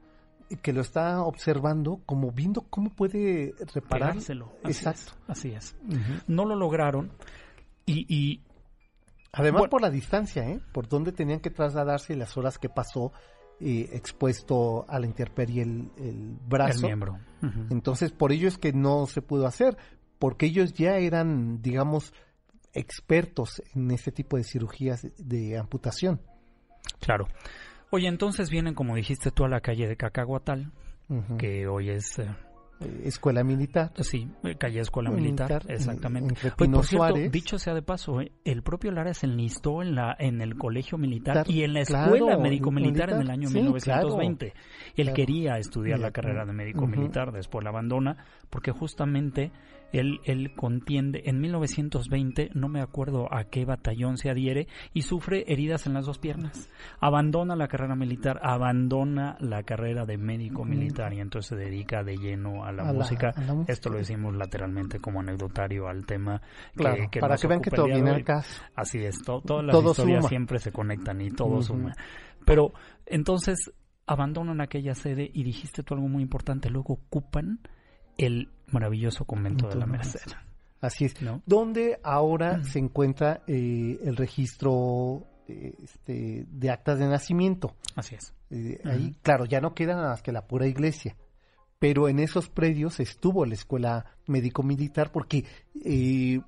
que 0.64 0.74
lo 0.74 0.82
está 0.82 1.22
observando, 1.22 2.02
como 2.08 2.32
viendo 2.32 2.62
cómo 2.62 2.90
puede 2.90 3.54
reparar. 3.76 4.10
Pegárselo. 4.14 4.52
Exacto. 4.64 5.12
es, 5.12 5.30
así 5.30 5.52
es. 5.52 5.76
No 6.26 6.46
lo 6.46 6.56
lograron 6.56 7.12
y, 7.86 8.06
y 8.12 8.42
Además 9.32 9.60
Bueno. 9.60 9.70
por 9.70 9.82
la 9.84 9.92
distancia, 9.92 10.50
¿eh? 10.50 10.60
Por 10.72 10.88
donde 10.88 11.12
tenían 11.12 11.40
que 11.40 11.52
trasladarse 11.52 12.14
y 12.14 12.16
las 12.16 12.36
horas 12.36 12.58
que 12.58 12.68
pasó 12.68 13.12
eh, 13.60 13.90
expuesto 13.94 14.86
a 14.88 14.98
la 15.00 15.06
intemperie 15.06 15.62
el, 15.62 15.92
el 15.98 16.06
el 16.08 16.38
brazo. 16.48 16.88
miembro. 16.88 17.20
Ujú. 17.44 17.68
Entonces, 17.70 18.12
por 18.12 18.32
ello 18.32 18.48
es 18.48 18.58
que 18.58 18.74
no 18.74 19.06
se 19.06 19.22
pudo 19.22 19.46
hacer, 19.46 19.78
porque 20.18 20.48
ellos 20.48 20.74
ya 20.74 20.98
eran, 20.98 21.62
digamos, 21.62 22.12
expertos 22.74 23.62
en 23.76 23.92
este 23.92 24.12
tipo 24.12 24.38
de 24.38 24.44
cirugías 24.44 25.06
de 25.18 25.58
amputación. 25.58 26.22
Claro. 27.00 27.28
Oye, 27.92 28.08
entonces 28.08 28.50
vienen, 28.50 28.74
como 28.76 28.96
dijiste 28.96 29.32
tú, 29.32 29.46
a 29.46 29.50
la 29.50 29.62
calle 29.62 29.88
de 29.88 29.98
Cacahuatal, 29.98 30.72
que 31.38 31.68
hoy 31.68 31.90
es, 31.90 32.20
eh, 32.20 32.30
Eh, 32.82 33.02
Escuela 33.06 33.44
militar. 33.44 33.92
sí, 34.00 34.30
eh, 34.44 34.56
calle 34.56 34.80
Escuela 34.80 35.10
Militar, 35.10 35.50
Militar, 35.50 35.64
en- 35.68 35.76
exactamente. 35.76 36.30
entre 36.30 36.52
Oye, 36.60 36.72
por 36.72 36.86
cierto, 36.86 37.08
Suárez. 37.08 37.32
dicho 37.32 37.60
sea 37.60 37.74
de 37.74 37.82
paso, 37.82 38.22
eh, 38.22 38.32
el 38.46 38.64
propio 38.64 38.92
Lara 38.92 39.14
se 39.14 39.26
enlistó 39.26 39.82
en, 39.82 39.96
la, 39.96 40.16
en 40.18 40.40
el 40.42 40.56
colegio 40.56 40.98
militar 40.98 41.44
y 41.50 41.64
en 41.64 41.74
la 41.74 41.84
claro, 41.84 42.16
escuela 42.16 42.38
médico-militar 42.38 43.10
en 43.10 43.20
el 43.22 43.30
año 43.32 43.50
sí, 43.50 43.56
1920. 43.56 44.46
Él 44.46 44.54
claro. 44.96 45.14
quería 45.14 45.58
estudiar 45.58 46.00
la 46.00 46.12
carrera 46.12 46.46
de 46.46 46.54
médico 46.54 46.86
ujú. 46.86 46.96
militar, 46.96 47.34
después 47.34 47.66
la 47.66 47.72
abandona, 47.72 48.24
porque 48.50 48.72
justamente 48.72 49.52
él, 49.92 50.20
él 50.26 50.54
contiende, 50.56 51.24
en 51.26 51.40
1920, 51.42 52.50
no 52.54 52.68
me 52.70 52.82
acuerdo 52.82 53.28
a 53.34 53.46
qué 53.46 53.66
batallón 53.66 54.18
se 54.18 54.30
adhiere, 54.30 54.68
y 54.94 55.02
sufre 55.04 55.46
heridas 55.52 55.88
en 55.88 55.94
las 55.94 56.06
dos 56.06 56.20
piernas. 56.20 56.70
Abandona 57.00 57.56
la 57.56 57.68
carrera 57.68 57.96
militar, 57.96 58.40
abandona 58.44 59.36
la 59.40 59.64
carrera 59.64 60.06
de 60.06 60.18
médico 60.18 60.64
militar 60.66 61.14
y 61.14 61.20
entonces 61.20 61.50
se 61.50 61.56
dedica 61.56 62.04
de 62.04 62.18
lleno 62.18 62.64
a 62.66 62.72
la 62.72 62.84
A 62.84 62.86
la- 62.88 62.94
música. 62.94 63.34
a 63.36 63.42
la 63.42 63.54
música. 63.54 63.74
Esto 63.74 63.90
lo 63.90 63.98
decimos 63.98 64.36
lateralmente 64.36 65.00
como 65.00 65.20
anecdotario 65.22 65.88
al 65.88 66.06
tema 66.06 66.42
Claro, 66.76 67.10
que 67.12 67.20
para 67.20 67.34
nos 67.34 67.42
que 67.42 67.48
vean 67.48 67.62
que 67.62 67.72
todo 67.72 67.86
viene 67.86 68.12
al 68.12 68.24
caso. 68.24 68.62
Así 68.76 69.00
es, 69.00 69.22
to- 69.24 69.42
todas 69.42 69.66
las 69.66 69.74
Todo 69.76 69.92
historias 69.92 70.20
suma. 70.22 70.30
siempre 70.30 70.60
se 70.60 70.72
conectan 70.72 71.22
y 71.22 71.32
todo 71.32 71.62
suma. 71.62 71.94
Pero 72.46 72.74
entonces 73.06 73.72
abandonan 74.06 74.62
aquella 74.62 74.96
sede 74.96 75.30
y 75.34 75.44
dijiste 75.44 75.84
tú 75.84 75.94
algo 75.94 76.08
muy 76.08 76.24
importante, 76.24 76.70
luego 76.70 76.94
ocupan 76.94 77.60
el 78.18 78.50
maravilloso 78.72 79.26
convento 79.26 79.68
de 79.68 79.76
la 79.76 79.86
Merced. 79.86 80.32
Así 80.82 81.06
es. 81.06 81.22
¿no? 81.22 81.42
Donde 81.46 82.00
ahora 82.04 82.64
se 82.64 82.80
encuentra 82.80 83.42
eh, 83.48 84.00
el 84.04 84.16
registro 84.16 85.28
eh, 85.48 85.74
este, 85.84 86.46
de 86.48 86.70
actas 86.70 87.00
de 87.00 87.08
nacimiento. 87.08 87.76
Así 87.96 88.16
es. 88.16 88.34
Eh. 88.50 88.80
Ahí, 88.86 89.16
claro, 89.22 89.46
ya 89.46 89.62
no 89.62 89.74
queda 89.74 89.96
nada 89.96 90.10
más 90.10 90.22
que 90.22 90.32
la 90.32 90.48
pura 90.48 90.68
iglesia. 90.68 91.16
Pero 91.80 92.10
en 92.10 92.20
esos 92.20 92.50
predios 92.50 93.00
estuvo 93.00 93.46
la 93.46 93.54
escuela 93.54 94.06
médico-militar 94.28 95.12
porque 95.12 95.46
eh, 95.84 96.42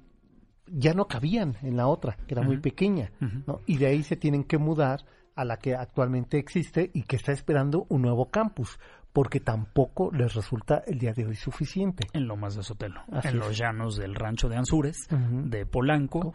ya 0.67 0.93
no 0.93 1.07
cabían 1.07 1.55
en 1.61 1.77
la 1.77 1.87
otra, 1.87 2.17
que 2.27 2.33
era 2.33 2.43
muy 2.43 2.57
pequeña. 2.59 3.11
¿no? 3.47 3.61
Y 3.65 3.77
de 3.77 3.87
ahí 3.87 4.03
se 4.03 4.17
tienen 4.17 4.43
que 4.43 4.57
mudar 4.57 5.05
a 5.35 5.45
la 5.45 5.57
que 5.57 5.75
actualmente 5.75 6.37
existe 6.37 6.91
y 6.93 7.03
que 7.03 7.15
está 7.15 7.31
esperando 7.31 7.85
un 7.89 8.01
nuevo 8.01 8.29
campus, 8.29 8.77
porque 9.13 9.39
tampoco 9.39 10.11
les 10.11 10.33
resulta 10.33 10.83
el 10.87 10.97
día 10.99 11.13
de 11.13 11.25
hoy 11.25 11.35
suficiente. 11.35 12.07
En 12.13 12.27
Lomas 12.27 12.55
de 12.55 12.63
Sotelo, 12.63 13.01
Así 13.11 13.29
en 13.29 13.35
es. 13.35 13.39
los 13.39 13.57
llanos 13.57 13.97
del 13.97 14.15
rancho 14.15 14.49
de 14.49 14.57
Anzures, 14.57 15.07
de 15.09 15.65
Polanco, 15.65 16.33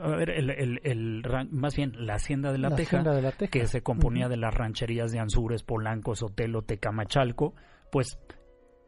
A 0.00 0.08
ver, 0.08 0.30
el, 0.30 0.80
el, 0.82 1.22
más 1.50 1.76
bien 1.76 1.92
la 1.98 2.14
hacienda 2.14 2.50
de 2.52 2.58
la, 2.58 2.74
Teja, 2.74 3.02
que 3.50 3.66
se 3.66 3.82
componía 3.82 4.28
de 4.28 4.36
las 4.36 4.52
rancherías 4.54 5.12
de 5.12 5.20
Anzures, 5.20 5.62
Polanco, 5.62 6.16
Sotelo, 6.16 6.62
Tecamachalco, 6.62 7.54
pues 7.92 8.18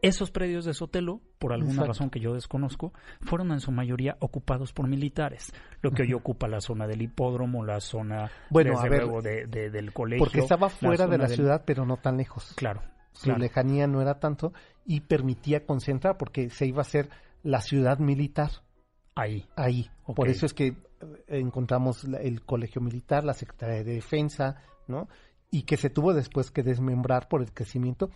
esos 0.03 0.31
predios 0.31 0.65
de 0.65 0.75
Sotelo, 0.75 1.21
por 1.39 1.53
alguna 1.53 1.85
razón 1.85 2.11
que 2.11 2.21
yo 2.21 2.35
desconozco, 2.35 2.93
fueron 3.21 3.53
en 3.53 3.61
su 3.61 3.73
mayoría 3.73 4.17
ocupados 4.21 4.73
por 4.73 4.89
militares. 4.89 5.53
Lo 5.83 5.91
que 5.91 6.03
hoy 6.03 6.15
ocupa 6.15 6.49
la 6.49 6.61
zona 6.61 6.87
del 6.87 7.03
hipódromo, 7.03 7.65
la 7.65 7.81
zona 7.81 8.31
bueno, 8.51 8.81
de, 9.23 9.47
del 9.47 9.93
colegio. 9.93 10.25
Porque 10.25 10.41
estaba 10.41 10.69
fuera 10.69 11.07
de 11.07 11.19
la 11.19 11.29
ciudad, 11.29 11.63
pero 11.65 11.85
no 11.85 11.97
tan 11.97 12.17
lejos. 12.17 12.53
Claro. 12.57 12.83
Su 13.13 13.33
lejanía 13.33 13.89
no 13.89 14.01
era 14.01 14.21
tanto 14.21 14.53
y 14.87 15.01
permitía 15.01 15.67
concentrar 15.67 16.17
porque 16.17 16.51
se 16.51 16.67
iba 16.67 16.79
a 16.79 16.83
hacer 16.83 17.11
la 17.43 17.61
ciudad 17.61 17.99
militar. 17.99 18.51
Ahí. 19.17 19.47
Ahí. 19.57 19.91
Por 20.15 20.29
eso 20.29 20.47
es 20.47 20.55
que 20.55 20.67
eh, 20.69 20.77
encontramos 21.29 22.05
el 22.05 22.45
colegio 22.45 22.81
militar, 22.81 23.25
la 23.25 23.35
Secretaría 23.35 23.83
de 23.83 23.95
Defensa, 23.95 24.63
¿no? 24.87 25.09
Y 25.51 25.63
que 25.63 25.77
se 25.77 25.91
tuvo 25.91 26.15
después 26.15 26.53
que 26.53 26.63
desmembrar 26.63 27.29
por 27.29 27.43
el 27.43 27.53
crecimiento 27.53 28.11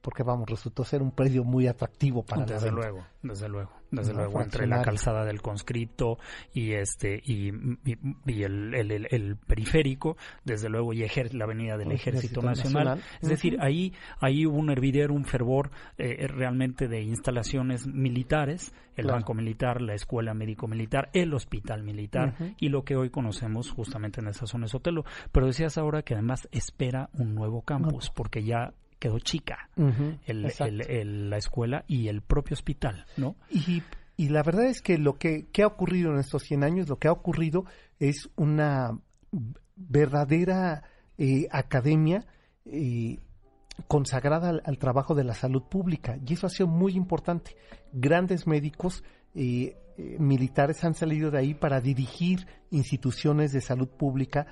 porque 0.00 0.22
vamos, 0.22 0.48
resultó 0.48 0.84
ser 0.84 1.02
un 1.02 1.10
predio 1.10 1.44
muy 1.44 1.66
atractivo 1.66 2.22
para 2.22 2.44
desde 2.44 2.70
luego, 2.70 3.04
desde 3.22 3.48
luego, 3.48 3.70
desde 3.90 4.14
luego, 4.14 4.40
entre 4.40 4.66
la 4.66 4.82
calzada 4.82 5.24
del 5.24 5.42
conscripto 5.42 6.18
y 6.52 6.72
este 6.72 7.20
y, 7.24 7.50
y, 8.26 8.42
el, 8.42 8.74
el, 8.74 9.36
periférico, 9.36 10.16
desde 10.44 10.68
luego 10.68 10.92
y 10.92 11.04
la 11.32 11.44
avenida 11.44 11.76
del 11.76 11.92
Ejército, 11.92 12.42
Nacional, 12.42 13.02
es 13.20 13.28
decir, 13.28 13.58
ahí 13.60 13.92
ahí 14.20 14.46
hubo 14.46 14.58
un 14.58 14.70
hervidero, 14.70 15.14
un 15.14 15.24
fervor 15.24 15.70
eh, 15.96 16.26
realmente 16.28 16.86
de 16.86 17.02
instalaciones 17.02 17.86
militares, 17.86 18.72
el 18.96 19.06
banco 19.06 19.34
militar, 19.34 19.80
la 19.80 19.94
escuela 19.94 20.34
médico 20.34 20.68
militar, 20.68 21.10
el 21.12 21.34
hospital 21.34 21.82
militar 21.82 22.34
y 22.58 22.68
lo 22.68 22.84
que 22.84 22.96
hoy 22.96 23.10
conocemos 23.10 23.70
justamente 23.70 24.20
en 24.20 24.28
esa 24.28 24.46
zona 24.46 24.64
de 24.64 24.70
Sotelo. 24.70 25.04
Pero 25.32 25.46
decías 25.46 25.78
ahora 25.78 26.02
que 26.02 26.14
además 26.14 26.48
espera 26.52 27.08
un 27.12 27.34
nuevo 27.34 27.62
campus, 27.62 28.10
porque 28.10 28.42
ya 28.42 28.72
quedó 28.98 29.18
chica 29.18 29.70
el, 30.26 31.30
la 31.30 31.36
escuela 31.36 31.84
y 31.86 32.08
el 32.08 32.22
propio 32.22 32.54
hospital, 32.54 33.06
¿no? 33.16 33.36
Y, 33.50 33.82
y 34.18 34.30
la 34.30 34.42
verdad 34.42 34.66
es 34.66 34.82
que 34.82 34.98
lo 34.98 35.16
que, 35.16 35.46
ha 35.62 35.66
ocurrido 35.66 36.10
en 36.10 36.18
estos 36.18 36.42
100 36.42 36.64
años, 36.64 36.88
lo 36.88 36.98
que 36.98 37.06
ha 37.06 37.12
ocurrido 37.12 37.64
es 38.00 38.28
una 38.34 38.98
verdadera 39.76 40.82
eh, 41.16 41.46
academia 41.52 42.26
eh, 42.64 43.20
consagrada 43.86 44.60
al, 44.64 44.78
trabajo 44.78 45.14
de 45.14 45.22
la 45.22 45.34
salud 45.34 45.62
pública 45.62 46.18
y 46.26 46.32
eso 46.32 46.48
ha 46.48 46.50
sido 46.50 46.66
muy 46.66 46.96
importante. 46.96 47.54
Grandes 47.92 48.48
médicos 48.48 49.04
eh, 49.36 49.76
militares 50.18 50.82
han 50.82 50.94
salido 50.94 51.30
de 51.30 51.38
ahí 51.38 51.54
para 51.54 51.80
dirigir 51.80 52.44
instituciones 52.72 53.52
de 53.52 53.60
salud 53.60 53.88
pública 53.88 54.48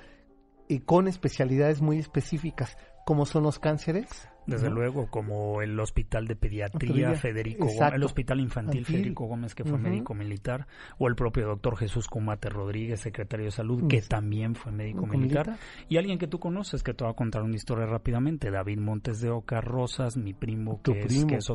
con 0.85 1.09
especialidades 1.09 1.81
muy 1.81 1.97
específicas, 1.97 2.77
como 3.05 3.25
son 3.25 3.43
los 3.43 3.59
cánceres, 3.59 4.29
desde 4.47 4.69
luego, 4.69 5.07
como 5.07 5.61
el 5.61 5.77
Hospital 5.79 6.25
de 6.25 6.35
Pediatría 6.35 7.15
Federico 7.15 7.65
Gómez, 7.65 7.93
el 7.93 8.03
Hospital 8.03 8.39
Infantil 8.39 8.85
Federico 8.85 9.25
Gómez, 9.25 9.53
que 9.53 9.63
fue 9.63 9.77
médico 9.77 10.13
militar, 10.13 10.67
o 10.97 11.07
el 11.07 11.15
propio 11.15 11.47
doctor 11.47 11.77
Jesús 11.77 12.07
Cumate 12.07 12.49
Rodríguez, 12.49 13.01
secretario 13.01 13.45
de 13.45 13.51
Salud, 13.51 13.87
que 13.87 14.01
también 14.01 14.55
fue 14.55 14.71
médico 14.71 15.05
militar, 15.05 15.57
y 15.89 15.97
alguien 15.97 16.17
que 16.17 16.27
tú 16.27 16.39
conoces, 16.39 16.81
que 16.81 16.93
te 16.93 17.03
va 17.03 17.11
a 17.11 17.13
contar 17.13 17.43
una 17.43 17.55
historia 17.55 17.85
rápidamente, 17.85 18.49
David 18.49 18.79
Montes 18.79 19.21
de 19.21 19.29
Oca 19.29 19.59
Rosas, 19.59 20.17
mi 20.17 20.33
primo, 20.33 20.81
que, 20.81 21.01
es, 21.01 21.25
que 21.25 21.35
es 21.35 21.51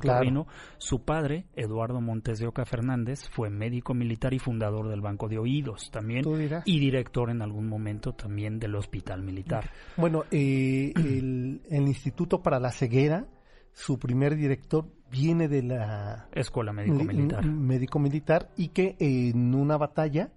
su 0.78 1.02
padre, 1.02 1.46
Eduardo 1.56 2.00
Montes 2.00 2.38
de 2.38 2.46
Oca 2.46 2.64
Fernández, 2.64 3.28
fue 3.30 3.48
médico 3.48 3.94
militar 3.94 4.34
y 4.34 4.38
fundador 4.38 4.88
del 4.88 5.00
Banco 5.00 5.28
de 5.28 5.38
Oídos 5.38 5.90
también, 5.90 6.24
y 6.66 6.78
director 6.78 7.30
en 7.30 7.40
algún 7.40 7.68
momento 7.68 8.12
también 8.12 8.58
del 8.58 8.74
Hospital 8.74 9.22
Militar. 9.22 9.70
Bueno, 9.96 10.24
eh, 10.30 10.92
el, 10.96 11.62
el 11.70 11.88
Instituto 11.88 12.42
para 12.42 12.60
la 12.60 12.70
ceguera, 12.82 13.28
su 13.72 13.96
primer 13.96 14.34
director 14.34 14.86
viene 15.08 15.46
de 15.46 15.62
la 15.62 16.28
Escuela 16.32 16.72
Médico 16.72 17.04
Militar. 17.04 17.46
Médico 17.46 17.98
Militar 18.00 18.50
y 18.56 18.68
que 18.70 18.96
en 18.98 19.54
una 19.54 19.76
batalla 19.76 20.32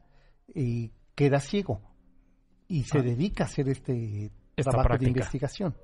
eh, 0.53 0.91
queda 1.15 1.39
ciego 1.39 1.81
y 2.67 2.83
se 2.83 2.99
ah. 2.99 3.01
dedica 3.01 3.45
a 3.45 3.47
hacer 3.47 3.67
este 3.69 4.31
trabajo 4.55 4.97
de 4.99 5.07
investigación. 5.07 5.75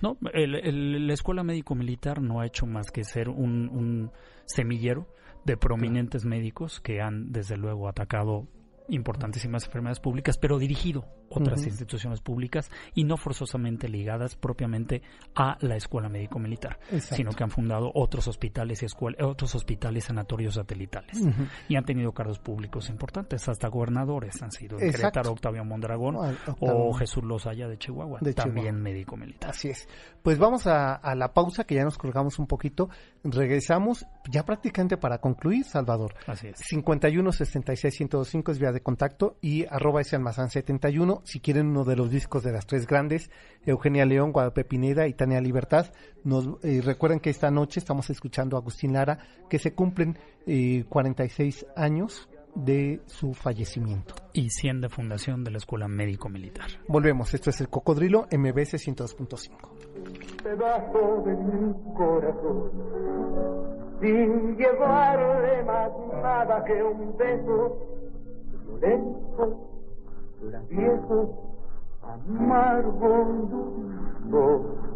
No, 0.00 0.16
la 0.20 1.12
Escuela 1.12 1.42
Médico 1.42 1.74
Militar 1.74 2.22
no 2.22 2.40
ha 2.40 2.46
hecho 2.46 2.66
más 2.66 2.92
que 2.92 3.02
ser 3.02 3.28
un, 3.28 3.68
un 3.68 4.12
semillero 4.46 5.08
de 5.44 5.56
prominentes 5.56 6.24
médicos 6.24 6.80
que 6.80 7.00
han 7.00 7.32
desde 7.32 7.56
luego 7.56 7.88
atacado 7.88 8.46
importantísimas 8.88 9.64
enfermedades 9.64 9.98
públicas, 9.98 10.38
pero 10.38 10.58
dirigido 10.58 11.04
otras 11.30 11.64
instituciones 11.66 12.20
públicas 12.20 12.70
y 12.94 13.04
no 13.04 13.16
forzosamente 13.16 13.88
ligadas 13.88 14.36
propiamente 14.36 15.02
a 15.34 15.56
la 15.60 15.76
escuela 15.76 16.08
médico 16.08 16.38
militar, 16.38 16.78
sino 16.98 17.32
que 17.32 17.44
han 17.44 17.50
fundado 17.50 17.90
otros 17.94 18.28
hospitales 18.28 18.82
y 18.82 18.86
otros 19.22 19.54
hospitales 19.54 20.04
sanatorios 20.04 20.54
satelitales 20.54 21.22
y 21.68 21.76
han 21.76 21.84
tenido 21.84 22.12
cargos 22.12 22.38
públicos 22.38 22.88
importantes, 22.88 23.48
hasta 23.48 23.68
gobernadores 23.68 24.42
han 24.42 24.52
sido 24.52 24.78
el 24.78 24.92
secretario 24.92 25.32
Octavio 25.32 25.64
Mondragón 25.64 26.16
o 26.60 26.92
Jesús 26.94 27.24
Lozaya 27.24 27.68
de 27.68 27.78
Chihuahua, 27.78 28.20
también 28.34 28.80
médico 28.80 29.16
militar. 29.16 29.50
Así 29.50 29.68
es. 29.68 29.88
Pues 30.22 30.38
vamos 30.38 30.66
a, 30.66 31.00
la 31.14 31.32
pausa 31.32 31.64
que 31.64 31.74
ya 31.74 31.84
nos 31.84 31.98
colgamos 31.98 32.38
un 32.38 32.46
poquito, 32.46 32.88
regresamos 33.24 34.06
ya 34.30 34.44
prácticamente 34.44 34.96
para 34.96 35.18
concluir, 35.18 35.64
Salvador. 35.64 36.14
Así 36.26 36.48
es. 36.48 36.58
51 36.58 37.32
66 37.32 37.94
105 37.94 38.52
es 38.52 38.58
vía 38.58 38.72
de 38.72 38.80
contacto 38.80 39.36
y 39.40 39.66
arroba 39.66 40.00
ese 40.00 40.16
almazán 40.16 40.50
71 40.50 41.17
si 41.24 41.40
quieren 41.40 41.68
uno 41.68 41.84
de 41.84 41.96
los 41.96 42.10
discos 42.10 42.42
de 42.42 42.52
las 42.52 42.66
tres 42.66 42.86
grandes, 42.86 43.30
Eugenia 43.64 44.04
León, 44.04 44.32
Guadalupe 44.32 44.64
Pineda 44.64 45.06
y 45.06 45.14
Tania 45.14 45.40
Libertad, 45.40 45.92
nos 46.24 46.48
eh, 46.62 46.80
recuerden 46.84 47.20
que 47.20 47.30
esta 47.30 47.50
noche 47.50 47.80
estamos 47.80 48.10
escuchando 48.10 48.56
a 48.56 48.60
Agustín 48.60 48.92
Lara, 48.92 49.18
que 49.48 49.58
se 49.58 49.74
cumplen 49.74 50.18
46 50.88 51.62
eh, 51.62 51.66
años 51.76 52.28
de 52.54 53.00
su 53.06 53.34
fallecimiento. 53.34 54.14
Y 54.32 54.50
100 54.50 54.80
de 54.80 54.88
fundación 54.88 55.44
de 55.44 55.50
la 55.52 55.58
Escuela 55.58 55.86
Médico 55.88 56.28
Militar. 56.28 56.66
Volvemos, 56.88 57.32
esto 57.34 57.50
es 57.50 57.60
el 57.60 57.68
Cocodrilo 57.68 58.26
MBS 58.32 58.74
102.5. 58.74 59.50
Pedazo 60.42 61.22
de 61.24 61.36
mi 61.36 61.74
corazón, 61.94 62.70
sin 64.00 64.56
llevarle 64.56 65.62
más 65.64 65.90
nada 66.22 66.64
que 66.64 66.82
un 66.82 67.16
beso 67.16 67.98
violento 68.80 69.67
viejo 70.68 71.58
amargo 72.02 73.12
dulce. 74.24 74.88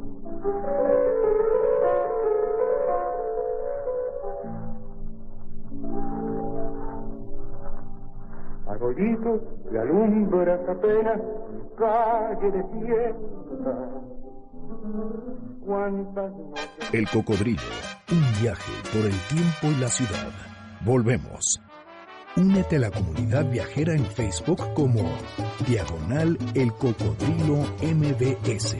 Arroyito 8.66 9.40
que 9.70 9.78
alumbras 9.78 10.68
apenas 10.68 11.20
calle 11.76 12.50
de 12.50 12.62
tierra. 12.64 14.02
El 16.92 17.08
cocodrilo, 17.08 17.62
un 18.10 18.42
viaje 18.42 18.72
por 18.92 19.04
el 19.06 19.16
tiempo 19.28 19.76
y 19.76 19.80
la 19.80 19.88
ciudad. 19.88 20.32
Volvemos. 20.84 21.60
Únete 22.34 22.76
a 22.76 22.78
la 22.78 22.90
comunidad 22.90 23.44
viajera 23.50 23.92
en 23.94 24.06
Facebook 24.06 24.72
como 24.72 25.02
Diagonal 25.66 26.38
El 26.54 26.72
Cocodrilo 26.72 27.58
MBS. 27.82 28.76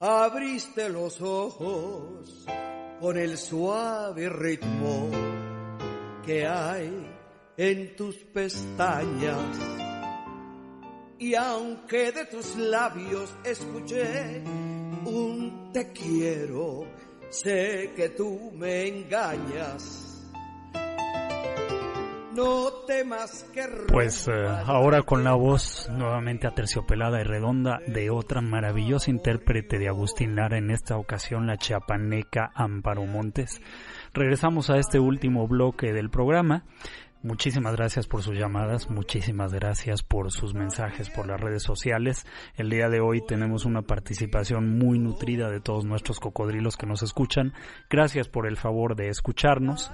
Abriste 0.00 0.88
los 0.88 1.20
ojos 1.20 2.46
con 2.98 3.18
el 3.18 3.36
suave 3.36 4.30
ritmo 4.30 5.10
que 6.24 6.46
hay 6.46 7.06
en 7.58 7.96
tus 7.96 8.16
pestañas 8.16 9.87
y 11.18 11.34
aunque 11.34 12.12
de 12.12 12.24
tus 12.26 12.56
labios 12.56 13.34
escuché 13.44 14.42
un 15.04 15.70
te 15.72 15.92
quiero, 15.92 16.84
sé 17.30 17.92
que 17.96 18.10
tú 18.10 18.52
me 18.54 18.86
engañas. 18.86 20.04
No 22.34 22.70
temas 22.86 23.44
que 23.52 23.62
Pues 23.88 24.28
eh, 24.28 24.46
ahora 24.64 25.02
con 25.02 25.24
la 25.24 25.34
voz 25.34 25.90
nuevamente 25.90 26.46
aterciopelada 26.46 27.20
y 27.20 27.24
redonda 27.24 27.80
de 27.88 28.10
otra 28.10 28.40
maravillosa 28.40 29.10
intérprete 29.10 29.76
de 29.80 29.88
Agustín 29.88 30.36
Lara, 30.36 30.56
en 30.56 30.70
esta 30.70 30.98
ocasión 30.98 31.48
la 31.48 31.56
chiapaneca 31.56 32.52
Amparo 32.54 33.06
Montes. 33.06 33.60
Regresamos 34.14 34.70
a 34.70 34.76
este 34.78 35.00
último 35.00 35.48
bloque 35.48 35.92
del 35.92 36.10
programa 36.10 36.64
Muchísimas 37.20 37.74
gracias 37.74 38.06
por 38.06 38.22
sus 38.22 38.38
llamadas, 38.38 38.90
muchísimas 38.90 39.52
gracias 39.52 40.04
por 40.04 40.30
sus 40.30 40.54
mensajes 40.54 41.10
por 41.10 41.26
las 41.26 41.40
redes 41.40 41.64
sociales. 41.64 42.24
El 42.54 42.70
día 42.70 42.88
de 42.88 43.00
hoy 43.00 43.20
tenemos 43.26 43.64
una 43.64 43.82
participación 43.82 44.78
muy 44.78 45.00
nutrida 45.00 45.50
de 45.50 45.60
todos 45.60 45.84
nuestros 45.84 46.20
cocodrilos 46.20 46.76
que 46.76 46.86
nos 46.86 47.02
escuchan. 47.02 47.54
Gracias 47.90 48.28
por 48.28 48.46
el 48.46 48.56
favor 48.56 48.94
de 48.94 49.08
escucharnos. 49.08 49.90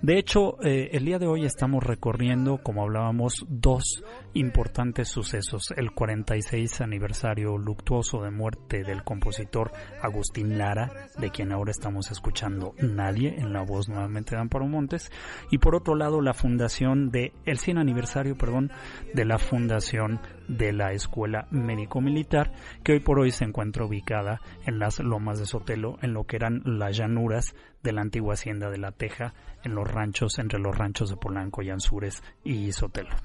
De 0.00 0.16
hecho, 0.18 0.56
eh, 0.64 0.88
el 0.92 1.04
día 1.04 1.18
de 1.18 1.26
hoy 1.26 1.44
estamos 1.44 1.84
recorriendo, 1.84 2.62
como 2.62 2.84
hablábamos, 2.84 3.44
dos 3.50 4.02
importantes 4.32 5.08
sucesos. 5.08 5.74
El 5.76 5.92
46 5.92 6.80
aniversario 6.80 7.58
luctuoso 7.58 8.22
de 8.22 8.30
muerte 8.30 8.82
del 8.82 9.04
compositor 9.04 9.72
Agustín 10.00 10.56
Lara, 10.56 10.90
de 11.18 11.28
quien 11.28 11.52
ahora 11.52 11.70
estamos 11.70 12.10
escuchando 12.10 12.74
Nadie 12.78 13.34
en 13.36 13.52
la 13.52 13.62
voz 13.62 13.90
nuevamente 13.90 14.34
de 14.34 14.40
Amparo 14.40 14.66
Montes. 14.66 15.12
Y 15.50 15.58
por 15.58 15.74
otro 15.74 15.94
lado, 15.94 16.22
la 16.22 16.32
fundación 16.32 16.61
de 17.10 17.32
el 17.44 17.58
100 17.58 17.78
aniversario, 17.78 18.36
perdón, 18.36 18.70
de 19.14 19.24
la 19.24 19.38
fundación 19.38 20.20
de 20.56 20.72
la 20.72 20.92
Escuela 20.92 21.46
Médico 21.50 22.00
Militar, 22.00 22.52
que 22.82 22.92
hoy 22.92 23.00
por 23.00 23.18
hoy 23.18 23.30
se 23.30 23.44
encuentra 23.44 23.84
ubicada 23.84 24.40
en 24.66 24.78
las 24.78 25.00
lomas 25.00 25.38
de 25.38 25.46
Sotelo, 25.46 25.98
en 26.02 26.12
lo 26.12 26.24
que 26.24 26.36
eran 26.36 26.62
las 26.64 26.96
llanuras 26.96 27.54
de 27.82 27.92
la 27.92 28.02
antigua 28.02 28.34
hacienda 28.34 28.70
de 28.70 28.78
La 28.78 28.92
Teja, 28.92 29.34
en 29.64 29.74
los 29.74 29.88
ranchos, 29.88 30.38
entre 30.38 30.58
los 30.58 30.76
ranchos 30.76 31.10
de 31.10 31.16
Polanco 31.16 31.62
y 31.62 31.70
Anzures 31.70 32.22
y 32.44 32.70
Sotelo. 32.72 33.16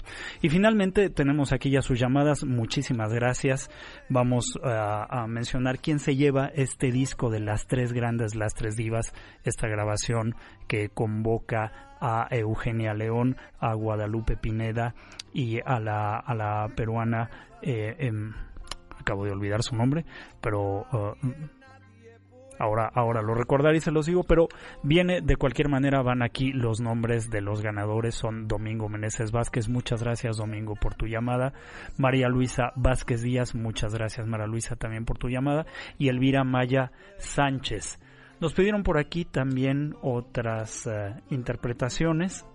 Y 0.41 0.49
finalmente 0.49 1.09
tenemos 1.09 1.51
aquí 1.51 1.69
ya 1.69 1.82
sus 1.82 1.99
llamadas, 1.99 2.43
muchísimas 2.43 3.13
gracias. 3.13 3.69
Vamos 4.09 4.57
a, 4.63 5.23
a 5.23 5.28
mencionar 5.28 5.80
quién 5.80 5.99
se 5.99 6.15
lleva 6.15 6.47
este 6.47 6.91
disco 6.91 7.30
de 7.30 7.39
las 7.39 7.67
tres 7.67 7.93
grandes, 7.93 8.36
las 8.36 8.53
tres 8.53 8.75
divas, 8.75 9.13
esta 9.43 9.67
grabación 9.67 10.36
que 10.67 10.89
convoca 10.89 11.88
a 11.99 12.28
Eugenia 12.30 12.93
León, 12.93 13.38
a 13.59 13.73
Guadalupe 13.73 14.38
Pineda 14.38 14.93
y 15.34 15.59
a 15.65 15.80
la, 15.80 16.17
a 16.17 16.36
la 16.36 16.67
peruana, 16.75 17.16
eh, 17.61 17.95
em, 17.99 18.34
acabo 18.99 19.26
de 19.26 19.32
olvidar 19.32 19.63
su 19.63 19.76
nombre, 19.76 20.05
pero 20.41 20.86
uh, 20.91 21.13
ahora, 22.59 22.89
ahora 22.93 23.22
lo 23.22 23.34
recordaré 23.34 23.78
y 23.78 23.82
se 23.82 23.91
los 23.91 24.05
digo, 24.05 24.24
pero 24.24 24.47
viene 24.84 25.22
de 25.22 25.36
cualquier 25.38 25.70
manera, 25.70 26.01
van 26.01 26.22
aquí 26.22 26.51
los 26.51 26.82
nombres 26.82 27.30
de 27.30 27.41
los 27.41 27.61
ganadores, 27.61 28.15
son 28.15 28.47
Domingo 28.47 28.89
Meneses 28.89 29.32
Vázquez, 29.32 29.70
muchas 29.70 30.03
gracias 30.03 30.38
Domingo 30.38 30.76
por 30.76 30.95
tu 30.95 31.07
llamada, 31.07 31.53
María 31.97 32.28
Luisa 32.28 32.72
Vázquez 32.76 33.22
Díaz, 33.22 33.55
muchas 33.55 33.93
gracias 33.93 34.28
María 34.28 34.47
Luisa 34.47 34.76
también 34.76 35.05
por 35.05 35.18
tu 35.18 35.30
llamada, 35.30 35.65
y 35.97 36.09
Elvira 36.09 36.43
Maya 36.43 36.91
Sánchez. 37.18 37.99
Nos 38.39 38.53
pidieron 38.53 38.84
por 38.84 38.99
aquí 38.99 39.26
también 39.26 39.95
otras 40.01 40.86
eh, 40.86 41.15
interpretaciones. 41.32 42.45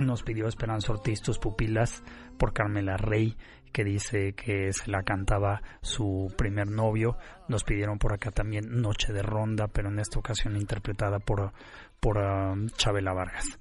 Nos 0.00 0.22
pidió 0.22 0.48
Esperanza 0.48 0.92
Ortiz 0.92 1.20
tus 1.20 1.38
pupilas 1.38 2.02
por 2.38 2.52
Carmela 2.52 2.96
Rey, 2.96 3.36
que 3.72 3.84
dice 3.84 4.32
que 4.32 4.72
se 4.72 4.90
la 4.90 5.02
cantaba 5.02 5.62
su 5.82 6.32
primer 6.36 6.68
novio. 6.68 7.16
Nos 7.48 7.64
pidieron 7.64 7.98
por 7.98 8.12
acá 8.12 8.30
también 8.30 8.80
Noche 8.80 9.12
de 9.12 9.22
Ronda, 9.22 9.68
pero 9.68 9.90
en 9.90 9.98
esta 9.98 10.18
ocasión 10.18 10.56
interpretada 10.56 11.18
por, 11.18 11.52
por 12.00 12.18
um, 12.18 12.68
Chabela 12.70 13.12
Vargas. 13.12 13.58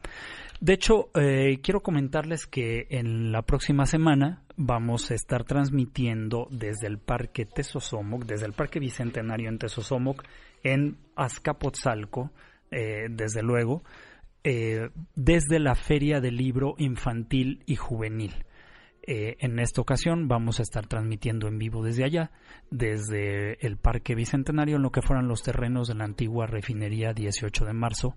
De 0.62 0.74
hecho, 0.74 1.10
eh, 1.14 1.60
quiero 1.62 1.82
comentarles 1.82 2.46
que 2.46 2.88
en 2.90 3.32
la 3.32 3.44
próxima 3.44 3.86
semana 3.86 4.44
vamos 4.58 5.10
a 5.10 5.16
estar 5.16 5.46
transmitiendo 5.46 6.48
desde 6.52 6.88
el 6.88 6.98
Parque 6.98 7.46
Tesosomoc, 7.46 8.26
desde 8.26 8.46
el 8.46 8.54
Parque 8.54 8.80
Bicentenario 8.80 9.48
en 9.48 9.58
Tesosomoc, 9.58 10.24
en 10.64 10.98
Azcapotzalco, 11.16 12.32
eh, 12.72 13.08
desde 13.10 13.42
luego, 13.42 13.84
eh, 14.44 14.90
desde 15.16 15.60
la 15.60 15.76
Feria 15.76 16.22
del 16.22 16.38
Libro 16.38 16.76
Infantil 16.78 17.64
y 17.66 17.76
Juvenil. 17.76 18.46
Eh, 19.02 19.38
en 19.40 19.60
esta 19.60 19.82
ocasión 19.82 20.28
vamos 20.28 20.60
a 20.60 20.64
estar 20.64 20.86
transmitiendo 20.86 21.48
en 21.48 21.58
vivo 21.58 21.84
desde 21.84 22.04
allá, 22.04 22.32
desde 22.70 23.66
el 23.66 23.78
Parque 23.78 24.14
Bicentenario, 24.14 24.76
en 24.76 24.84
lo 24.84 24.92
que 24.92 25.02
fueran 25.02 25.28
los 25.28 25.42
terrenos 25.42 25.88
de 25.88 25.96
la 25.96 26.06
antigua 26.06 26.46
refinería 26.46 27.14
18 27.14 27.66
de 27.66 27.74
marzo 27.74 28.16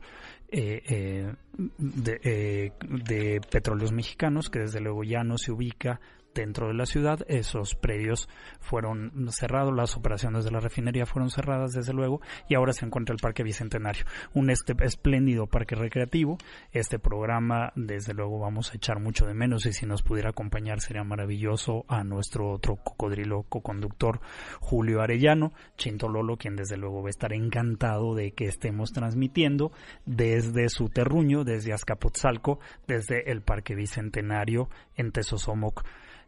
de, 0.51 1.35
de, 1.79 3.41
Petróleos 3.51 3.93
Mexicanos, 3.93 4.51
que 4.51 4.59
desde 4.59 4.81
luego 4.81 5.03
ya 5.05 5.25
no 5.25 5.39
se 5.39 5.53
ubica 5.53 6.01
dentro 6.35 6.69
de 6.69 6.75
la 6.75 6.87
ciudad. 6.87 7.21
Esos 7.29 7.75
predios 7.75 8.29
fueron 8.61 9.29
cerrados, 9.31 9.75
las 9.75 9.97
operaciones 9.97 10.45
de 10.45 10.51
la 10.51 10.61
refinería 10.61 11.07
fueron 11.07 11.31
cerradas 11.31 11.73
desde 11.73 11.93
luego 11.93 12.21
y 12.49 12.55
ahora 12.55 12.73
se 12.73 12.85
encuentra 12.85 13.15
el 13.15 13.21
Parque 13.21 13.43
Bicentenario, 13.43 14.05
un 14.35 14.51
este 14.51 14.75
espléndido 14.85 15.47
parque 15.47 15.75
recreativo. 15.75 16.39
Este 16.73 16.99
programa 16.99 17.73
desde 17.77 18.15
luego 18.15 18.39
vamos 18.39 18.73
a 18.73 18.77
echar 18.77 19.01
mucho 19.01 19.27
de 19.27 19.35
menos 19.35 19.67
y 19.67 19.73
si 19.73 19.87
nos 19.87 20.03
pudiera 20.03 20.31
acompañar 20.31 20.81
sería 20.81 21.05
maravilloso 21.05 21.85
a 21.89 22.05
nuestro 22.05 22.51
otro 22.51 22.77
cocodrilo 22.77 23.45
co-conductor 23.49 24.21
Julio 24.61 25.03
Arellano, 25.03 25.53
Chintololo, 25.77 26.37
quien 26.37 26.57
desde 26.57 26.77
luego 26.77 27.03
va 27.03 27.09
a 27.09 27.11
estar 27.11 27.33
encantado 27.33 28.15
de 28.15 28.33
que 28.33 28.47
estemos 28.47 28.93
transmitiendo 28.93 29.73
desde 30.07 30.69
su 30.69 30.89
terruño, 30.89 31.45
desde 31.45 31.73
Azcapotzalco, 31.73 32.61
desde 32.87 33.31
el 33.31 33.43
Parque 33.43 33.75
Bicentenario 33.75 34.69
en 34.97 35.13
Tesosomoc 35.13 35.85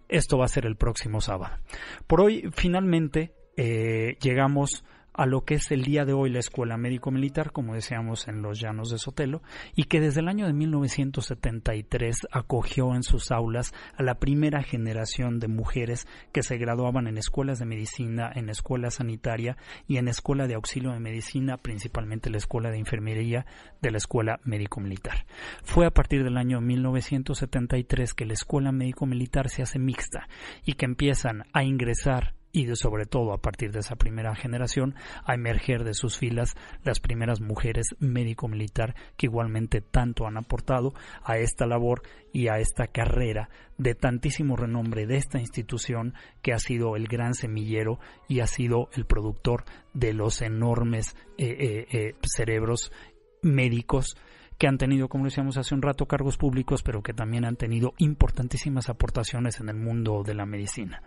esto 0.09 0.39
va 0.39 0.45
a 0.45 0.49
ser 0.49 0.67
el 0.67 0.77
próximo 0.77 1.21
sábado. 1.21 1.59
Por 2.07 2.21
hoy, 2.21 2.51
finalmente, 2.53 3.33
eh, 3.57 4.17
llegamos 4.21 4.85
a 5.15 5.27
lo 5.27 5.45
que 5.45 5.55
es 5.55 5.71
el 5.71 5.83
día 5.83 6.05
de 6.05 6.13
hoy 6.13 6.31
la 6.31 6.41
Escuela 6.41 6.77
Médico 6.77 7.11
Militar, 7.11 7.53
como 7.53 7.75
decíamos 7.75 8.29
en 8.29 8.43
los 8.43 8.61
llanos 8.61 8.91
de 8.91 8.99
Sotelo, 8.99 9.43
y 9.75 9.85
que 9.85 10.01
desde 10.01 10.21
el 10.21 10.29
año 10.29 10.47
de 10.47 10.53
1973 10.53 12.27
acogió 12.31 12.95
en 12.95 13.05
sus 13.05 13.31
aulas 13.31 13.73
a 13.97 14.03
la 14.03 14.19
primera 14.19 14.63
generación 14.63 15.39
de 15.39 15.49
mujeres 15.49 16.07
que 16.33 16.43
se 16.43 16.59
graduaban 16.59 17.07
en 17.07 17.17
escuelas 17.17 17.61
de 17.61 17.67
medicina, 17.67 18.31
en 18.35 18.49
escuela 18.49 18.91
sanitaria 18.91 19.57
y 19.87 19.99
en 19.99 20.09
escuela 20.09 20.47
de 20.47 20.55
auxilio 20.55 20.93
de 20.93 21.01
medicina, 21.01 21.57
principalmente 21.59 22.31
la 22.31 22.39
escuela 22.39 22.71
de 22.71 22.79
enfermería 22.79 23.47
de 23.81 23.91
la 23.91 23.99
Escuela 23.99 24.41
Médico 24.45 24.81
Militar. 24.81 25.27
Fue 25.63 25.87
a 25.87 25.91
partir 25.91 26.25
del 26.25 26.37
año 26.37 26.61
1973 26.61 28.15
que 28.15 28.27
la 28.27 28.33
Escuela 28.33 28.73
Médico 28.73 29.07
Militar 29.07 29.49
se 29.49 29.63
hace 29.63 29.79
mixta 29.79 30.29
y 30.65 30.75
que 30.75 30.87
empiezan 30.87 31.45
a 31.53 31.63
ingresar 31.63 32.35
y 32.55 32.67
de 32.67 32.77
sobre 32.77 33.05
todo 33.05 33.33
a 33.33 33.39
partir 33.39 33.73
de 33.73 33.81
esa 33.81 33.97
primera 33.97 34.35
generación 34.37 34.95
a 35.27 35.35
emerger 35.35 35.83
de 35.83 35.93
sus 35.93 36.17
filas 36.17 36.55
las 36.85 37.01
primeras 37.01 37.41
mujeres 37.41 37.97
médico-militar 37.99 38.95
que 39.17 39.27
igualmente 39.27 39.81
tanto 39.81 40.27
han 40.27 40.37
aportado 40.37 40.95
a 41.25 41.37
esta 41.37 41.67
labor 41.67 42.03
y 42.33 42.47
a 42.47 42.59
esta 42.59 42.87
carrera 42.87 43.51
de 43.77 43.97
tantísimo 43.97 44.57
renombre 44.57 45.05
de 45.05 45.17
esta 45.17 45.41
institución 45.41 46.15
que 46.43 46.53
ha 46.53 46.59
sido 46.61 46.95
el 46.95 47.09
gran 47.09 47.35
semillero 47.35 47.99
y 48.29 48.39
ha 48.39 48.47
sido 48.47 48.89
el 48.93 49.05
productor 49.05 49.65
de 49.93 50.15
los 50.15 50.41
enormes 50.41 51.17
eh, 51.37 51.57
eh, 51.59 51.87
eh, 51.91 52.15
cerebros 52.23 52.93
médicos 53.43 54.17
que 54.59 54.67
han 54.67 54.79
tenido, 54.79 55.09
como 55.09 55.25
decíamos 55.25 55.57
hace 55.57 55.75
un 55.75 55.83
rato, 55.83 56.07
cargos 56.07 56.37
públicos, 56.37 56.83
pero 56.83 57.03
que 57.03 57.13
también 57.13 57.45
han 57.45 57.57
tenido 57.57 57.95
importantísimas 57.99 58.89
aportaciones 58.89 59.61
en 59.61 59.69
el 59.69 59.77
mundo 59.77 60.23
de 60.25 60.35
la 60.35 60.47
medicina. 60.47 61.03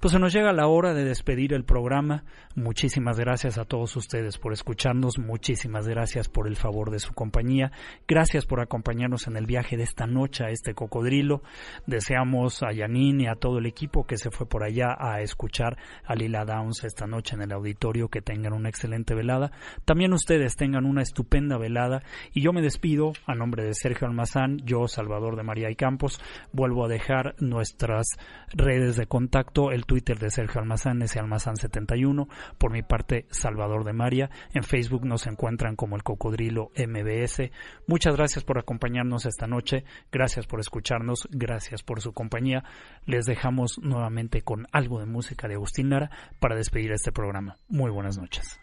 Pues 0.00 0.12
se 0.12 0.18
nos 0.18 0.32
llega 0.32 0.52
la 0.52 0.66
hora 0.66 0.94
de 0.94 1.04
despedir 1.04 1.52
el 1.52 1.64
programa. 1.64 2.24
Muchísimas 2.54 3.18
gracias 3.18 3.58
a 3.58 3.64
todos 3.64 3.96
ustedes 3.96 4.38
por 4.38 4.52
escucharnos, 4.52 5.18
muchísimas 5.18 5.88
gracias 5.88 6.28
por 6.28 6.46
el 6.46 6.56
favor 6.56 6.90
de 6.90 6.98
su 6.98 7.12
compañía, 7.14 7.72
gracias 8.08 8.46
por 8.46 8.60
acompañarnos 8.60 9.26
en 9.26 9.36
el 9.36 9.46
viaje 9.46 9.76
de 9.76 9.84
esta 9.84 10.06
noche 10.06 10.44
a 10.44 10.50
este 10.50 10.74
cocodrilo. 10.74 11.42
Deseamos 11.86 12.62
a 12.62 12.72
Yanin 12.72 13.20
y 13.20 13.26
a 13.26 13.36
todo 13.36 13.58
el 13.58 13.66
equipo 13.66 14.04
que 14.06 14.16
se 14.16 14.30
fue 14.30 14.46
por 14.48 14.64
allá 14.64 14.96
a 14.98 15.20
escuchar 15.20 15.76
a 16.04 16.14
Lila 16.14 16.44
Downs 16.44 16.84
esta 16.84 17.06
noche 17.06 17.36
en 17.36 17.42
el 17.42 17.52
auditorio 17.52 18.08
que 18.08 18.22
tengan 18.22 18.52
una 18.52 18.68
excelente 18.68 19.14
velada. 19.14 19.52
También 19.84 20.12
ustedes 20.12 20.56
tengan 20.56 20.84
una 20.84 21.02
estupenda 21.02 21.58
velada 21.58 22.02
y 22.32 22.42
yo 22.42 22.52
me 22.52 22.60
despido 22.72 23.12
a 23.26 23.34
nombre 23.34 23.64
de 23.64 23.74
Sergio 23.74 24.06
Almazán, 24.06 24.56
yo 24.64 24.88
Salvador 24.88 25.36
de 25.36 25.42
María 25.42 25.70
y 25.70 25.76
Campos, 25.76 26.18
vuelvo 26.52 26.86
a 26.86 26.88
dejar 26.88 27.34
nuestras 27.38 28.06
redes 28.54 28.96
de 28.96 29.04
contacto, 29.04 29.72
el 29.72 29.84
Twitter 29.84 30.18
de 30.18 30.30
Sergio 30.30 30.62
Almazán 30.62 31.02
es 31.02 31.14
Almazán71, 31.14 32.28
por 32.56 32.72
mi 32.72 32.82
parte 32.82 33.26
Salvador 33.28 33.84
de 33.84 33.92
María, 33.92 34.30
en 34.54 34.62
Facebook 34.62 35.04
nos 35.04 35.26
encuentran 35.26 35.76
como 35.76 35.96
el 35.96 36.02
Cocodrilo 36.02 36.70
MBS. 36.74 37.50
Muchas 37.86 38.16
gracias 38.16 38.42
por 38.42 38.58
acompañarnos 38.58 39.26
esta 39.26 39.46
noche, 39.46 39.84
gracias 40.10 40.46
por 40.46 40.58
escucharnos, 40.58 41.28
gracias 41.30 41.82
por 41.82 42.00
su 42.00 42.14
compañía. 42.14 42.64
Les 43.04 43.26
dejamos 43.26 43.78
nuevamente 43.82 44.40
con 44.40 44.66
algo 44.72 44.98
de 44.98 45.04
música 45.06 45.46
de 45.46 45.56
Agustín 45.56 45.90
Lara 45.90 46.10
para 46.40 46.56
despedir 46.56 46.92
este 46.92 47.12
programa. 47.12 47.58
Muy 47.68 47.90
buenas 47.90 48.16
noches 48.16 48.58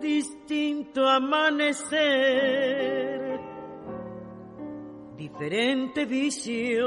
distinto 0.00 1.08
amanecer, 1.08 1.98
diferente 5.16 6.06
vicio. 6.06 6.86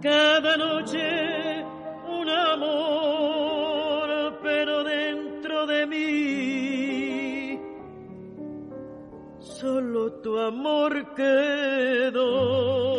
Cada 0.00 0.56
noche 0.56 1.66
un 2.08 2.30
amor, 2.30 4.38
pero 4.42 4.82
dentro 4.82 5.66
de 5.66 5.86
mí. 5.86 7.60
Solo 9.40 10.12
tu 10.22 10.38
amor 10.38 11.14
quedó. 11.14 12.91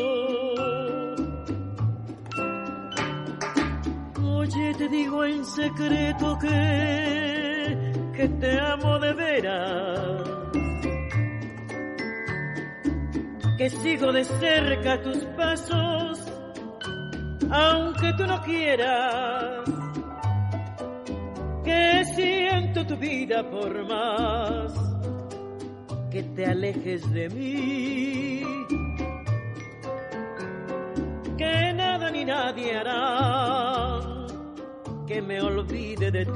Oye, 4.44 4.74
te 4.74 4.90
digo 4.90 5.24
en 5.24 5.46
secreto 5.46 6.38
que, 6.38 7.78
que 8.14 8.28
te 8.28 8.60
amo 8.60 9.00
de 9.00 9.14
veras. 9.14 10.22
Que 13.58 13.70
sigo 13.70 14.12
de 14.12 14.26
cerca 14.26 15.02
tus 15.02 15.24
pasos, 15.38 16.20
aunque 17.50 18.12
tú 18.18 18.28
no 18.28 18.42
quieras. 18.42 19.64
Que 21.64 22.04
siento 22.14 22.86
tu 22.86 22.98
vida 22.98 23.50
por 23.50 23.88
más 23.88 24.74
que 26.12 26.22
te 26.22 26.46
alejes 26.46 27.10
de 27.14 27.30
mí. 27.30 28.44
Que 31.38 31.74
nada 31.74 32.12
ni 32.12 32.26
nadie 32.26 32.76
hará 32.76 33.73
que 35.14 35.22
me 35.22 35.40
olvide 35.42 36.10
de 36.12 36.26
ti. 36.26 36.32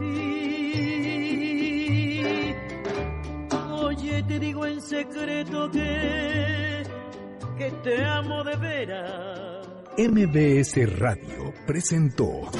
Oye, 3.82 4.24
te 4.24 4.40
digo 4.40 4.66
en 4.68 4.80
secreto 4.82 5.72
que, 5.72 6.84
que 7.58 7.72
te 7.84 8.06
amo 8.06 8.44
de 8.44 8.56
veras. 8.56 9.68
MBS 9.98 11.00
Radio 11.00 11.52
presentó 11.66 12.52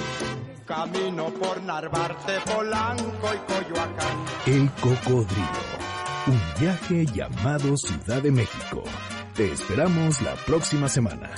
Camino 0.66 1.28
por 1.36 1.62
Narvarte, 1.62 2.34
Polanco 2.52 3.30
y 3.36 3.38
Coyoacán. 3.54 4.18
El 4.48 4.72
Cocodrilo. 4.72 5.78
Un 6.26 6.42
viaje 6.60 7.06
llamado 7.06 7.78
Ciudad 7.78 8.24
de 8.24 8.32
México. 8.32 8.84
Te 9.36 9.52
esperamos 9.52 10.20
la 10.24 10.34
próxima 10.48 10.90
semana. 10.90 11.30